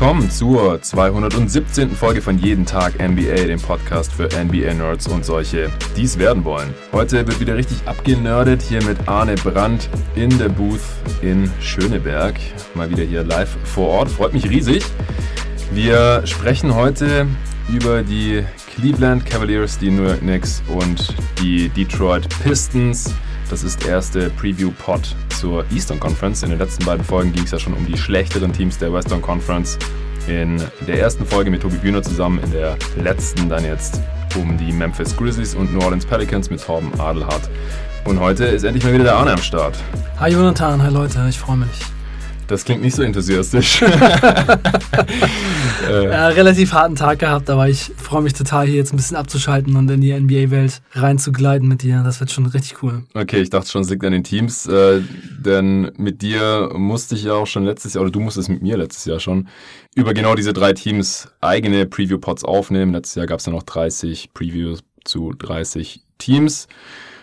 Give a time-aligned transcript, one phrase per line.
[0.00, 1.90] willkommen zur 217.
[1.90, 6.72] Folge von Jeden Tag NBA, dem Podcast für NBA-Nerds und solche, die es werden wollen.
[6.90, 10.80] Heute wird wieder richtig abgenördet hier mit Arne Brandt in der Booth
[11.20, 12.40] in Schöneberg.
[12.74, 14.08] Mal wieder hier live vor Ort.
[14.08, 14.82] Freut mich riesig.
[15.70, 17.26] Wir sprechen heute
[17.68, 18.42] über die
[18.74, 23.12] Cleveland Cavaliers, die New York Knicks und die Detroit Pistons.
[23.50, 26.42] Das ist der erste Preview-Pod zur Eastern Conference.
[26.42, 29.22] In den letzten beiden Folgen ging es ja schon um die schlechteren Teams der Western
[29.22, 29.78] Conference.
[30.28, 34.00] In der ersten Folge mit Tobi Bühner zusammen, in der letzten dann jetzt
[34.36, 37.48] um die Memphis Grizzlies und New Orleans Pelicans mit Torben Adelhardt.
[38.04, 39.76] Und heute ist endlich mal wieder der Arne am Start.
[40.18, 41.99] Hi Jonathan, hi Leute, ich freue mich.
[42.50, 43.80] Das klingt nicht so enthusiastisch.
[45.88, 46.04] äh.
[46.04, 49.76] ja, relativ harten Tag gehabt, aber ich freue mich total, hier jetzt ein bisschen abzuschalten
[49.76, 52.02] und in die NBA-Welt reinzugleiten mit dir.
[52.02, 53.04] Das wird schon richtig cool.
[53.14, 55.00] Okay, ich dachte schon, es liegt an den Teams, äh,
[55.38, 58.76] denn mit dir musste ich ja auch schon letztes Jahr, oder du musstest mit mir
[58.76, 59.46] letztes Jahr schon,
[59.94, 62.90] über genau diese drei Teams eigene Preview-Pods aufnehmen.
[62.92, 66.66] Letztes Jahr gab es ja noch 30 Previews zu 30 Teams.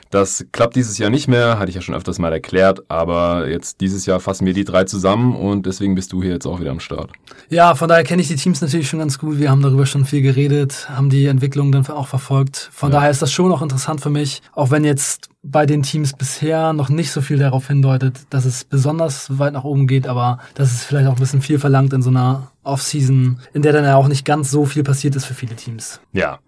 [0.10, 3.82] Das klappt dieses Jahr nicht mehr, hatte ich ja schon öfters mal erklärt, aber jetzt
[3.82, 6.72] dieses Jahr fassen wir die drei zusammen und deswegen bist du hier jetzt auch wieder
[6.72, 7.12] am Start.
[7.50, 9.40] Ja, von daher kenne ich die Teams natürlich schon ganz gut.
[9.40, 12.70] Wir haben darüber schon viel geredet, haben die Entwicklung dann auch verfolgt.
[12.72, 12.98] Von ja.
[12.98, 16.74] daher ist das schon auch interessant für mich, auch wenn jetzt bei den Teams bisher
[16.74, 20.74] noch nicht so viel darauf hindeutet, dass es besonders weit nach oben geht, aber dass
[20.74, 23.96] es vielleicht auch ein bisschen viel verlangt in so einer Offseason, in der dann ja
[23.96, 26.02] auch nicht ganz so viel passiert ist für viele Teams.
[26.12, 26.40] Ja,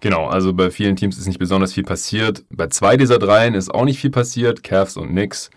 [0.00, 2.44] Genau, also bei vielen Teams ist nicht besonders viel passiert.
[2.50, 5.50] Bei zwei dieser dreien ist auch nicht viel passiert, Cavs und Knicks.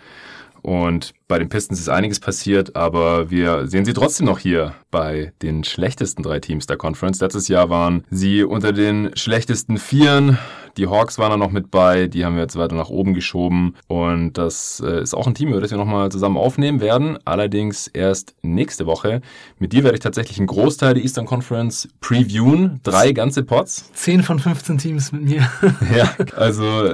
[0.62, 5.34] Und bei den Pistons ist einiges passiert, aber wir sehen sie trotzdem noch hier bei
[5.42, 7.20] den schlechtesten drei Teams der Conference.
[7.20, 10.38] Letztes Jahr waren sie unter den schlechtesten Vieren.
[10.78, 13.76] Die Hawks waren da noch mit bei, die haben wir jetzt weiter nach oben geschoben.
[13.88, 17.18] Und das äh, ist auch ein Team, über das wir nochmal zusammen aufnehmen werden.
[17.26, 19.22] Allerdings erst nächste Woche.
[19.60, 22.80] Mit dir werde ich tatsächlich einen Großteil der Eastern Conference previewen.
[22.84, 23.92] Drei ganze Pots.
[23.94, 25.50] Zehn von 15 Teams mit mir.
[25.96, 26.94] ja, also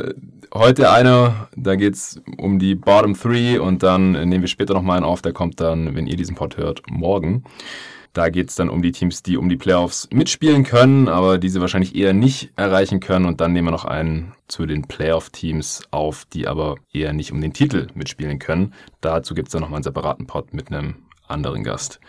[0.54, 5.06] heute einer, da geht's um die Bottom Three und dann nehmen wir später nochmal einen
[5.06, 7.44] auf, der kommt dann, wenn ihr diesen Pod hört, morgen.
[8.14, 11.96] Da geht's dann um die Teams, die um die Playoffs mitspielen können, aber diese wahrscheinlich
[11.96, 13.26] eher nicht erreichen können.
[13.26, 17.40] Und dann nehmen wir noch einen zu den Playoff-Teams auf, die aber eher nicht um
[17.40, 18.74] den Titel mitspielen können.
[19.02, 20.96] Dazu gibt's dann nochmal einen separaten Pod mit einem
[21.28, 22.00] anderen Gast.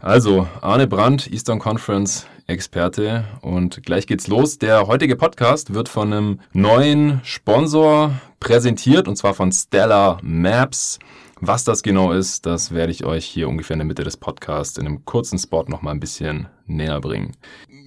[0.00, 3.24] Also, Arne Brandt, Eastern Conference Experte.
[3.40, 4.58] Und gleich geht's los.
[4.58, 10.98] Der heutige Podcast wird von einem neuen Sponsor präsentiert, und zwar von Stellar Maps.
[11.44, 14.78] Was das genau ist, das werde ich euch hier ungefähr in der Mitte des Podcasts
[14.78, 17.32] in einem kurzen Spot noch mal ein bisschen näher bringen.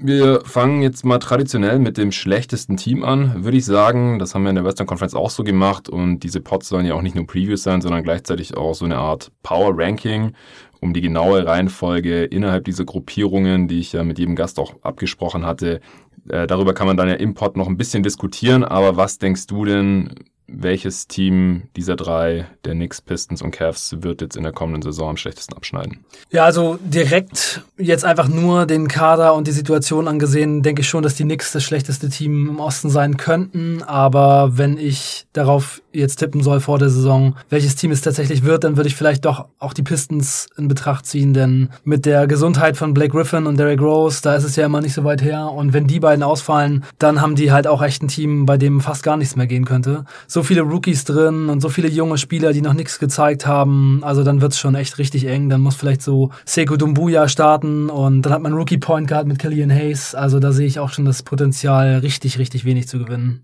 [0.01, 4.19] Wir fangen jetzt mal traditionell mit dem schlechtesten Team an, würde ich sagen.
[4.19, 6.95] Das haben wir in der Western Conference auch so gemacht und diese Pods sollen ja
[6.95, 10.33] auch nicht nur Previews sein, sondern gleichzeitig auch so eine Art Power Ranking,
[10.81, 15.45] um die genaue Reihenfolge innerhalb dieser Gruppierungen, die ich ja mit jedem Gast auch abgesprochen
[15.45, 15.79] hatte.
[16.27, 19.47] Äh, darüber kann man dann ja im Pod noch ein bisschen diskutieren, aber was denkst
[19.47, 20.13] du denn,
[20.47, 25.09] welches Team dieser drei, der Knicks, Pistons und Cavs, wird jetzt in der kommenden Saison
[25.09, 26.05] am schlechtesten abschneiden?
[26.31, 31.03] Ja, also direkt jetzt einfach nur den Kader und die Situation angesehen, denke ich schon,
[31.03, 33.81] dass die Knicks das schlechteste Team im Osten sein könnten.
[33.83, 38.63] Aber wenn ich darauf jetzt tippen soll vor der Saison, welches Team es tatsächlich wird,
[38.63, 42.77] dann würde ich vielleicht doch auch die Pistons in Betracht ziehen, denn mit der Gesundheit
[42.77, 45.51] von Blake Griffin und Derrick Rose, da ist es ja immer nicht so weit her.
[45.51, 48.81] Und wenn die beiden ausfallen, dann haben die halt auch echt ein Team, bei dem
[48.81, 50.05] fast gar nichts mehr gehen könnte.
[50.27, 54.01] So viele Rookies drin und so viele junge Spieler, die noch nichts gezeigt haben.
[54.03, 55.49] Also dann wird's schon echt richtig eng.
[55.49, 59.39] Dann muss vielleicht so Sekou Dumbuya starten und dann hat man Rookie Point Guard mit
[59.39, 60.15] Killian Hayes.
[60.15, 63.41] Also da sehe ich auch schon das Potenzial, richtig, richtig wenig zu gewinnen.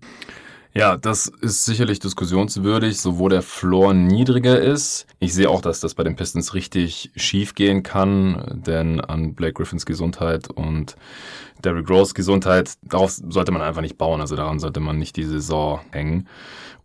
[0.74, 5.06] Ja, das ist sicherlich diskussionswürdig, so wo der Floor niedriger ist.
[5.18, 9.52] Ich sehe auch, dass das bei den Pistons richtig schief gehen kann, denn an Blake
[9.52, 10.96] Griffins Gesundheit und
[11.62, 14.22] Derrick Rose Gesundheit, darauf sollte man einfach nicht bauen.
[14.22, 16.26] Also daran sollte man nicht die Saison hängen.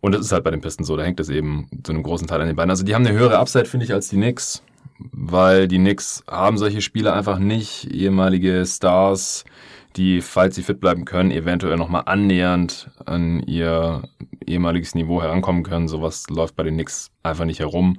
[0.00, 2.26] Und das ist halt bei den Pistons so, da hängt es eben zu einem großen
[2.26, 2.70] Teil an den Beinen.
[2.70, 4.62] Also die haben eine höhere Upside, finde ich, als die Knicks,
[4.98, 9.44] weil die Knicks haben solche Spieler einfach nicht, ehemalige Stars,
[9.98, 14.02] die, falls sie fit bleiben können, eventuell nochmal annähernd an ihr
[14.46, 15.88] ehemaliges Niveau herankommen können.
[15.88, 17.98] Sowas läuft bei den Knicks einfach nicht herum.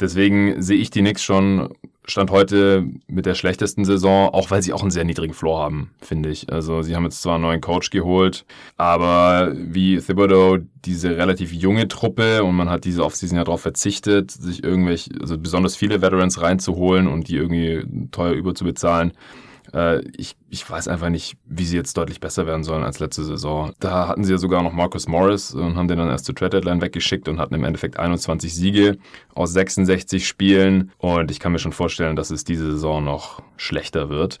[0.00, 1.68] Deswegen sehe ich die Knicks schon
[2.06, 5.90] Stand heute mit der schlechtesten Saison, auch weil sie auch einen sehr niedrigen Floor haben,
[6.00, 6.52] finde ich.
[6.52, 11.86] Also sie haben jetzt zwar einen neuen Coach geholt, aber wie Thibodeau diese relativ junge
[11.86, 16.40] Truppe und man hat diese Offseason ja darauf verzichtet, sich irgendwelche, also besonders viele Veterans
[16.40, 19.12] reinzuholen und die irgendwie teuer überzubezahlen
[19.74, 23.24] Äh, ich, ich weiß einfach nicht, wie sie jetzt deutlich besser werden sollen als letzte
[23.24, 23.72] Saison.
[23.80, 26.50] Da hatten sie ja sogar noch Marcus Morris und haben den dann erst zur Trade
[26.50, 28.98] Deadline weggeschickt und hatten im Endeffekt 21 Siege
[29.34, 30.92] aus 66 Spielen.
[30.98, 34.38] Und ich kann mir schon vorstellen, dass es diese Saison noch schlechter wird.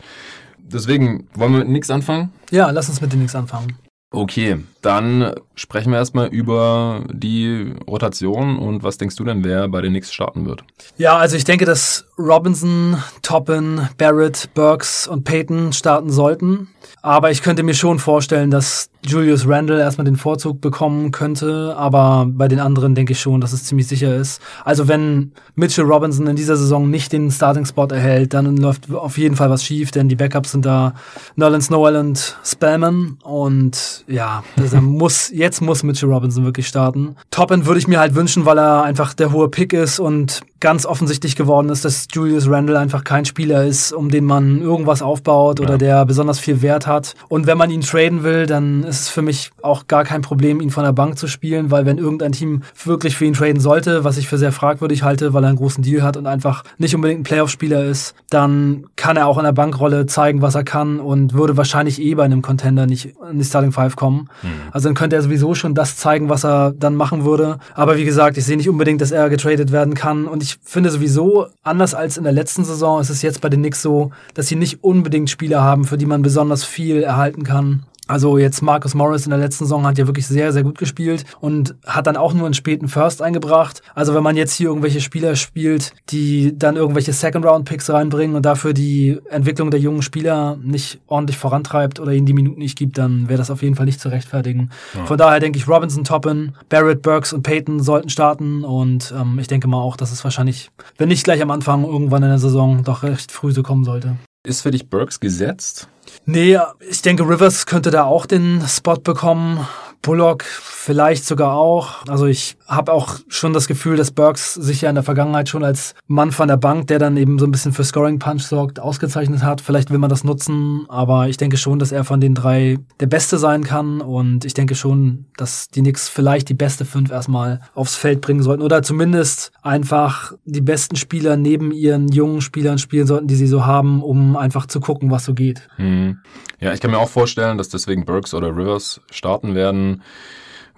[0.58, 2.32] Deswegen wollen wir mit nichts anfangen?
[2.50, 3.76] Ja, lass uns mit dem nichts anfangen.
[4.12, 9.80] Okay, dann sprechen wir erstmal über die Rotation und was denkst du denn, wer bei
[9.82, 10.64] den Knicks starten wird?
[10.96, 16.68] Ja, also ich denke, dass Robinson, Toppin, Barrett, Burks und Peyton starten sollten.
[17.02, 21.74] Aber ich könnte mir schon vorstellen, dass Julius Randle erstmal den Vorzug bekommen könnte.
[21.76, 24.42] Aber bei den anderen denke ich schon, dass es ziemlich sicher ist.
[24.64, 29.36] Also wenn Mitchell Robinson in dieser Saison nicht den Starting-Spot erhält, dann läuft auf jeden
[29.36, 30.94] Fall was schief, denn die Backups sind da
[31.36, 33.18] Nolan Snowell und Spellman.
[33.22, 34.44] Und ja,
[34.74, 37.16] muss, jetzt muss Mitchell Robinson wirklich starten.
[37.30, 40.84] Toppin würde ich mir halt wünschen, weil er einfach der hohe Pick ist und ganz
[40.84, 45.58] offensichtlich geworden ist, dass Julius Randle einfach kein Spieler ist, um den man irgendwas aufbaut
[45.58, 47.14] oder der besonders viel Wert hat.
[47.28, 50.60] Und wenn man ihn traden will, dann ist es für mich auch gar kein Problem,
[50.60, 54.04] ihn von der Bank zu spielen, weil wenn irgendein Team wirklich für ihn traden sollte,
[54.04, 56.94] was ich für sehr fragwürdig halte, weil er einen großen Deal hat und einfach nicht
[56.94, 61.00] unbedingt ein Playoff-Spieler ist, dann kann er auch in der Bankrolle zeigen, was er kann
[61.00, 64.28] und würde wahrscheinlich eh bei einem Contender nicht in die Starting Five kommen.
[64.42, 64.48] Mhm.
[64.72, 67.58] Also dann könnte er sowieso schon das zeigen, was er dann machen würde.
[67.74, 70.58] Aber wie gesagt, ich sehe nicht unbedingt, dass er getradet werden kann und ich ich
[70.68, 74.10] finde sowieso, anders als in der letzten Saison, ist es jetzt bei den Knicks so,
[74.34, 77.84] dass sie nicht unbedingt Spieler haben, für die man besonders viel erhalten kann.
[78.10, 81.24] Also jetzt Marcus Morris in der letzten Saison hat ja wirklich sehr, sehr gut gespielt
[81.38, 83.82] und hat dann auch nur einen späten First eingebracht.
[83.94, 88.72] Also wenn man jetzt hier irgendwelche Spieler spielt, die dann irgendwelche Second-Round-Picks reinbringen und dafür
[88.72, 93.28] die Entwicklung der jungen Spieler nicht ordentlich vorantreibt oder ihnen die Minuten nicht gibt, dann
[93.28, 94.70] wäre das auf jeden Fall nicht zu rechtfertigen.
[94.96, 95.06] Ja.
[95.06, 99.46] Von daher denke ich, Robinson, Toppin, Barrett, Burks und Peyton sollten starten und ähm, ich
[99.46, 102.82] denke mal auch, dass es wahrscheinlich, wenn nicht gleich am Anfang, irgendwann in der Saison
[102.82, 104.16] doch recht früh so kommen sollte.
[104.44, 105.86] Ist für dich Burks gesetzt?
[106.32, 106.56] Nee,
[106.88, 109.66] ich denke, Rivers könnte da auch den Spot bekommen.
[110.02, 112.06] Bullock vielleicht sogar auch.
[112.08, 115.62] Also ich habe auch schon das Gefühl, dass Burks sich ja in der Vergangenheit schon
[115.62, 118.80] als Mann von der Bank, der dann eben so ein bisschen für Scoring Punch sorgt,
[118.80, 119.60] ausgezeichnet hat.
[119.60, 123.06] Vielleicht will man das nutzen, aber ich denke schon, dass er von den drei der
[123.06, 127.60] Beste sein kann und ich denke schon, dass die Knicks vielleicht die beste fünf erstmal
[127.74, 133.06] aufs Feld bringen sollten oder zumindest einfach die besten Spieler neben ihren jungen Spielern spielen
[133.06, 135.68] sollten, die sie so haben, um einfach zu gucken, was so geht.
[135.76, 136.18] Hm.
[136.60, 139.89] Ja, ich kann mir auch vorstellen, dass deswegen Burks oder Rivers starten werden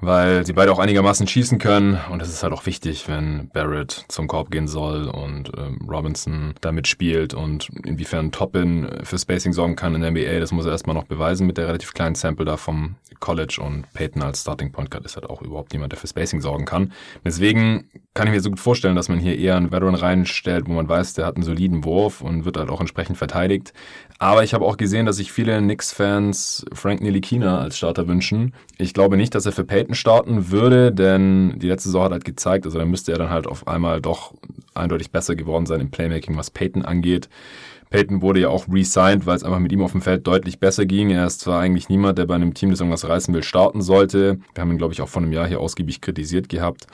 [0.03, 4.05] weil sie beide auch einigermaßen schießen können und es ist halt auch wichtig, wenn Barrett
[4.09, 9.77] zum Korb gehen soll und ähm, Robinson damit spielt und inwiefern Toppin für Spacing sorgen
[9.77, 12.45] kann in der NBA, das muss er erstmal noch beweisen mit der relativ kleinen Sample
[12.45, 15.99] da vom College und Peyton als Starting Point Guard ist halt auch überhaupt niemand, der
[15.99, 16.93] für Spacing sorgen kann.
[17.25, 20.73] Deswegen kann ich mir so gut vorstellen, dass man hier eher einen Veteran reinstellt, wo
[20.73, 23.73] man weiß, der hat einen soliden Wurf und wird halt auch entsprechend verteidigt.
[24.23, 28.55] Aber ich habe auch gesehen, dass sich viele Knicks-Fans Frank Nilikina als Starter wünschen.
[28.79, 32.25] Ich glaube nicht, dass er für Peyton starten würde, denn die letzte Saison hat halt
[32.25, 34.33] gezeigt, also da müsste er dann halt auf einmal doch
[34.75, 37.29] eindeutig besser geworden sein im Playmaking, was Peyton angeht.
[37.91, 40.87] Peyton wurde ja auch re-signed, weil es einfach mit ihm auf dem Feld deutlich besser
[40.87, 41.11] ging.
[41.11, 44.39] Er ist zwar eigentlich niemand, der bei einem Team, das irgendwas reißen will, starten sollte.
[44.55, 46.87] Wir haben ihn, glaube ich, auch vor einem Jahr hier ausgiebig kritisiert gehabt.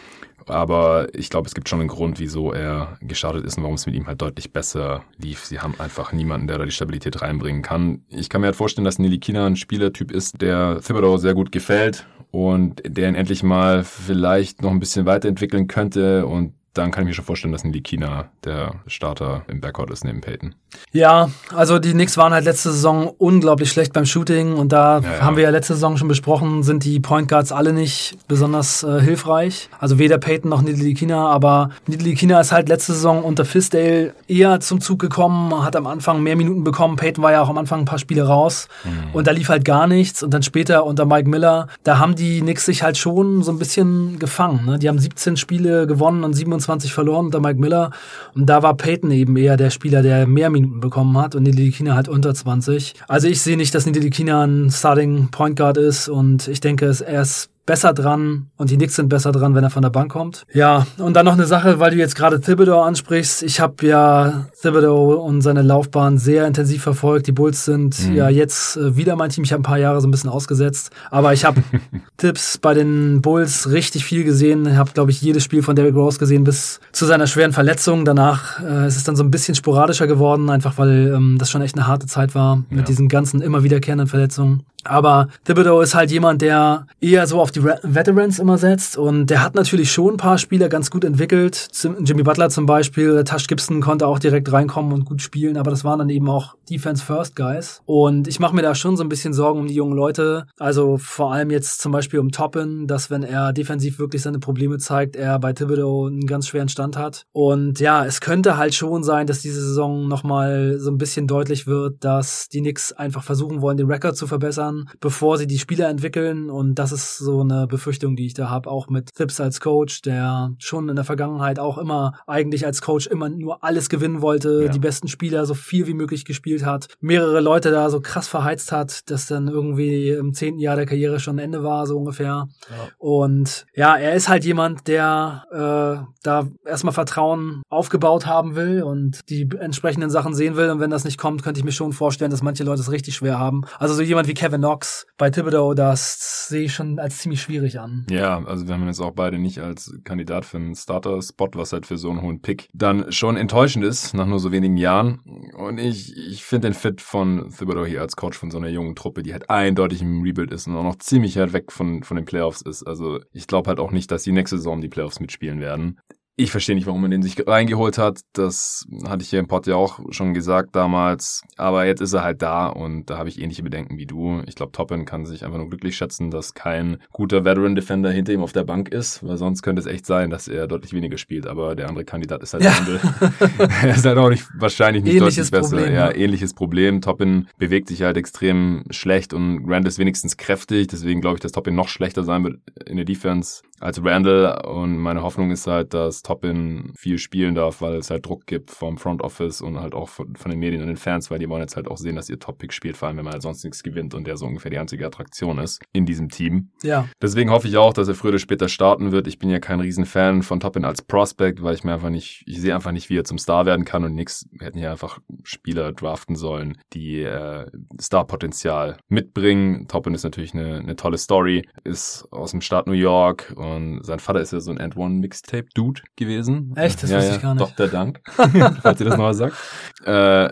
[0.51, 3.87] Aber ich glaube, es gibt schon einen Grund, wieso er gestartet ist und warum es
[3.87, 5.45] mit ihm halt deutlich besser lief.
[5.45, 8.03] Sie haben einfach niemanden, der da die Stabilität reinbringen kann.
[8.09, 11.53] Ich kann mir halt vorstellen, dass Nili Kina ein Spielertyp ist, der Thibodeau sehr gut
[11.53, 17.03] gefällt und der ihn endlich mal vielleicht noch ein bisschen weiterentwickeln könnte und dann kann
[17.03, 20.55] ich mir schon vorstellen, dass Nilikina der Starter im Backcourt ist neben Peyton.
[20.93, 25.13] Ja, also die Knicks waren halt letzte Saison unglaublich schlecht beim Shooting und da ja,
[25.15, 25.21] ja.
[25.23, 29.01] haben wir ja letzte Saison schon besprochen, sind die Point Guards alle nicht besonders äh,
[29.01, 29.71] hilfreich.
[29.79, 34.81] Also weder Peyton noch Nilikina, aber Nilikina ist halt letzte Saison unter Fisdale eher zum
[34.81, 36.97] Zug gekommen, hat am Anfang mehr Minuten bekommen.
[36.97, 39.15] Peyton war ja auch am Anfang ein paar Spiele raus mhm.
[39.15, 42.41] und da lief halt gar nichts und dann später unter Mike Miller, da haben die
[42.41, 44.65] Knicks sich halt schon so ein bisschen gefangen.
[44.67, 44.79] Ne?
[44.79, 47.91] Die haben 17 Spiele gewonnen und 27 27 verloren unter Mike Miller.
[48.35, 51.95] Und da war Peyton eben eher der Spieler, der mehr Minuten bekommen hat und Nidilikina
[51.95, 52.95] halt unter 20.
[53.09, 57.23] Also ich sehe nicht, dass Nidilikina ein Starting Point Guard ist und ich denke, er
[57.23, 60.47] ist besser dran und die Knicks sind besser dran, wenn er von der Bank kommt.
[60.55, 63.43] Ja, und dann noch eine Sache, weil du jetzt gerade Thibodeau ansprichst.
[63.43, 67.27] Ich habe ja Thibodeau und seine Laufbahn sehr intensiv verfolgt.
[67.27, 68.15] Die Bulls sind mhm.
[68.17, 69.45] ja jetzt äh, wieder mein Team.
[69.45, 71.63] Ich habe ein paar Jahre so ein bisschen ausgesetzt, aber ich habe
[72.17, 74.65] Tipps bei den Bulls richtig viel gesehen.
[74.65, 78.07] Ich habe, glaube ich, jedes Spiel von Derrick Rose gesehen bis zu seiner schweren Verletzung.
[78.07, 81.61] Danach äh, ist es dann so ein bisschen sporadischer geworden, einfach weil ähm, das schon
[81.61, 82.85] echt eine harte Zeit war mit ja.
[82.87, 84.63] diesen ganzen immer wiederkehrenden Verletzungen.
[84.85, 88.97] Aber Thibodeau ist halt jemand, der eher so auf die Veterans immer setzt.
[88.97, 91.69] Und der hat natürlich schon ein paar Spieler ganz gut entwickelt.
[92.05, 95.85] Jimmy Butler zum Beispiel, Tash Gibson konnte auch direkt reinkommen und gut spielen, aber das
[95.85, 97.83] waren dann eben auch Defense First Guys.
[97.87, 100.47] Und ich mache mir da schon so ein bisschen Sorgen um die jungen Leute.
[100.59, 104.79] Also vor allem jetzt zum Beispiel um Toppen, dass wenn er defensiv wirklich seine Probleme
[104.79, 107.25] zeigt, er bei Thibodeau einen ganz schweren Stand hat.
[107.33, 111.67] Und ja, es könnte halt schon sein, dass diese Saison nochmal so ein bisschen deutlich
[111.67, 114.68] wird, dass die Knicks einfach versuchen wollen, den Rekord zu verbessern,
[115.01, 116.51] bevor sie die Spieler entwickeln.
[116.51, 120.03] Und das ist so eine Befürchtung, die ich da habe, auch mit Thibs als Coach,
[120.03, 124.65] der schon in der Vergangenheit auch immer eigentlich als Coach immer nur alles gewinnen wollte,
[124.65, 124.69] ja.
[124.71, 128.73] die besten Spieler so viel wie möglich gespielt hat, mehrere Leute da so krass verheizt
[128.73, 132.49] hat, dass dann irgendwie im zehnten Jahr der Karriere schon Ende war, so ungefähr.
[132.71, 132.89] Ja.
[132.99, 139.29] Und ja, er ist halt jemand, der äh, da erstmal Vertrauen aufgebaut haben will und
[139.31, 140.71] die entsprechenden Sachen sehen will.
[140.71, 143.17] Und wenn das nicht kommt, könnte ich mir schon vorstellen, dass manche Leute es richtig
[143.17, 143.63] schwer haben.
[143.79, 147.81] Also so jemand wie Kevin Knox bei Thibodeau, das sehe ich schon als ziemlich schwierig
[147.81, 148.07] an.
[148.11, 151.87] Ja, also wir haben jetzt auch beide nicht als Kandidat für einen Starter-Spot, was halt
[151.87, 155.21] für so einen hohen Pick dann schon enttäuschend ist, nach nur so wenigen Jahren.
[155.57, 158.95] Und ich, ich finde den Fit von Thibodeau hier als Coach von so einer jungen
[158.95, 162.17] Truppe, die halt eindeutig im Rebuild ist und auch noch ziemlich halt weg von, von
[162.17, 162.83] den Playoffs ist.
[162.83, 165.99] Also ich glaube halt auch nicht, dass die nächste Saison die Playoffs mitspielen werden.
[166.41, 168.21] Ich verstehe nicht, warum man den sich reingeholt hat.
[168.33, 171.43] Das hatte ich hier im Pod ja auch schon gesagt damals.
[171.57, 174.41] Aber jetzt ist er halt da und da habe ich ähnliche Bedenken wie du.
[174.47, 178.33] Ich glaube, Toppen kann sich einfach nur glücklich schätzen, dass kein guter Veteran Defender hinter
[178.33, 181.19] ihm auf der Bank ist, weil sonst könnte es echt sein, dass er deutlich weniger
[181.19, 181.49] spielt.
[181.49, 182.73] Aber der andere Kandidat ist halt ja.
[183.83, 185.77] er ist halt auch nicht wahrscheinlich nicht ähnliches deutlich besser.
[185.77, 187.01] Problem, ja, ähnliches Problem.
[187.01, 190.87] Toppen bewegt sich halt extrem schlecht und Rand ist wenigstens kräftig.
[190.87, 194.67] Deswegen glaube ich, dass Toppen noch schlechter sein wird in der Defense als Randall.
[194.67, 198.71] Und meine Hoffnung ist halt, dass Toppin viel spielen darf, weil es halt Druck gibt
[198.71, 201.49] vom Front Office und halt auch von, von den Medien und den Fans, weil die
[201.49, 203.65] wollen jetzt halt auch sehen, dass ihr Top-Pick spielt, vor allem wenn man halt sonst
[203.65, 206.71] nichts gewinnt und der so ungefähr die einzige Attraktion ist in diesem Team.
[206.83, 207.09] Ja.
[207.21, 209.27] Deswegen hoffe ich auch, dass er früher oder später starten wird.
[209.27, 212.61] Ich bin ja kein Riesenfan von Toppin als Prospect, weil ich mir einfach nicht, ich
[212.61, 215.93] sehe einfach nicht, wie er zum Star werden kann und nix hätten ja einfach Spieler
[215.93, 217.67] draften sollen, die äh,
[218.01, 219.87] Star-Potenzial mitbringen.
[219.89, 224.05] Toppin ist natürlich eine, eine tolle Story, ist aus dem Staat New York und und
[224.05, 226.73] sein Vater ist ja so ein And One Mixtape Dude gewesen.
[226.77, 227.03] Echt?
[227.03, 227.79] Das ja, wusste ja, ich gar nicht.
[227.79, 227.89] Dr.
[227.89, 228.21] Dank,
[228.83, 229.57] falls ihr das noch sagt.
[230.05, 230.49] Äh,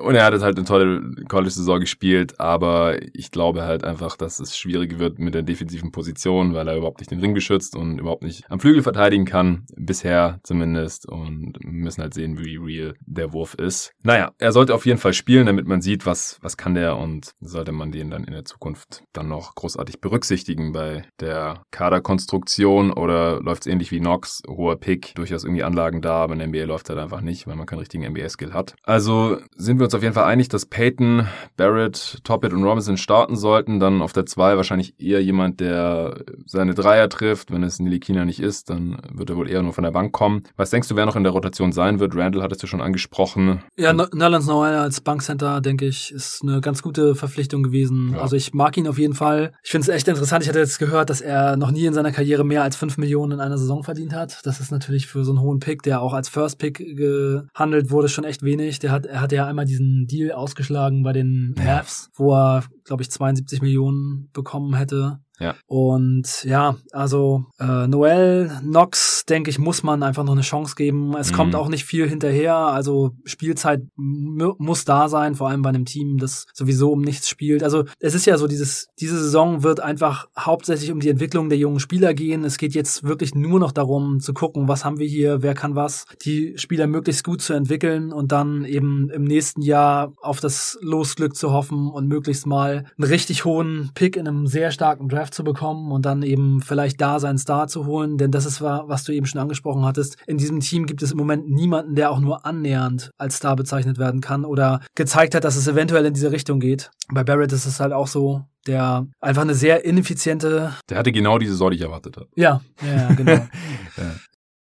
[0.00, 4.56] und er hat halt eine tolle College-Saison gespielt, aber ich glaube halt einfach, dass es
[4.56, 8.22] schwierig wird mit der defensiven Position, weil er überhaupt nicht den Ring beschützt und überhaupt
[8.22, 9.64] nicht am Flügel verteidigen kann.
[9.76, 11.08] Bisher zumindest.
[11.08, 13.92] Und wir müssen halt sehen, wie real der Wurf ist.
[14.02, 17.32] Naja, er sollte auf jeden Fall spielen, damit man sieht, was, was kann der und
[17.40, 22.92] sollte man den dann in der Zukunft dann noch großartig berücksichtigen bei der Kaderkonstruktion Produktion
[22.92, 26.48] oder läuft es ähnlich wie Knox, hoher Pick, durchaus irgendwie Anlagen da, aber in der
[26.48, 28.74] NBA läuft halt einfach nicht, weil man keinen richtigen NBA-Skill hat.
[28.84, 31.26] Also sind wir uns auf jeden Fall einig, dass Peyton,
[31.56, 33.78] Barrett, Toppett und Robinson starten sollten.
[33.78, 37.52] Dann auf der 2 wahrscheinlich eher jemand, der seine Dreier trifft.
[37.52, 40.42] Wenn es Nilikina nicht ist, dann wird er wohl eher nur von der Bank kommen.
[40.56, 42.16] Was denkst du, wer noch in der Rotation sein wird?
[42.16, 43.62] Randall hattest du schon angesprochen.
[43.76, 48.12] Ja, Nolans Noel als Bankcenter, denke ich, ist eine ganz gute Verpflichtung gewesen.
[48.14, 48.22] Ja.
[48.22, 49.52] Also ich mag ihn auf jeden Fall.
[49.62, 50.42] Ich finde es echt interessant.
[50.42, 52.98] Ich hatte jetzt gehört, dass er noch nie in seiner Karriere Karriere mehr als 5
[52.98, 54.40] Millionen in einer Saison verdient hat.
[54.44, 58.08] Das ist natürlich für so einen hohen Pick, der auch als First Pick gehandelt wurde,
[58.08, 58.78] schon echt wenig.
[58.78, 63.02] Der hat, er hat ja einmal diesen Deal ausgeschlagen bei den Mavs, wo er, glaube
[63.02, 65.18] ich, 72 Millionen bekommen hätte.
[65.40, 65.54] Ja.
[65.66, 71.16] Und ja, also äh, Noel, Knox, denke ich, muss man einfach noch eine Chance geben.
[71.16, 71.36] Es mhm.
[71.36, 72.54] kommt auch nicht viel hinterher.
[72.54, 77.62] Also Spielzeit muss da sein, vor allem bei einem Team, das sowieso um nichts spielt.
[77.62, 81.58] Also es ist ja so, dieses, diese Saison wird einfach hauptsächlich um die Entwicklung der
[81.58, 82.44] jungen Spieler gehen.
[82.44, 85.74] Es geht jetzt wirklich nur noch darum zu gucken, was haben wir hier, wer kann
[85.74, 90.78] was, die Spieler möglichst gut zu entwickeln und dann eben im nächsten Jahr auf das
[90.82, 95.29] Losglück zu hoffen und möglichst mal einen richtig hohen Pick in einem sehr starken Draft
[95.30, 98.60] Draft zu bekommen und dann eben vielleicht da seinen Star zu holen, denn das ist,
[98.60, 100.16] was du eben schon angesprochen hattest.
[100.26, 103.98] In diesem Team gibt es im Moment niemanden, der auch nur annähernd als Star bezeichnet
[103.98, 106.90] werden kann oder gezeigt hat, dass es eventuell in diese Richtung geht.
[107.12, 110.72] Bei Barrett ist es halt auch so, der einfach eine sehr ineffiziente.
[110.88, 112.28] Der hatte genau diese Sorte, die ich erwartet habe.
[112.34, 113.32] Ja, ja, genau.
[113.96, 114.14] ja.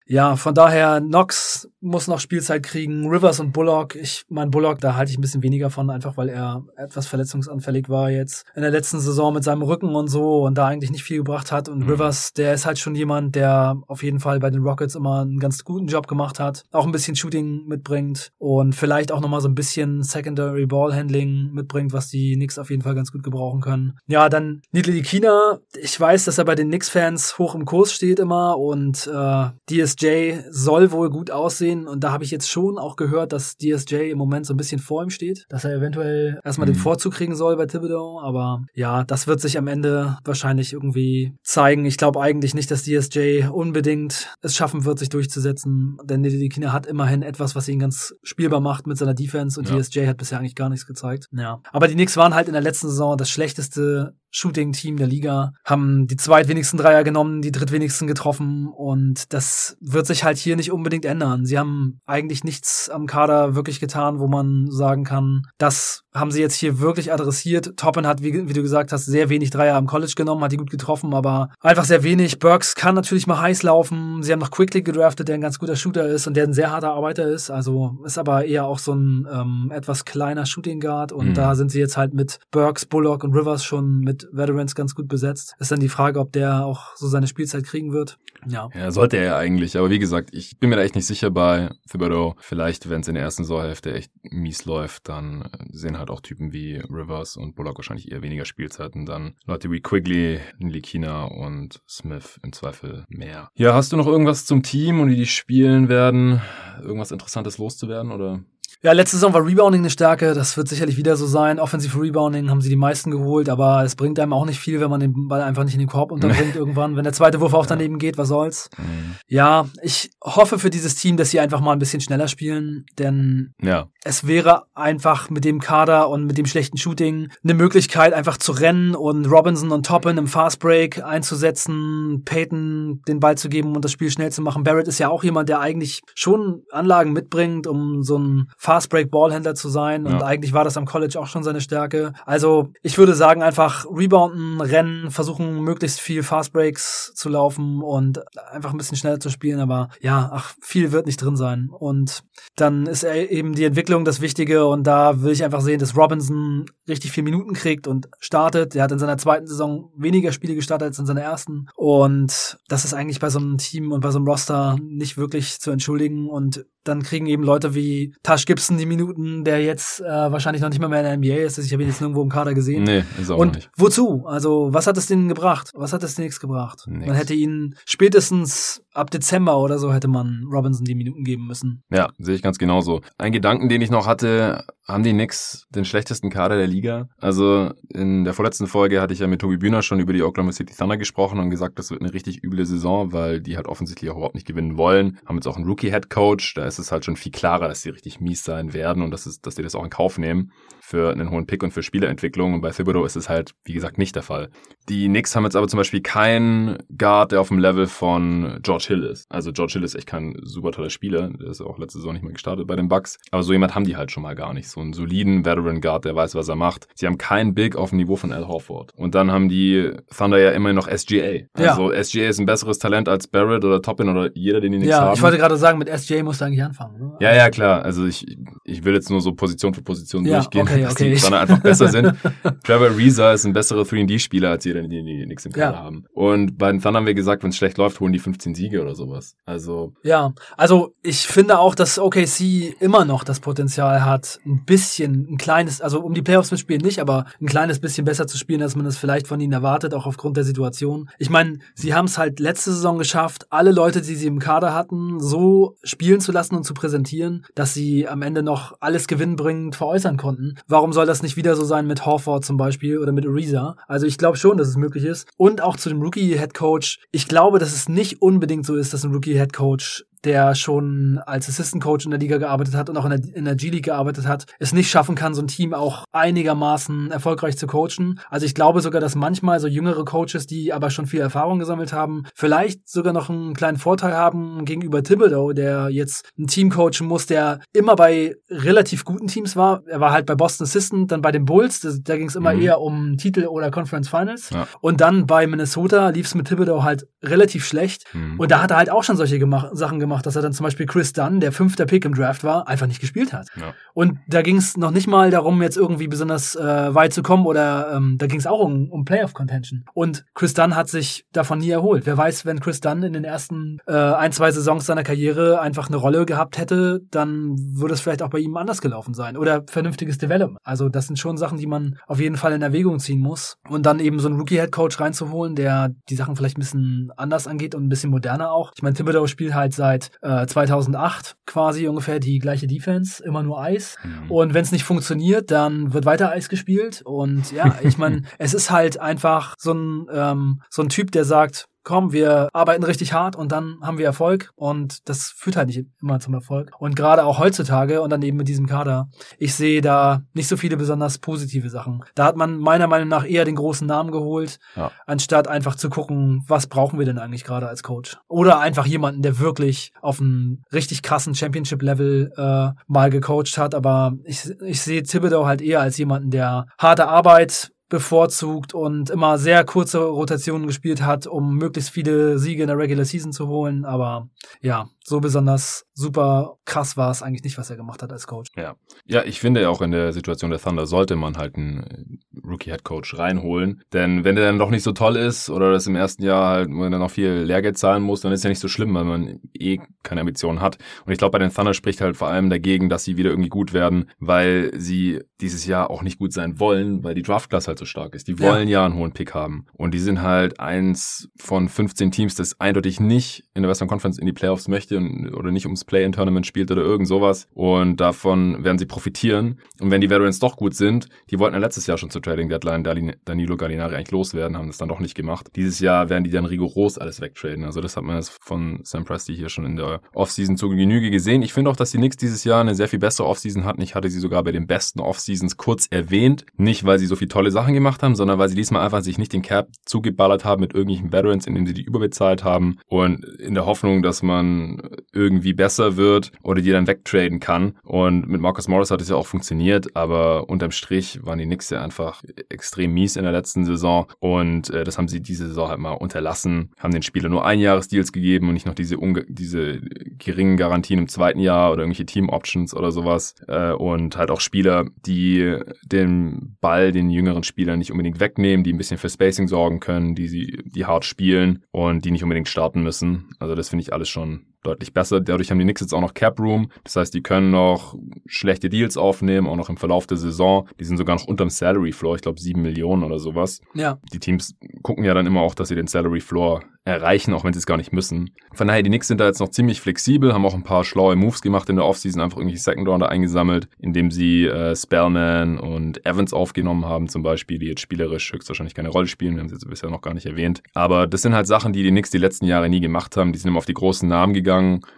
[0.09, 3.09] Ja, von daher, Knox muss noch Spielzeit kriegen.
[3.09, 3.95] Rivers und Bullock.
[3.95, 7.91] Ich mein Bullock, da halte ich ein bisschen weniger von, einfach weil er etwas verletzungsanfällig
[7.91, 11.05] war jetzt in der letzten Saison mit seinem Rücken und so und da eigentlich nicht
[11.05, 11.69] viel gebracht hat.
[11.69, 11.91] Und mhm.
[11.91, 15.39] Rivers, der ist halt schon jemand, der auf jeden Fall bei den Rockets immer einen
[15.39, 19.49] ganz guten Job gemacht hat, auch ein bisschen Shooting mitbringt und vielleicht auch nochmal so
[19.49, 23.61] ein bisschen Secondary Ball Handling mitbringt, was die Knicks auf jeden Fall ganz gut gebrauchen
[23.61, 23.99] können.
[24.07, 25.59] Ja, dann Nidli Kina.
[25.79, 29.81] Ich weiß, dass er bei den Knicks-Fans hoch im Kurs steht immer und äh, die
[29.81, 33.57] ist DSJ soll wohl gut aussehen und da habe ich jetzt schon auch gehört, dass
[33.57, 36.73] DSJ im Moment so ein bisschen vor ihm steht, dass er eventuell erstmal mhm.
[36.73, 41.35] den Vorzug kriegen soll bei Thibodeau, aber ja, das wird sich am Ende wahrscheinlich irgendwie
[41.43, 41.85] zeigen.
[41.85, 46.87] Ich glaube eigentlich nicht, dass DSJ unbedingt es schaffen wird, sich durchzusetzen, denn Nidikina hat
[46.87, 49.79] immerhin etwas, was ihn ganz spielbar macht mit seiner Defense und ja.
[49.79, 51.27] DSJ hat bisher eigentlich gar nichts gezeigt.
[51.33, 55.53] Ja, aber die Knicks waren halt in der letzten Saison das schlechteste Shooting-Team der Liga,
[55.65, 60.73] haben die zweitwenigsten Dreier genommen, die drittwenigsten getroffen und das wird sich halt hier nicht
[60.73, 61.47] unbedingt ändern.
[61.47, 66.41] Sie haben eigentlich nichts am Kader wirklich getan, wo man sagen kann, das haben sie
[66.41, 67.77] jetzt hier wirklich adressiert.
[67.77, 70.57] Toppen hat, wie, wie, du gesagt hast, sehr wenig Dreier am College genommen, hat die
[70.57, 72.39] gut getroffen, aber einfach sehr wenig.
[72.39, 74.23] Burks kann natürlich mal heiß laufen.
[74.23, 76.71] Sie haben noch Quickly gedraftet, der ein ganz guter Shooter ist und der ein sehr
[76.71, 77.51] harter Arbeiter ist.
[77.51, 81.35] Also ist aber eher auch so ein ähm, etwas kleiner Shooting Guard und mhm.
[81.35, 85.09] da sind sie jetzt halt mit Burks, Bullock und Rivers schon mit Veterans ganz gut
[85.09, 85.55] besetzt.
[85.59, 88.19] Ist dann die Frage, ob der auch so seine Spielzeit kriegen wird.
[88.47, 88.69] Ja.
[88.75, 89.77] Ja, sollte er ja eigentlich.
[89.77, 92.37] Aber wie gesagt, ich bin mir da echt nicht sicher bei Thibodeau.
[92.39, 96.53] Vielleicht, wenn es in der ersten Saisonhälfte echt mies läuft, dann sehen halt auch Typen
[96.53, 99.07] wie Rivers und Bullock wahrscheinlich eher weniger Spielzeiten.
[99.07, 103.51] Dann Leute wie Quigley, Likina und Smith im Zweifel mehr.
[103.55, 106.41] Ja, hast du noch irgendwas zum Team und wie die spielen werden?
[106.81, 108.45] Irgendwas Interessantes loszuwerden oder?
[108.81, 111.59] Ja, letzte Saison war Rebounding eine Stärke, das wird sicherlich wieder so sein.
[111.59, 114.89] Offensive Rebounding haben sie die meisten geholt, aber es bringt einem auch nicht viel, wenn
[114.89, 116.95] man den Ball einfach nicht in den Korb unterbringt irgendwann.
[116.95, 118.71] Wenn der zweite Wurf auch daneben geht, was soll's?
[118.79, 119.17] Mhm.
[119.27, 123.53] Ja, ich hoffe für dieses Team, dass sie einfach mal ein bisschen schneller spielen, denn
[123.61, 123.89] ja.
[124.05, 128.53] es wäre einfach mit dem Kader und mit dem schlechten Shooting eine Möglichkeit, einfach zu
[128.53, 133.91] rennen und Robinson und Toppin im Fastbreak einzusetzen, Peyton den Ball zu geben und das
[133.91, 134.63] Spiel schnell zu machen.
[134.63, 139.71] Barrett ist ja auch jemand, der eigentlich schon Anlagen mitbringt, um so ein Fast-Break-Ballhändler zu
[139.71, 140.05] sein.
[140.05, 140.27] Und ja.
[140.27, 142.13] eigentlich war das am College auch schon seine Stärke.
[142.27, 148.21] Also ich würde sagen, einfach rebounden, rennen, versuchen möglichst viel Fast-Breaks zu laufen und
[148.53, 149.61] einfach ein bisschen schneller zu spielen.
[149.61, 151.71] Aber ja, ach, viel wird nicht drin sein.
[151.71, 152.25] Und
[152.57, 154.67] dann ist eben die Entwicklung das Wichtige.
[154.67, 158.77] Und da will ich einfach sehen, dass Robinson richtig viel Minuten kriegt und startet.
[158.77, 161.69] Er hat in seiner zweiten Saison weniger Spiele gestartet als in seiner ersten.
[161.75, 165.59] Und das ist eigentlich bei so einem Team und bei so einem Roster nicht wirklich
[165.59, 166.29] zu entschuldigen.
[166.29, 170.69] Und dann kriegen eben Leute wie Tash Gibson die Minuten, der jetzt äh, wahrscheinlich noch
[170.71, 171.59] nicht mal mehr in der NBA ist.
[171.59, 172.83] Ich habe ihn jetzt nirgendwo im Kader gesehen.
[172.85, 173.71] Nee, ist auch Und nicht.
[173.77, 174.25] wozu?
[174.27, 175.71] Also, was hat es denen gebracht?
[175.75, 176.85] Was hat es denen nichts gebracht?
[176.87, 177.07] Nix.
[177.07, 181.85] Man hätte ihn spätestens ab Dezember oder so hätte man Robinson die Minuten geben müssen.
[181.91, 183.01] Ja, sehe ich ganz genauso.
[183.17, 187.09] Ein Gedanken, den ich noch hatte, haben die Knicks den schlechtesten Kader der Liga?
[187.19, 190.53] Also in der vorletzten Folge hatte ich ja mit Tobi Bühner schon über die Oklahoma
[190.53, 194.11] City Thunder gesprochen und gesagt, das wird eine richtig üble Saison, weil die halt offensichtlich
[194.11, 195.19] auch überhaupt nicht gewinnen wollen.
[195.27, 197.91] Haben jetzt auch einen Rookie-Head Coach, da ist es halt schon viel klarer, dass die
[197.91, 200.53] richtig mies sein werden und dass, es, dass die das auch in Kauf nehmen
[200.89, 202.55] für einen hohen Pick und für Spieleentwicklung.
[202.55, 204.49] Und bei Thibodeau ist es halt, wie gesagt, nicht der Fall.
[204.89, 208.87] Die Knicks haben jetzt aber zum Beispiel keinen Guard, der auf dem Level von George
[208.89, 209.27] Hill ist.
[209.29, 211.29] Also George Hill ist echt kein super toller Spieler.
[211.29, 213.19] Der ist auch letzte Saison nicht mehr gestartet bei den Bucks.
[213.31, 214.71] Aber so jemand haben die halt schon mal gar nicht.
[214.71, 216.89] So einen soliden Veteran Guard, der weiß, was er macht.
[216.95, 218.95] Sie haben keinen Big auf dem Niveau von Al Horford.
[218.97, 221.43] Und dann haben die Thunder ja immerhin noch SGA.
[221.53, 222.03] Also ja.
[222.03, 225.01] SGA ist ein besseres Talent als Barrett oder Toppin oder jeder, den die Knicks ja,
[225.01, 225.07] haben.
[225.09, 226.99] Ja, ich wollte gerade sagen, mit SGA musst du eigentlich anfangen.
[226.99, 227.13] Ne?
[227.21, 227.83] Ja, ja, klar.
[227.83, 228.27] Also ich,
[228.65, 231.15] ich will jetzt nur so Position für Position ja, durchgehen, okay, dass okay.
[231.15, 232.15] die Thunder einfach besser sind.
[232.65, 235.83] Trevor Reza ist ein besserer 3D-Spieler als jeder, die, die Knicks im Kader ja.
[235.83, 236.05] haben.
[236.13, 238.83] Und bei den Thunder haben wir gesagt, wenn es schlecht läuft, holen die 15 Siege
[238.83, 239.37] oder sowas.
[239.45, 239.93] Also.
[240.03, 245.39] Ja, also ich finde auch, dass OKC immer noch das Potenzial hat, ein bisschen, ein
[245.39, 248.77] kleines, also um die Playoffs mitspielen nicht, aber ein kleines bisschen besser zu spielen, als
[248.77, 251.11] man es vielleicht von ihnen erwartet, auch aufgrund der Situation.
[251.19, 254.75] Ich meine, sie haben es halt letzte Saison geschafft, alle Leute, die sie im Kader
[254.75, 259.77] hatten, so spielen zu lassen und zu präsentieren, dass sie am Ende noch alles gewinnbringend
[259.77, 260.57] veräußern konnten.
[260.71, 263.77] Warum soll das nicht wieder so sein mit Horford zum Beispiel oder mit Ariza?
[263.87, 265.27] Also ich glaube schon, dass es möglich ist.
[265.39, 267.01] Und auch zu dem Rookie-Head Coach.
[267.11, 271.49] Ich glaube, dass es nicht unbedingt so ist, dass ein Rookie-Head Coach der schon als
[271.49, 274.27] Assistant Coach in der Liga gearbeitet hat und auch in der, in der G-League gearbeitet
[274.27, 278.21] hat, es nicht schaffen kann, so ein Team auch einigermaßen erfolgreich zu coachen.
[278.31, 281.93] Also ich glaube sogar, dass manchmal so jüngere Coaches, die aber schon viel Erfahrung gesammelt
[281.93, 287.07] haben, vielleicht sogar noch einen kleinen Vorteil haben gegenüber Thibodeau, der jetzt ein Team coachen
[287.07, 289.83] muss, der immer bei relativ guten Teams war.
[289.87, 292.55] Er war halt bei Boston Assistant, dann bei den Bulls, da, da ging es immer
[292.55, 292.63] mhm.
[292.63, 294.51] eher um Titel oder Conference Finals.
[294.51, 294.67] Ja.
[294.81, 298.05] Und dann bei Minnesota lief es mit Thibodeau halt relativ schlecht.
[298.13, 298.39] Mhm.
[298.39, 300.53] Und da hat er halt auch schon solche gemacht, Sachen gemacht gemacht, dass er dann
[300.53, 303.49] zum Beispiel Chris Dunn, der fünfter Pick im Draft war, einfach nicht gespielt hat.
[303.57, 303.75] Ja.
[303.95, 307.47] Und da ging es noch nicht mal darum, jetzt irgendwie besonders äh, weit zu kommen
[307.47, 309.85] oder ähm, da ging es auch um, um Playoff-Contention.
[309.93, 312.07] Und Chris Dunn hat sich davon nie erholt.
[312.07, 315.89] Wer weiß, wenn Chris Dunn in den ersten äh, ein, zwei Saisons seiner Karriere einfach
[315.89, 319.37] eine Rolle gehabt hätte, dann würde es vielleicht auch bei ihm anders gelaufen sein.
[319.37, 320.59] Oder vernünftiges Development.
[320.65, 323.57] Also das sind schon Sachen, die man auf jeden Fall in Erwägung ziehen muss.
[323.69, 327.75] Und dann eben so einen Rookie-Head-Coach reinzuholen, der die Sachen vielleicht ein bisschen anders angeht
[327.75, 328.73] und ein bisschen moderner auch.
[328.75, 333.61] Ich meine, Thibodeau spielt halt seit äh, 2008 quasi ungefähr die gleiche Defense, immer nur
[333.61, 333.97] Eis.
[334.03, 334.31] Mhm.
[334.31, 337.03] Und wenn es nicht funktioniert, dann wird weiter Eis gespielt.
[337.03, 341.25] Und ja, ich meine, es ist halt einfach so ein, ähm, so ein Typ, der
[341.25, 345.69] sagt, komm, wir arbeiten richtig hart und dann haben wir Erfolg und das führt halt
[345.69, 346.71] nicht immer zum Erfolg.
[346.79, 350.59] Und gerade auch heutzutage und dann eben mit diesem Kader, ich sehe da nicht so
[350.59, 352.05] viele besonders positive Sachen.
[352.15, 354.91] Da hat man meiner Meinung nach eher den großen Namen geholt, ja.
[355.07, 358.19] anstatt einfach zu gucken, was brauchen wir denn eigentlich gerade als Coach.
[358.29, 363.75] Oder einfach jemanden, der wirklich auf einem richtig krassen Championship-Level äh, mal gecoacht hat.
[363.75, 369.39] Aber ich, ich sehe Thibodeau halt eher als jemanden, der harte Arbeit bevorzugt und immer
[369.39, 373.85] sehr kurze Rotationen gespielt hat, um möglichst viele Siege in der Regular Season zu holen.
[373.85, 374.29] Aber
[374.61, 378.51] ja, so besonders super krass war es eigentlich nicht, was er gemacht hat als Coach.
[378.57, 382.85] Ja, ja ich finde auch in der Situation der Thunder sollte man halt einen Rookie-Head
[382.85, 383.83] Coach reinholen.
[383.93, 386.71] Denn wenn der dann doch nicht so toll ist oder das im ersten Jahr halt,
[386.71, 389.41] wo er noch viel Lehrgeld zahlen muss, dann ist ja nicht so schlimm, weil man
[389.55, 390.79] eh keine Ambitionen hat.
[391.05, 393.49] Und ich glaube, bei den Thunder spricht halt vor allem dagegen, dass sie wieder irgendwie
[393.49, 397.79] gut werden, weil sie dieses Jahr auch nicht gut sein wollen, weil die Draft-Class halt
[397.79, 398.29] so stark ist.
[398.29, 398.81] Die wollen ja.
[398.81, 399.67] ja einen hohen Pick haben.
[399.73, 404.19] Und die sind halt eins von 15 Teams, das eindeutig nicht in der Western Conference
[404.19, 407.49] in die Playoffs möchte und, oder nicht ums Play-in-Tournament spielt oder irgend sowas.
[407.55, 409.61] Und davon werden sie profitieren.
[409.81, 412.49] Und wenn die Veterans doch gut sind, die wollten ja letztes Jahr schon zur Trading
[412.49, 412.85] Deadline
[413.25, 415.49] Danilo Gallinari eigentlich loswerden, haben das dann doch nicht gemacht.
[415.57, 417.65] Dieses Jahr werden die dann rigoros alles wegtraden.
[417.65, 421.11] Also das hat man jetzt von Sam Presti hier schon in der Offseason zu Genüge
[421.11, 421.43] gesehen.
[421.43, 423.81] Ich finde auch, dass die Knicks dieses Jahr eine sehr viel bessere Offseason hatten.
[423.83, 426.45] Ich hatte sie sogar bei den besten Offseasons kurz erwähnt.
[426.57, 429.19] Nicht, weil sie so viele tolle Sachen gemacht haben, sondern weil sie diesmal einfach sich
[429.19, 433.55] nicht den Cap zugeballert haben mit irgendwelchen Veterans, indem sie die überbezahlt haben und in
[433.55, 434.81] der Hoffnung, dass man
[435.13, 437.79] irgendwie besser wird oder die dann wegtraden kann.
[437.83, 441.71] Und mit Marcus Morris hat es ja auch funktioniert, aber unterm Strich waren die Knicks
[441.71, 445.69] ja einfach extrem mies in der letzten Saison und äh, das haben sie diese Saison
[445.69, 448.97] halt mal unterlassen, haben den Spieler nur ein Jahresdeals gegeben und nicht noch diese,
[449.29, 449.81] diese
[450.19, 454.87] geringen Garantien im zweiten Jahr oder irgendwelche Team-Options oder sowas äh, und halt auch Spieler,
[455.07, 459.81] die den Ball den jüngeren Spielern nicht unbedingt wegnehmen, die ein bisschen für Spacing sorgen
[459.81, 463.31] können, die sie, die hart spielen und die nicht unbedingt starten müssen.
[463.39, 465.21] Also das finde ich alles schon deutlich besser.
[465.21, 466.71] Dadurch haben die Knicks jetzt auch noch Cap Room.
[466.85, 470.69] Das heißt, die können noch schlechte Deals aufnehmen, auch noch im Verlauf der Saison.
[470.81, 473.61] Die sind sogar noch unterm Salary Floor, ich glaube sieben Millionen oder sowas.
[473.75, 473.99] Ja.
[474.13, 477.53] Die Teams gucken ja dann immer auch, dass sie den Salary Floor erreichen, auch wenn
[477.53, 478.31] sie es gar nicht müssen.
[478.55, 481.17] Von daher, die Knicks sind da jetzt noch ziemlich flexibel, haben auch ein paar schlaue
[481.17, 486.05] Moves gemacht in der Offseason, einfach irgendwie Second Rounder eingesammelt, indem sie äh, Spellman und
[486.07, 489.55] Evans aufgenommen haben zum Beispiel, die jetzt spielerisch höchstwahrscheinlich keine Rolle spielen, wir haben sie
[489.55, 490.63] jetzt bisher noch gar nicht erwähnt.
[490.73, 493.39] Aber das sind halt Sachen, die die Knicks die letzten Jahre nie gemacht haben, die
[493.39, 494.48] sind immer auf die großen Namen gegangen.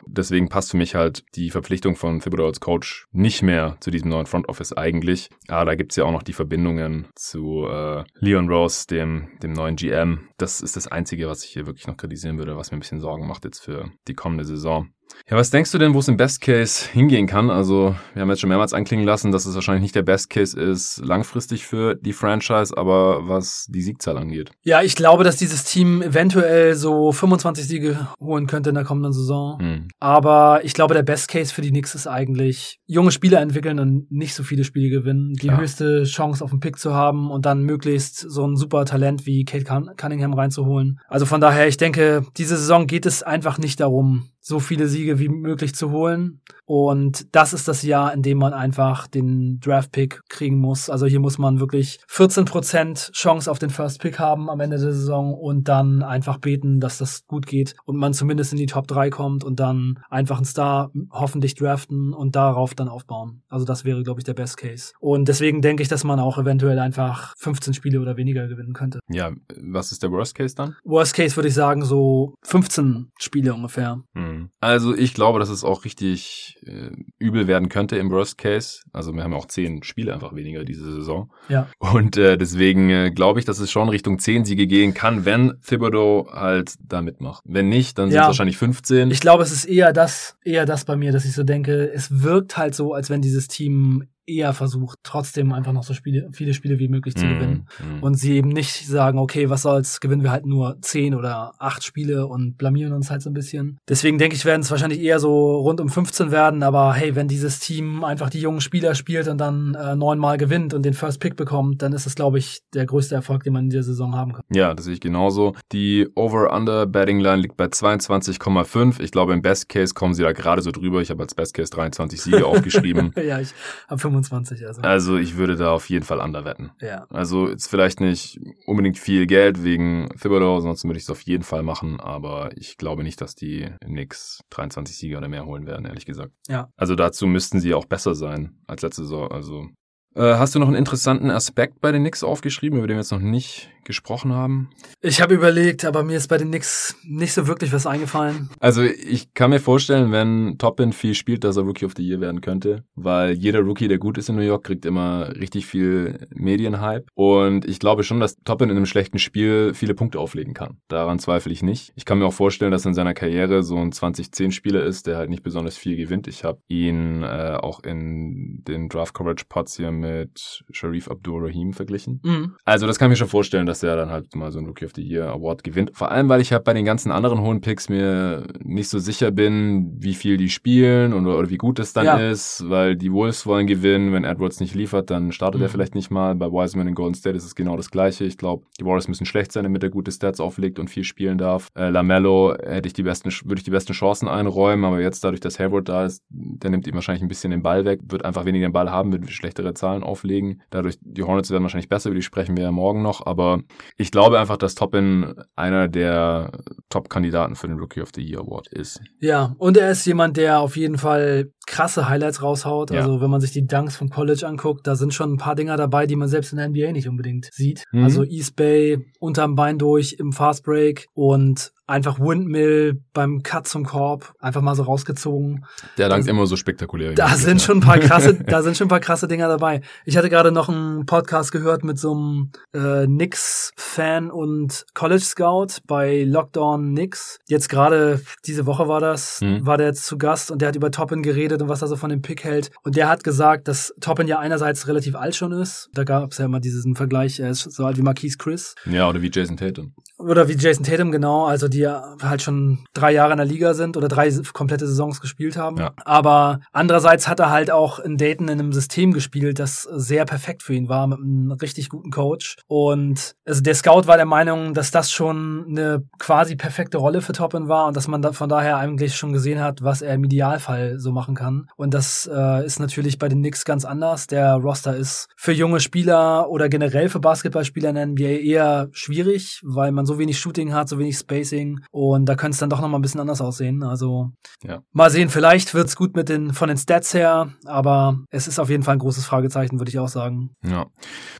[0.07, 4.09] Deswegen passt für mich halt die Verpflichtung von Thibodeau als Coach nicht mehr zu diesem
[4.09, 5.31] neuen Front Office eigentlich.
[5.49, 9.77] Aber da gibt's ja auch noch die Verbindungen zu äh, Leon Rose, dem, dem neuen
[9.77, 10.29] GM.
[10.39, 13.01] Das ist das Einzige, was ich hier wirklich noch kritisieren würde, was mir ein bisschen
[13.01, 14.91] Sorgen macht jetzt für die kommende Saison.
[15.29, 17.51] Ja, was denkst du denn, wo es im Best Case hingehen kann?
[17.51, 20.59] Also, wir haben jetzt schon mehrmals anklingen lassen, dass es wahrscheinlich nicht der Best Case
[20.59, 24.51] ist langfristig für die Franchise, aber was die Siegzahl angeht.
[24.63, 29.13] Ja, ich glaube, dass dieses Team eventuell so 25 Siege holen könnte in der kommenden
[29.13, 29.59] Saison.
[29.61, 29.89] Hm.
[30.01, 34.11] Aber ich glaube, der Best Case für die Knicks ist eigentlich junge Spieler entwickeln und
[34.11, 35.61] nicht so viele Spiele gewinnen, die Klar.
[35.61, 39.45] höchste Chance auf den Pick zu haben und dann möglichst so ein super Talent wie
[39.45, 39.65] Kate
[39.97, 40.99] Cunningham reinzuholen.
[41.09, 45.19] Also von daher, ich denke, diese Saison geht es einfach nicht darum, so viele Siege
[45.19, 46.43] wie möglich zu holen.
[46.67, 50.91] Und das ist das Jahr, in dem man einfach den Draft-Pick kriegen muss.
[50.91, 55.35] Also hier muss man wirklich 14% Chance auf den First-Pick haben am Ende der Saison
[55.35, 59.11] und dann einfach beten, dass das gut geht und man zumindest in die Top 3
[59.11, 63.43] kommt und dann einfach einen Star hoffentlich draften und darauf dann aufbauen.
[63.49, 64.93] Also das wäre, glaube ich, der Best Case.
[65.01, 69.01] Und deswegen denke ich, dass man auch eventuell einfach 15 Spiele oder weniger gewinnen könnte.
[69.09, 70.77] Ja, was ist der Worst Case dann?
[70.85, 74.03] Worst Case würde ich sagen so 15 Spiele ungefähr.
[74.41, 74.51] Hm.
[74.61, 78.81] Also ich glaube, dass es auch richtig äh, übel werden könnte im Worst Case.
[78.93, 81.31] Also wir haben auch zehn Spiele einfach weniger diese Saison.
[81.49, 81.69] Ja.
[81.79, 85.61] Und äh, deswegen äh, glaube ich, dass es schon Richtung zehn Siege gehen kann, wenn
[85.67, 87.43] Thibodeau halt da mitmacht.
[87.47, 88.13] Wenn nicht, dann ja.
[88.13, 89.11] sind es wahrscheinlich 15.
[89.11, 92.23] Ich glaube, es ist eher das, eher das bei mir, dass ich so denke, es
[92.23, 96.55] wirkt halt so, als wenn dieses Team eher versucht, trotzdem einfach noch so Spiele, viele
[96.55, 97.69] Spiele wie möglich zu Mhm, gewinnen.
[97.85, 98.03] mhm.
[98.03, 101.83] Und sie eben nicht sagen, okay, was soll's, gewinnen wir halt nur zehn oder acht
[101.85, 103.79] Spiele und blamieren uns halt so ein bisschen.
[103.89, 107.29] Deswegen denke ich, werden es wahrscheinlich eher so rund um 15 werden, aber hey, wenn
[107.29, 111.21] dieses Team einfach die jungen Spieler spielt und dann äh, neunmal gewinnt und den First
[111.21, 114.15] Pick bekommt, dann ist es, glaube ich, der größte Erfolg, den man in der Saison
[114.15, 114.43] haben kann.
[114.53, 115.55] Ja, das sehe ich genauso.
[115.73, 119.01] Die Over-Under-Betting-Line liegt bei 22,5.
[119.01, 121.01] Ich glaube, im Best Case kommen sie da gerade so drüber.
[121.01, 123.13] Ich habe als Best Case 23 Siege aufgeschrieben.
[123.17, 123.51] ja, ich
[123.89, 124.83] habe 25, also.
[124.83, 126.73] Also ich würde da auf jeden Fall under wetten.
[126.81, 127.07] ja.
[127.11, 131.45] Also jetzt vielleicht nicht unbedingt viel Geld wegen Thibodeau, sonst würde ich es auf jeden
[131.45, 135.87] Fall machen, aber ich glaube nicht, dass die Knicks 23 Siege oder mehr holen werden,
[135.87, 136.33] ehrlich gesagt.
[136.49, 136.69] Ja.
[136.77, 139.31] Also dazu müssten sie auch besser sein als letzte Saison.
[139.31, 139.67] Also
[140.15, 143.13] äh, hast du noch einen interessanten Aspekt bei den Knicks aufgeschrieben, über den wir jetzt
[143.13, 144.71] noch nicht gesprochen haben?
[145.01, 148.51] Ich habe überlegt, aber mir ist bei den Knicks nicht so wirklich was eingefallen.
[148.61, 152.21] Also ich kann mir vorstellen, wenn Toppin viel spielt, dass er Rookie of the Year
[152.21, 156.27] werden könnte, weil jeder Rookie, der gut ist in New York, kriegt immer richtig viel
[156.35, 160.79] Medienhype und ich glaube schon, dass Toppin in einem schlechten Spiel viele Punkte auflegen kann.
[160.89, 161.93] Daran zweifle ich nicht.
[161.97, 165.31] Ich kann mir auch vorstellen, dass in seiner Karriere so ein 20-10-Spieler ist, der halt
[165.31, 166.29] nicht besonders viel gewinnt.
[166.29, 172.21] Ich habe ihn äh, auch in den Draft Coverage Pots hier mit Sharif Abdur-Rahim verglichen.
[172.23, 172.57] Mhm.
[172.65, 174.85] Also das kann ich mir schon vorstellen, dass er dann halt mal so einen Rookie
[174.85, 175.93] of the Year Award gewinnt.
[175.95, 179.31] Vor allem, weil ich halt bei den ganzen anderen hohen Picks mir nicht so sicher
[179.31, 182.17] bin, wie viel die spielen oder, oder wie gut es dann Ja.
[182.19, 184.13] ist, weil die Wolves wollen gewinnen.
[184.13, 185.67] Wenn Edwards nicht liefert, dann startet Mhm.
[185.67, 186.35] er vielleicht nicht mal.
[186.35, 188.25] Bei Wiseman in Golden State ist es genau das Gleiche.
[188.25, 191.39] Ich glaube, die Warriors müssen schlecht sein, damit er gute Stats auflegt und viel spielen
[191.39, 191.69] darf.
[191.77, 195.41] Äh, Lamello hätte ich die besten, würde ich die besten Chancen einräumen, aber jetzt dadurch,
[195.41, 198.45] dass Hayward da ist, der nimmt ihm wahrscheinlich ein bisschen den Ball weg, wird einfach
[198.45, 200.63] weniger den Ball haben, wird schlechtere Zahlen auflegen.
[200.71, 203.60] Dadurch, die Hornets werden wahrscheinlich besser, über die sprechen wir ja morgen noch, aber
[203.97, 206.53] ich glaube einfach, dass Toppin einer der
[206.89, 209.01] Top-Kandidaten für den Rookie of the Year Award ist.
[209.21, 212.91] Ja, und er ist jemand, der auf jeden Fall krasse Highlights raushaut.
[212.91, 213.01] Ja.
[213.03, 215.77] Also wenn man sich die Dunks vom College anguckt, da sind schon ein paar Dinger
[215.77, 217.85] dabei, die man selbst in der NBA nicht unbedingt sieht.
[217.93, 218.05] Mhm.
[218.05, 223.85] Also East Bay unterm Bein durch im Fast Break und einfach Windmill beim Cut zum
[223.85, 225.65] Korb einfach mal so rausgezogen.
[225.99, 227.15] Der dankt Also- immer so spektakulär.
[227.15, 227.67] Da sind ja.
[227.67, 229.81] schon ein paar krasse, da sind schon ein paar krasse Dinger dabei.
[230.05, 235.67] Ich hatte gerade noch einen Podcast gehört mit so einem äh, Knicks-Fan und College Scout
[235.87, 237.39] bei Lockdown Knicks.
[237.49, 239.67] Jetzt gerade diese Woche war das, Mhm.
[239.67, 241.97] war der jetzt zu Gast und der hat über Toppin geredet und was er so
[241.97, 242.71] von dem Pick hält.
[242.83, 245.91] Und der hat gesagt, dass Toppin ja einerseits relativ alt schon ist.
[245.95, 248.75] Da gab es ja immer diesen Vergleich, er ist so alt wie Marquise Chris.
[248.87, 249.95] Ja, oder wie Jason Tatum.
[250.19, 253.97] Oder wie Jason Tatum, genau, also die halt schon drei Jahre in der Liga sind
[253.97, 255.79] oder drei komplette Saisons gespielt haben.
[255.79, 255.93] Ja.
[256.05, 260.63] Aber andererseits hat er halt auch in Dayton in einem System gespielt, das sehr perfekt
[260.63, 262.59] für ihn war, mit einem richtig guten Coach.
[262.67, 267.33] Und also der Scout war der Meinung, dass das schon eine quasi perfekte Rolle für
[267.33, 270.25] Toppin war und dass man da von daher eigentlich schon gesehen hat, was er im
[270.25, 271.40] Idealfall so machen kann.
[271.77, 274.27] Und das äh, ist natürlich bei den Knicks ganz anders.
[274.27, 279.61] Der Roster ist für junge Spieler oder generell für Basketballspieler in der NBA eher schwierig,
[279.65, 282.81] weil man so wenig Shooting hat, so wenig Spacing und da könnte es dann doch
[282.81, 283.83] noch mal ein bisschen anders aussehen.
[283.83, 284.31] Also
[284.63, 284.83] Ja.
[284.93, 288.69] mal sehen, vielleicht wird's gut mit den von den Stats her, aber es ist auf
[288.71, 290.51] jeden Fall ein großes Fragezeichen, würde ich auch sagen.
[290.65, 290.87] Ja.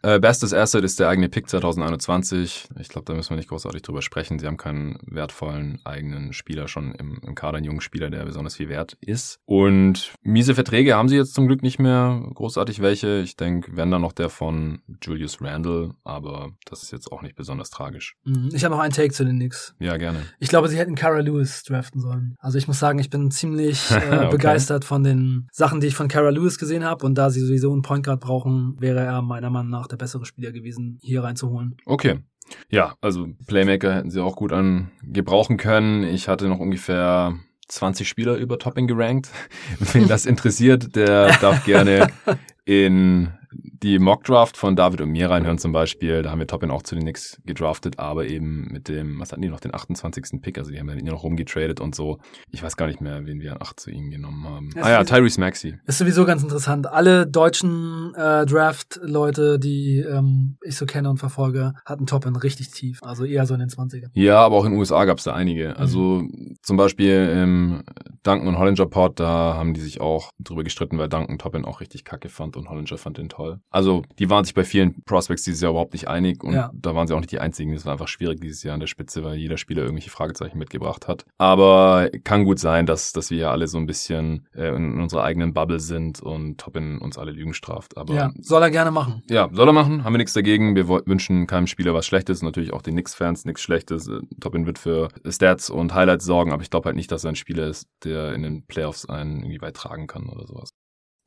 [0.03, 2.69] Äh, bestes Asset ist der eigene Pick 2021.
[2.79, 4.39] Ich glaube, da müssen wir nicht großartig drüber sprechen.
[4.39, 8.57] Sie haben keinen wertvollen eigenen Spieler schon im, im Kader, einen jungen Spieler, der besonders
[8.57, 9.39] viel wert ist.
[9.45, 9.90] Und
[10.23, 13.21] miese Verträge haben sie jetzt zum Glück nicht mehr großartig welche.
[13.21, 17.37] Ich denke, wenn dann noch der von Julius Randle, aber das ist jetzt auch nicht
[17.37, 18.17] besonders tragisch.
[18.25, 18.51] Mhm.
[18.53, 19.75] Ich habe noch einen Take zu den Knicks.
[19.79, 20.21] Ja, gerne.
[20.39, 22.35] Ich glaube, sie hätten Cara Lewis draften sollen.
[22.39, 24.31] Also ich muss sagen, ich bin ziemlich äh, Okay.
[24.31, 27.05] begeistert von den Sachen, die ich von Cara Lewis gesehen habe.
[27.07, 30.25] Und da sie sowieso einen Point Guard brauchen, wäre er meiner Meinung nach der bessere
[30.27, 31.77] Spieler gewesen, hier reinzuholen.
[31.87, 32.21] Okay.
[32.69, 36.03] Ja, also Playmaker hätten sie auch gut an gebrauchen können.
[36.03, 37.39] Ich hatte noch ungefähr
[37.71, 39.31] 20 Spieler über Topping gerankt.
[39.79, 42.09] Wen das interessiert, der darf gerne
[42.65, 46.23] in die Mock-Draft von David und mir reinhören zum Beispiel.
[46.23, 49.43] Da haben wir Toppin auch zu den Knicks gedraftet, aber eben mit dem, was hatten
[49.43, 50.41] die noch, den 28.
[50.41, 50.59] Pick.
[50.59, 52.19] Also die haben ja noch rumgetradet und so.
[52.51, 54.71] Ich weiß gar nicht mehr, wen wir an 8 zu ihnen genommen haben.
[54.77, 55.79] Ja, ah ja, es- Tyrese Maxey.
[55.87, 56.87] Ist sowieso ganz interessant.
[56.87, 63.01] Alle deutschen äh, Draft-Leute, die ähm, ich so kenne und verfolge, hatten Toppin richtig tief.
[63.03, 64.11] Also eher so in den 20ern.
[64.15, 65.77] Ja, aber auch in den USA gab es da einige.
[65.77, 66.23] Also
[66.63, 67.83] zum Beispiel im
[68.23, 71.81] Duncan und Hollinger Pod, da haben die sich auch drüber gestritten, weil Duncan Toppin auch
[71.81, 73.61] richtig kacke fand und Hollinger fand den toll.
[73.71, 76.71] Also die waren sich bei vielen Prospects dieses Jahr überhaupt nicht einig und Ja.
[76.75, 77.73] da waren sie auch nicht die einzigen.
[77.73, 81.09] Es war einfach schwierig dieses Jahr an der Spitze, weil jeder Spieler irgendwelche Fragezeichen mitgebracht
[81.09, 81.25] hat.
[81.39, 85.25] Aber kann gut sein, dass, dass wir ja alle so ein bisschen äh, in unserer
[85.25, 87.97] eigenen Bubble sind und Toppin uns alle Lügen straft.
[87.97, 89.23] Aber Ja, soll er gerne machen.
[89.31, 90.77] ja, soll er machen, haben wir nichts dagegen.
[90.77, 94.09] Wir wünschen keinem Spieler was Schlechtes, natürlich auch den Knicks-Fans nichts Schlechtes.
[94.09, 97.31] Äh, Toppin wird für Stats und Highlights sorgen, aber ich glaube halt nicht, dass er
[97.33, 100.71] ein Spieler ist, der in den Playoffs einen irgendwie beitragen kann oder sowas.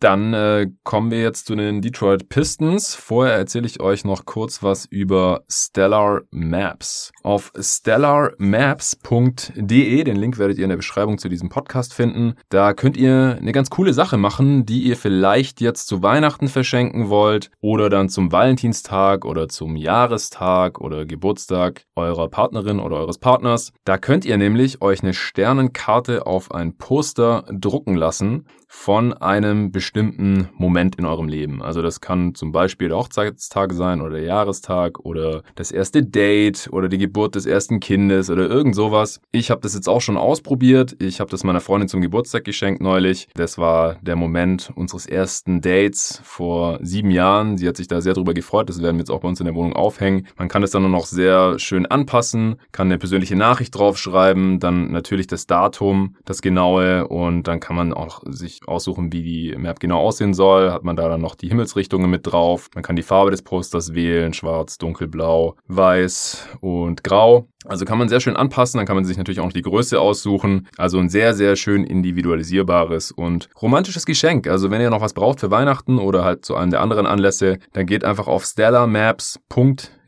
[0.04, 2.94] Dann äh, kommen wir jetzt zu den Detroit Pistons.
[2.94, 7.14] Vorher erzähle ich euch noch kurz was über Stellar Maps.
[7.24, 12.98] Auf stellarmaps.de, den Link werdet ihr in der Beschreibung zu diesem Podcast finden, da könnt
[12.98, 17.90] ihr eine ganz coole Sache machen, die ihr vielleicht jetzt zu Weihnachten verschenken wollt oder
[17.90, 23.72] dann zum Valentinstag oder zum Jahrestag oder Geburtstag eurer Partnerin oder eures Partners.
[23.86, 29.93] Da könnt ihr nämlich euch eine Sternenkarte auf ein Poster drucken lassen von einem bestimmten
[29.94, 31.62] Moment in eurem Leben.
[31.62, 36.70] Also das kann zum Beispiel der Hochzeitstag sein oder der Jahrestag oder das erste Date
[36.72, 39.22] oder die Geburt des ersten Kindes oder irgend sowas.
[39.32, 40.96] Ich habe das jetzt auch schon ausprobiert.
[41.00, 43.28] Ich habe das meiner Freundin zum Geburtstag geschenkt neulich.
[43.36, 47.58] Das war der Moment unseres ersten Dates vor sieben Jahren.
[47.58, 48.70] Sie hat sich da sehr drüber gefreut.
[48.70, 50.28] Das werden wir jetzt auch bei uns in der Wohnung aufhängen.
[50.38, 55.28] Man kann das dann noch sehr schön anpassen, kann eine persönliche Nachricht draufschreiben, dann natürlich
[55.28, 60.00] das Datum, das genaue und dann kann man auch sich aussuchen, wie die Map genau
[60.00, 60.72] aussehen soll.
[60.72, 62.70] Hat man da dann noch die Himmelsrichtungen mit drauf.
[62.74, 67.48] Man kann die Farbe des Posters wählen, schwarz, dunkelblau, weiß und grau.
[67.66, 70.00] Also kann man sehr schön anpassen, dann kann man sich natürlich auch noch die Größe
[70.00, 70.68] aussuchen.
[70.78, 74.48] Also ein sehr, sehr schön individualisierbares und romantisches Geschenk.
[74.48, 77.60] Also wenn ihr noch was braucht für Weihnachten oder halt zu einem der anderen Anlässe,
[77.72, 78.46] dann geht einfach auf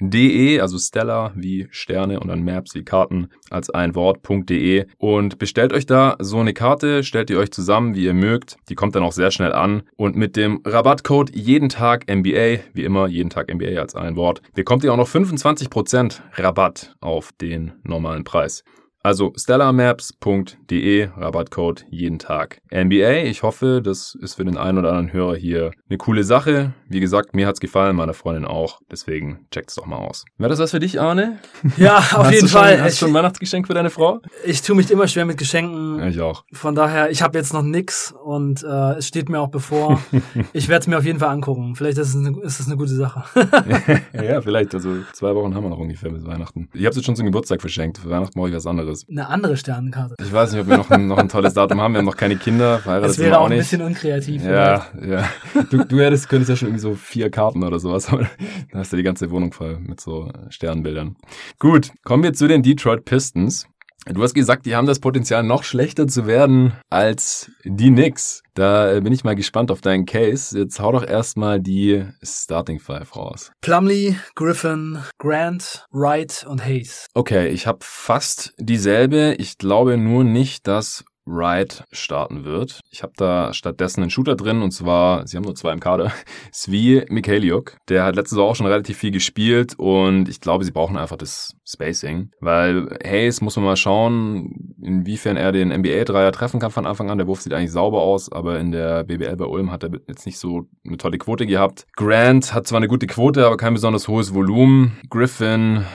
[0.01, 5.73] stellarmaps.de, also Stellar wie Sterne und dann Maps wie Karten als ein Wort.de und bestellt
[5.73, 8.57] euch da so eine Karte, stellt die euch zusammen, wie ihr mögt.
[8.69, 12.83] Die kommt dann auch sehr schnell an und mit dem Rabattcode jeden Tag MBA, wie
[12.83, 17.73] immer jeden Tag MBA als ein Wort, bekommt ihr auch noch 25% Rabatt auf den
[17.83, 18.63] normalen Preis.
[19.05, 22.57] Also stellarmaps.de, Rabattcode jeden Tag.
[22.73, 26.73] NBA, ich hoffe, das ist für den einen oder anderen Hörer hier eine coole Sache.
[26.89, 28.79] Wie gesagt, mir hat's gefallen, meiner Freundin auch.
[28.89, 30.25] Deswegen checkt's doch mal aus.
[30.39, 31.37] Wäre das was für dich, Arne?
[31.77, 32.81] Ja, auf jeden schon, Fall.
[32.81, 34.21] Hast du schon ein Weihnachtsgeschenk für deine Frau?
[34.43, 36.01] Ich tue mich immer schwer mit Geschenken.
[36.07, 36.43] Ich auch.
[36.53, 40.01] Von daher, ich habe jetzt noch nix und äh, es steht mir auch bevor.
[40.53, 41.75] ich werde es mir auf jeden Fall angucken.
[41.75, 43.23] Vielleicht ist es eine, ist es eine gute Sache.
[44.13, 44.73] ja, vielleicht.
[44.73, 46.69] Also zwei Wochen haben wir noch ungefähr bis Weihnachten.
[46.73, 47.97] Ich habe es jetzt schon zum Geburtstag verschenkt.
[47.99, 48.94] Für Weihnachten brauche ich was anderes.
[49.09, 50.15] Eine andere Sternenkarte.
[50.21, 51.93] Ich weiß nicht, ob wir noch ein, noch ein tolles Datum haben.
[51.93, 52.81] Wir haben noch keine Kinder.
[52.85, 54.43] Das wäre wir auch ein bisschen unkreativ.
[54.43, 55.29] Ja, ja.
[55.69, 58.29] Du, du hättest, könntest ja schon irgendwie so vier Karten oder sowas, aber
[58.71, 61.15] dann hast du die ganze Wohnung voll mit so Sternbildern.
[61.59, 63.67] Gut, kommen wir zu den Detroit Pistons.
[64.07, 68.43] Du hast gesagt, die haben das Potenzial, noch schlechter zu werden als die Knicks.
[68.53, 70.57] Da äh, bin ich mal gespannt auf deinen Case.
[70.57, 73.51] Jetzt hau doch erstmal die Starting Five raus.
[73.61, 77.07] Plumlee, Griffin, Grant, Wright und Hayes.
[77.15, 79.35] Okay, ich habe fast dieselbe.
[79.39, 82.81] Ich glaube nur nicht, dass Wright starten wird.
[82.89, 86.11] Ich habe da stattdessen einen Shooter drin und zwar, sie haben nur zwei im Kader,
[86.53, 87.77] Svi Mikhailiuk.
[87.89, 91.17] Der hat letzte Saison auch schon relativ viel gespielt und ich glaube, sie brauchen einfach
[91.17, 96.85] das Spacing, weil Hayes muss man mal schauen, inwiefern er den NBA-Dreier treffen kann von
[96.85, 97.17] Anfang an.
[97.17, 100.25] Der Wurf sieht eigentlich sauber aus, aber in der BBL bei Ulm hat er jetzt
[100.25, 101.85] nicht so eine tolle Quote gehabt.
[101.95, 104.97] Grant hat zwar eine gute Quote, aber kein besonders hohes Volumen.
[105.09, 105.85] Griffin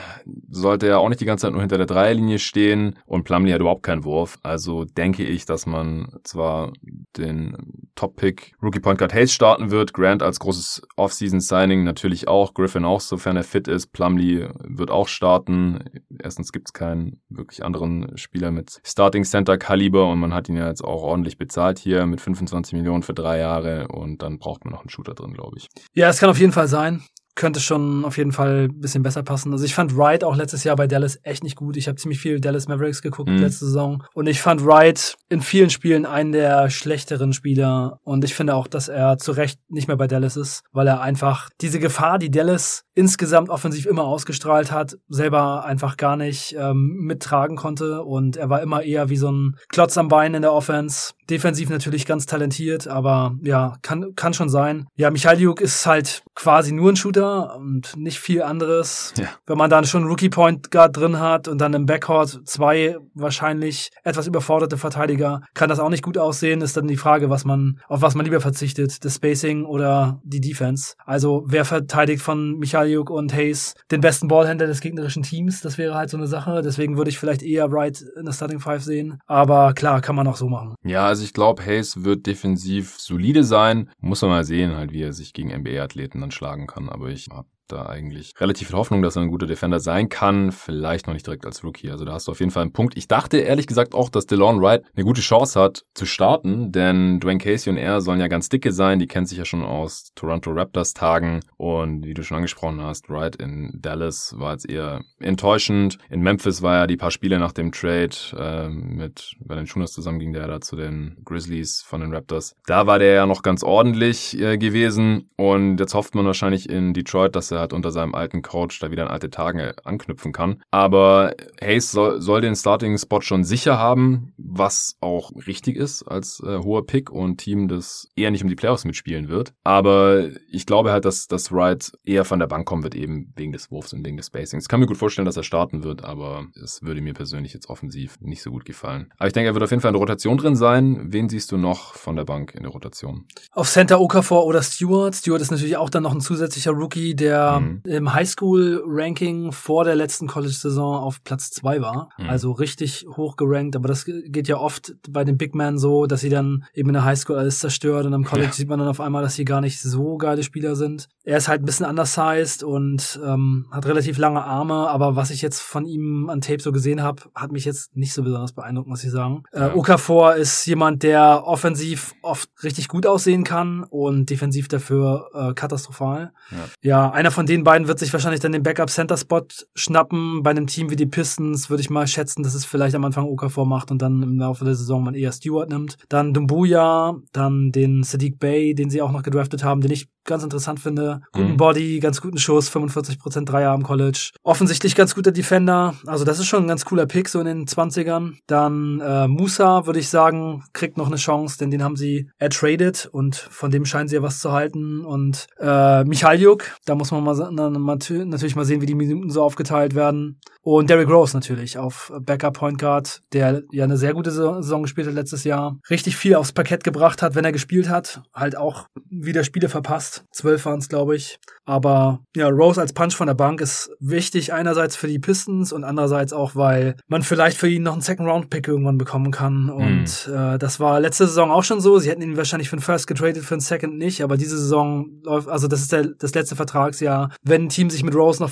[0.49, 3.61] sollte ja auch nicht die ganze Zeit nur hinter der Dreierlinie stehen und Plumlee hat
[3.61, 4.37] überhaupt keinen Wurf.
[4.43, 6.73] Also denke ich, dass man zwar
[7.17, 7.55] den
[7.95, 13.01] Top-Pick Rookie Point Guard Hayes starten wird, Grant als großes Off-Season-Signing natürlich auch, Griffin auch,
[13.01, 15.83] sofern er fit ist, Plumlee wird auch starten.
[16.19, 20.57] Erstens gibt es keinen wirklich anderen Spieler mit Starting Center Kaliber und man hat ihn
[20.57, 24.63] ja jetzt auch ordentlich bezahlt hier mit 25 Millionen für drei Jahre und dann braucht
[24.65, 25.67] man noch einen Shooter drin, glaube ich.
[25.93, 27.03] Ja, es kann auf jeden Fall sein.
[27.41, 29.51] Könnte schon auf jeden Fall ein bisschen besser passen.
[29.51, 31.75] Also ich fand Wright auch letztes Jahr bei Dallas echt nicht gut.
[31.75, 33.37] Ich habe ziemlich viel Dallas Mavericks geguckt Mhm.
[33.39, 34.03] letzte Saison.
[34.13, 37.97] Und ich fand Wright in vielen Spielen einen der schlechteren Spieler.
[38.03, 41.01] Und ich finde auch, dass er zu Recht nicht mehr bei Dallas ist, weil er
[41.01, 46.97] einfach diese Gefahr, die Dallas insgesamt offensiv immer ausgestrahlt hat, selber einfach gar nicht ähm,
[46.99, 48.03] mittragen konnte.
[48.03, 51.13] Und er war immer eher wie so ein Klotz am Bein in der Offense.
[51.31, 54.87] Defensiv natürlich ganz talentiert, aber ja, kann, kann schon sein.
[54.95, 59.13] Ja, Michailiuk ist halt quasi nur ein Shooter und nicht viel anderes.
[59.17, 59.27] Ja.
[59.45, 63.89] Wenn man dann schon Rookie Point Guard drin hat und dann im Backcourt zwei wahrscheinlich
[64.03, 66.61] etwas überforderte Verteidiger, kann das auch nicht gut aussehen.
[66.61, 70.41] Ist dann die Frage, was man, auf was man lieber verzichtet, das Spacing oder die
[70.41, 70.95] Defense.
[71.05, 75.61] Also wer verteidigt von Michailiuk und Hayes den besten Ballhändler des gegnerischen Teams?
[75.61, 76.61] Das wäre halt so eine Sache.
[76.61, 79.19] Deswegen würde ich vielleicht eher Wright in der Starting Five sehen.
[79.27, 80.75] Aber klar, kann man auch so machen.
[80.83, 83.89] Ja, also ich glaube, Hayes wird defensiv solide sein.
[83.99, 86.89] Muss man mal sehen, halt, wie er sich gegen NBA-Athleten dann schlagen kann.
[86.89, 90.51] Aber ich habe da eigentlich relativ viel Hoffnung, dass er ein guter Defender sein kann.
[90.51, 91.89] Vielleicht noch nicht direkt als Rookie.
[91.91, 92.97] Also da hast du auf jeden Fall einen Punkt.
[92.97, 97.19] Ich dachte ehrlich gesagt auch, dass DeLon Wright eine gute Chance hat zu starten, denn
[97.19, 98.99] Dwayne Casey und er sollen ja ganz dicke sein.
[98.99, 101.41] Die kennt sich ja schon aus Toronto Raptors Tagen.
[101.57, 105.97] Und wie du schon angesprochen hast, Wright in Dallas war jetzt eher enttäuschend.
[106.09, 110.33] In Memphis war ja die paar Spiele nach dem Trade äh, mit Valanciunas zusammen ging
[110.33, 112.55] der da zu den Grizzlies von den Raptors.
[112.65, 116.93] Da war der ja noch ganz ordentlich äh, gewesen und jetzt hofft man wahrscheinlich in
[116.93, 120.61] Detroit, dass er halt unter seinem alten Coach da wieder an alte Tage anknüpfen kann.
[120.71, 126.59] Aber Hayes soll, soll den Starting-Spot schon sicher haben, was auch richtig ist als äh,
[126.59, 129.53] hoher Pick und Team, das eher nicht um die Playoffs mitspielen wird.
[129.63, 133.51] Aber ich glaube halt, dass, dass Wright eher von der Bank kommen wird, eben wegen
[133.51, 134.65] des Wurfs und wegen des Spacings.
[134.65, 137.69] Ich kann mir gut vorstellen, dass er starten wird, aber es würde mir persönlich jetzt
[137.69, 139.11] offensiv nicht so gut gefallen.
[139.17, 141.11] Aber ich denke, er wird auf jeden Fall in der Rotation drin sein.
[141.11, 143.25] Wen siehst du noch von der Bank in der Rotation?
[143.51, 145.15] Auf Center Okafor oder Stewart.
[145.15, 147.15] Stewart ist natürlich auch dann noch ein zusätzlicher Rookie,
[147.51, 147.81] der mhm.
[147.85, 152.09] im Highschool-Ranking vor der letzten College-Saison auf Platz zwei war.
[152.17, 152.29] Mhm.
[152.29, 153.75] Also richtig hoch gerankt.
[153.75, 156.93] Aber das geht ja oft bei den Big Men so, dass sie dann eben in
[156.93, 158.53] der Highschool alles zerstört und am College ja.
[158.53, 161.07] sieht man dann auf einmal, dass sie gar nicht so geile Spieler sind.
[161.23, 165.41] Er ist halt ein bisschen undersized und ähm, hat relativ lange Arme, aber was ich
[165.41, 168.87] jetzt von ihm an Tape so gesehen habe, hat mich jetzt nicht so besonders beeindruckt,
[168.87, 169.43] muss ich sagen.
[169.51, 169.75] Äh, ja.
[169.75, 176.31] Okafor ist jemand, der offensiv oft richtig gut aussehen kann und defensiv dafür äh, katastrophal.
[176.51, 176.57] Ja.
[176.81, 180.43] ja, einer von den beiden wird sich wahrscheinlich dann den Backup-Center-Spot schnappen.
[180.43, 183.25] Bei einem Team wie die Pistons würde ich mal schätzen, dass es vielleicht am Anfang
[183.25, 185.97] Okafor macht und dann im Laufe der Saison man eher Stewart nimmt.
[186.09, 190.43] Dann Dumbuya, dann den Sadiq Bay, den sie auch noch gedraftet haben, den ich ganz
[190.43, 191.21] interessant finde.
[191.31, 191.57] Guten mhm.
[191.57, 194.31] Body, ganz guten Schuss, 45% Dreier am College.
[194.43, 195.95] Offensichtlich ganz guter Defender.
[196.05, 198.35] Also das ist schon ein ganz cooler Pick so in den 20ern.
[198.47, 203.09] Dann äh, Musa, würde ich sagen, kriegt noch eine Chance, denn den haben sie ertradet
[203.11, 205.05] und von dem scheinen sie ja was zu halten.
[205.05, 209.43] Und äh, Michaljuk, da muss man mal, na, natürlich mal sehen, wie die Minuten so
[209.43, 210.39] aufgeteilt werden.
[210.63, 215.07] Und Derrick Rose natürlich auf Backup Point Guard, der ja eine sehr gute Saison gespielt
[215.07, 215.79] hat letztes Jahr.
[215.89, 218.21] Richtig viel aufs Parkett gebracht hat, wenn er gespielt hat.
[218.33, 220.10] Halt auch wieder Spiele verpasst.
[220.31, 221.39] Zwölf waren es, glaube ich.
[221.65, 225.83] Aber ja, Rose als Punch von der Bank ist wichtig, einerseits für die Pistons und
[225.83, 229.69] andererseits auch, weil man vielleicht für ihn noch einen Second-Round-Pick irgendwann bekommen kann.
[229.69, 230.33] Und mhm.
[230.33, 231.99] äh, das war letzte Saison auch schon so.
[231.99, 235.07] Sie hätten ihn wahrscheinlich für einen First getradet, für einen Second nicht, aber diese Saison
[235.23, 237.31] läuft, also das ist der, das letzte Vertragsjahr.
[237.43, 238.49] Wenn ein Team sich mit Rose noch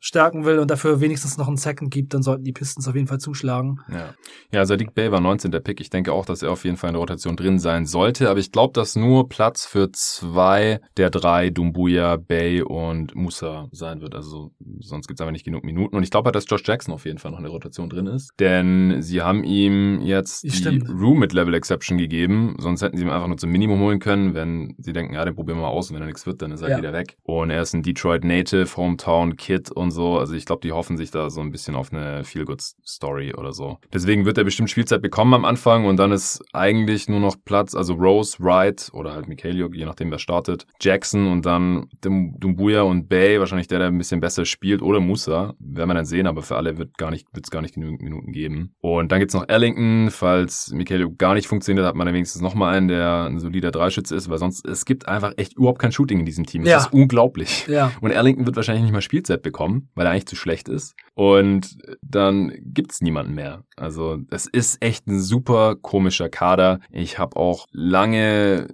[0.00, 3.06] verstärken will und dafür wenigstens noch einen Second gibt, dann sollten die Pistons auf jeden
[3.06, 3.80] Fall zuschlagen.
[3.90, 4.14] Ja,
[4.52, 5.50] ja Sadiq Bay war 19.
[5.62, 5.80] Pick.
[5.80, 8.30] Ich denke auch, dass er auf jeden Fall in der Rotation drin sein sollte.
[8.30, 14.00] Aber ich glaube, dass nur Platz für zwei der drei, Dumbuya, Bay und Musa sein
[14.00, 14.14] wird.
[14.14, 15.96] Also sonst gibt es einfach nicht genug Minuten.
[15.96, 18.06] Und ich glaube halt, dass Josh Jackson auf jeden Fall noch in der Rotation drin
[18.06, 18.30] ist.
[18.38, 20.88] Denn sie haben ihm jetzt die Stimmt.
[20.88, 22.56] Room mit Level Exception gegeben.
[22.58, 25.34] Sonst hätten sie ihm einfach nur zum Minimum holen können, wenn sie denken, ja, den
[25.34, 26.78] probieren wir mal aus und wenn er nichts wird, dann ist er ja.
[26.78, 27.16] wieder weg.
[27.24, 30.18] Und er ist ein Detroit Native, Hometown Kid und so.
[30.18, 33.78] Also ich glaube, die hoffen sich da so ein bisschen auf eine Feel-Good-Story oder so.
[33.92, 37.74] Deswegen wird er bestimmt Spielzeit bekommen am Anfang und dann ist eigentlich nur noch Platz,
[37.74, 43.08] also Rose, Wright oder halt Mikhailiuk, je nachdem wer startet, Jackson und dann Dumbuya und
[43.08, 46.42] Bay, wahrscheinlich der, der ein bisschen besser spielt oder Musa, werden wir dann sehen, aber
[46.42, 48.74] für alle wird gar nicht, wird es gar nicht genügend Minuten geben.
[48.80, 52.74] Und dann gibt's noch Ellington, falls Mikhailiuk gar nicht funktioniert, hat man dann wenigstens nochmal
[52.74, 56.20] einen, der ein solider Dreischütze ist, weil sonst, es gibt einfach echt überhaupt kein Shooting
[56.20, 56.64] in diesem Team.
[56.64, 56.78] Das ja.
[56.78, 57.66] ist unglaublich.
[57.68, 57.92] Ja.
[58.00, 60.94] Und Ellington wird wahrscheinlich nicht mal Spielzeit bekommen, weil er eigentlich zu schlecht ist.
[61.14, 63.64] Und dann gibt's niemanden mehr.
[63.76, 66.80] Also es ist echt ein super komischer Kader.
[66.90, 68.68] Ich habe auch lange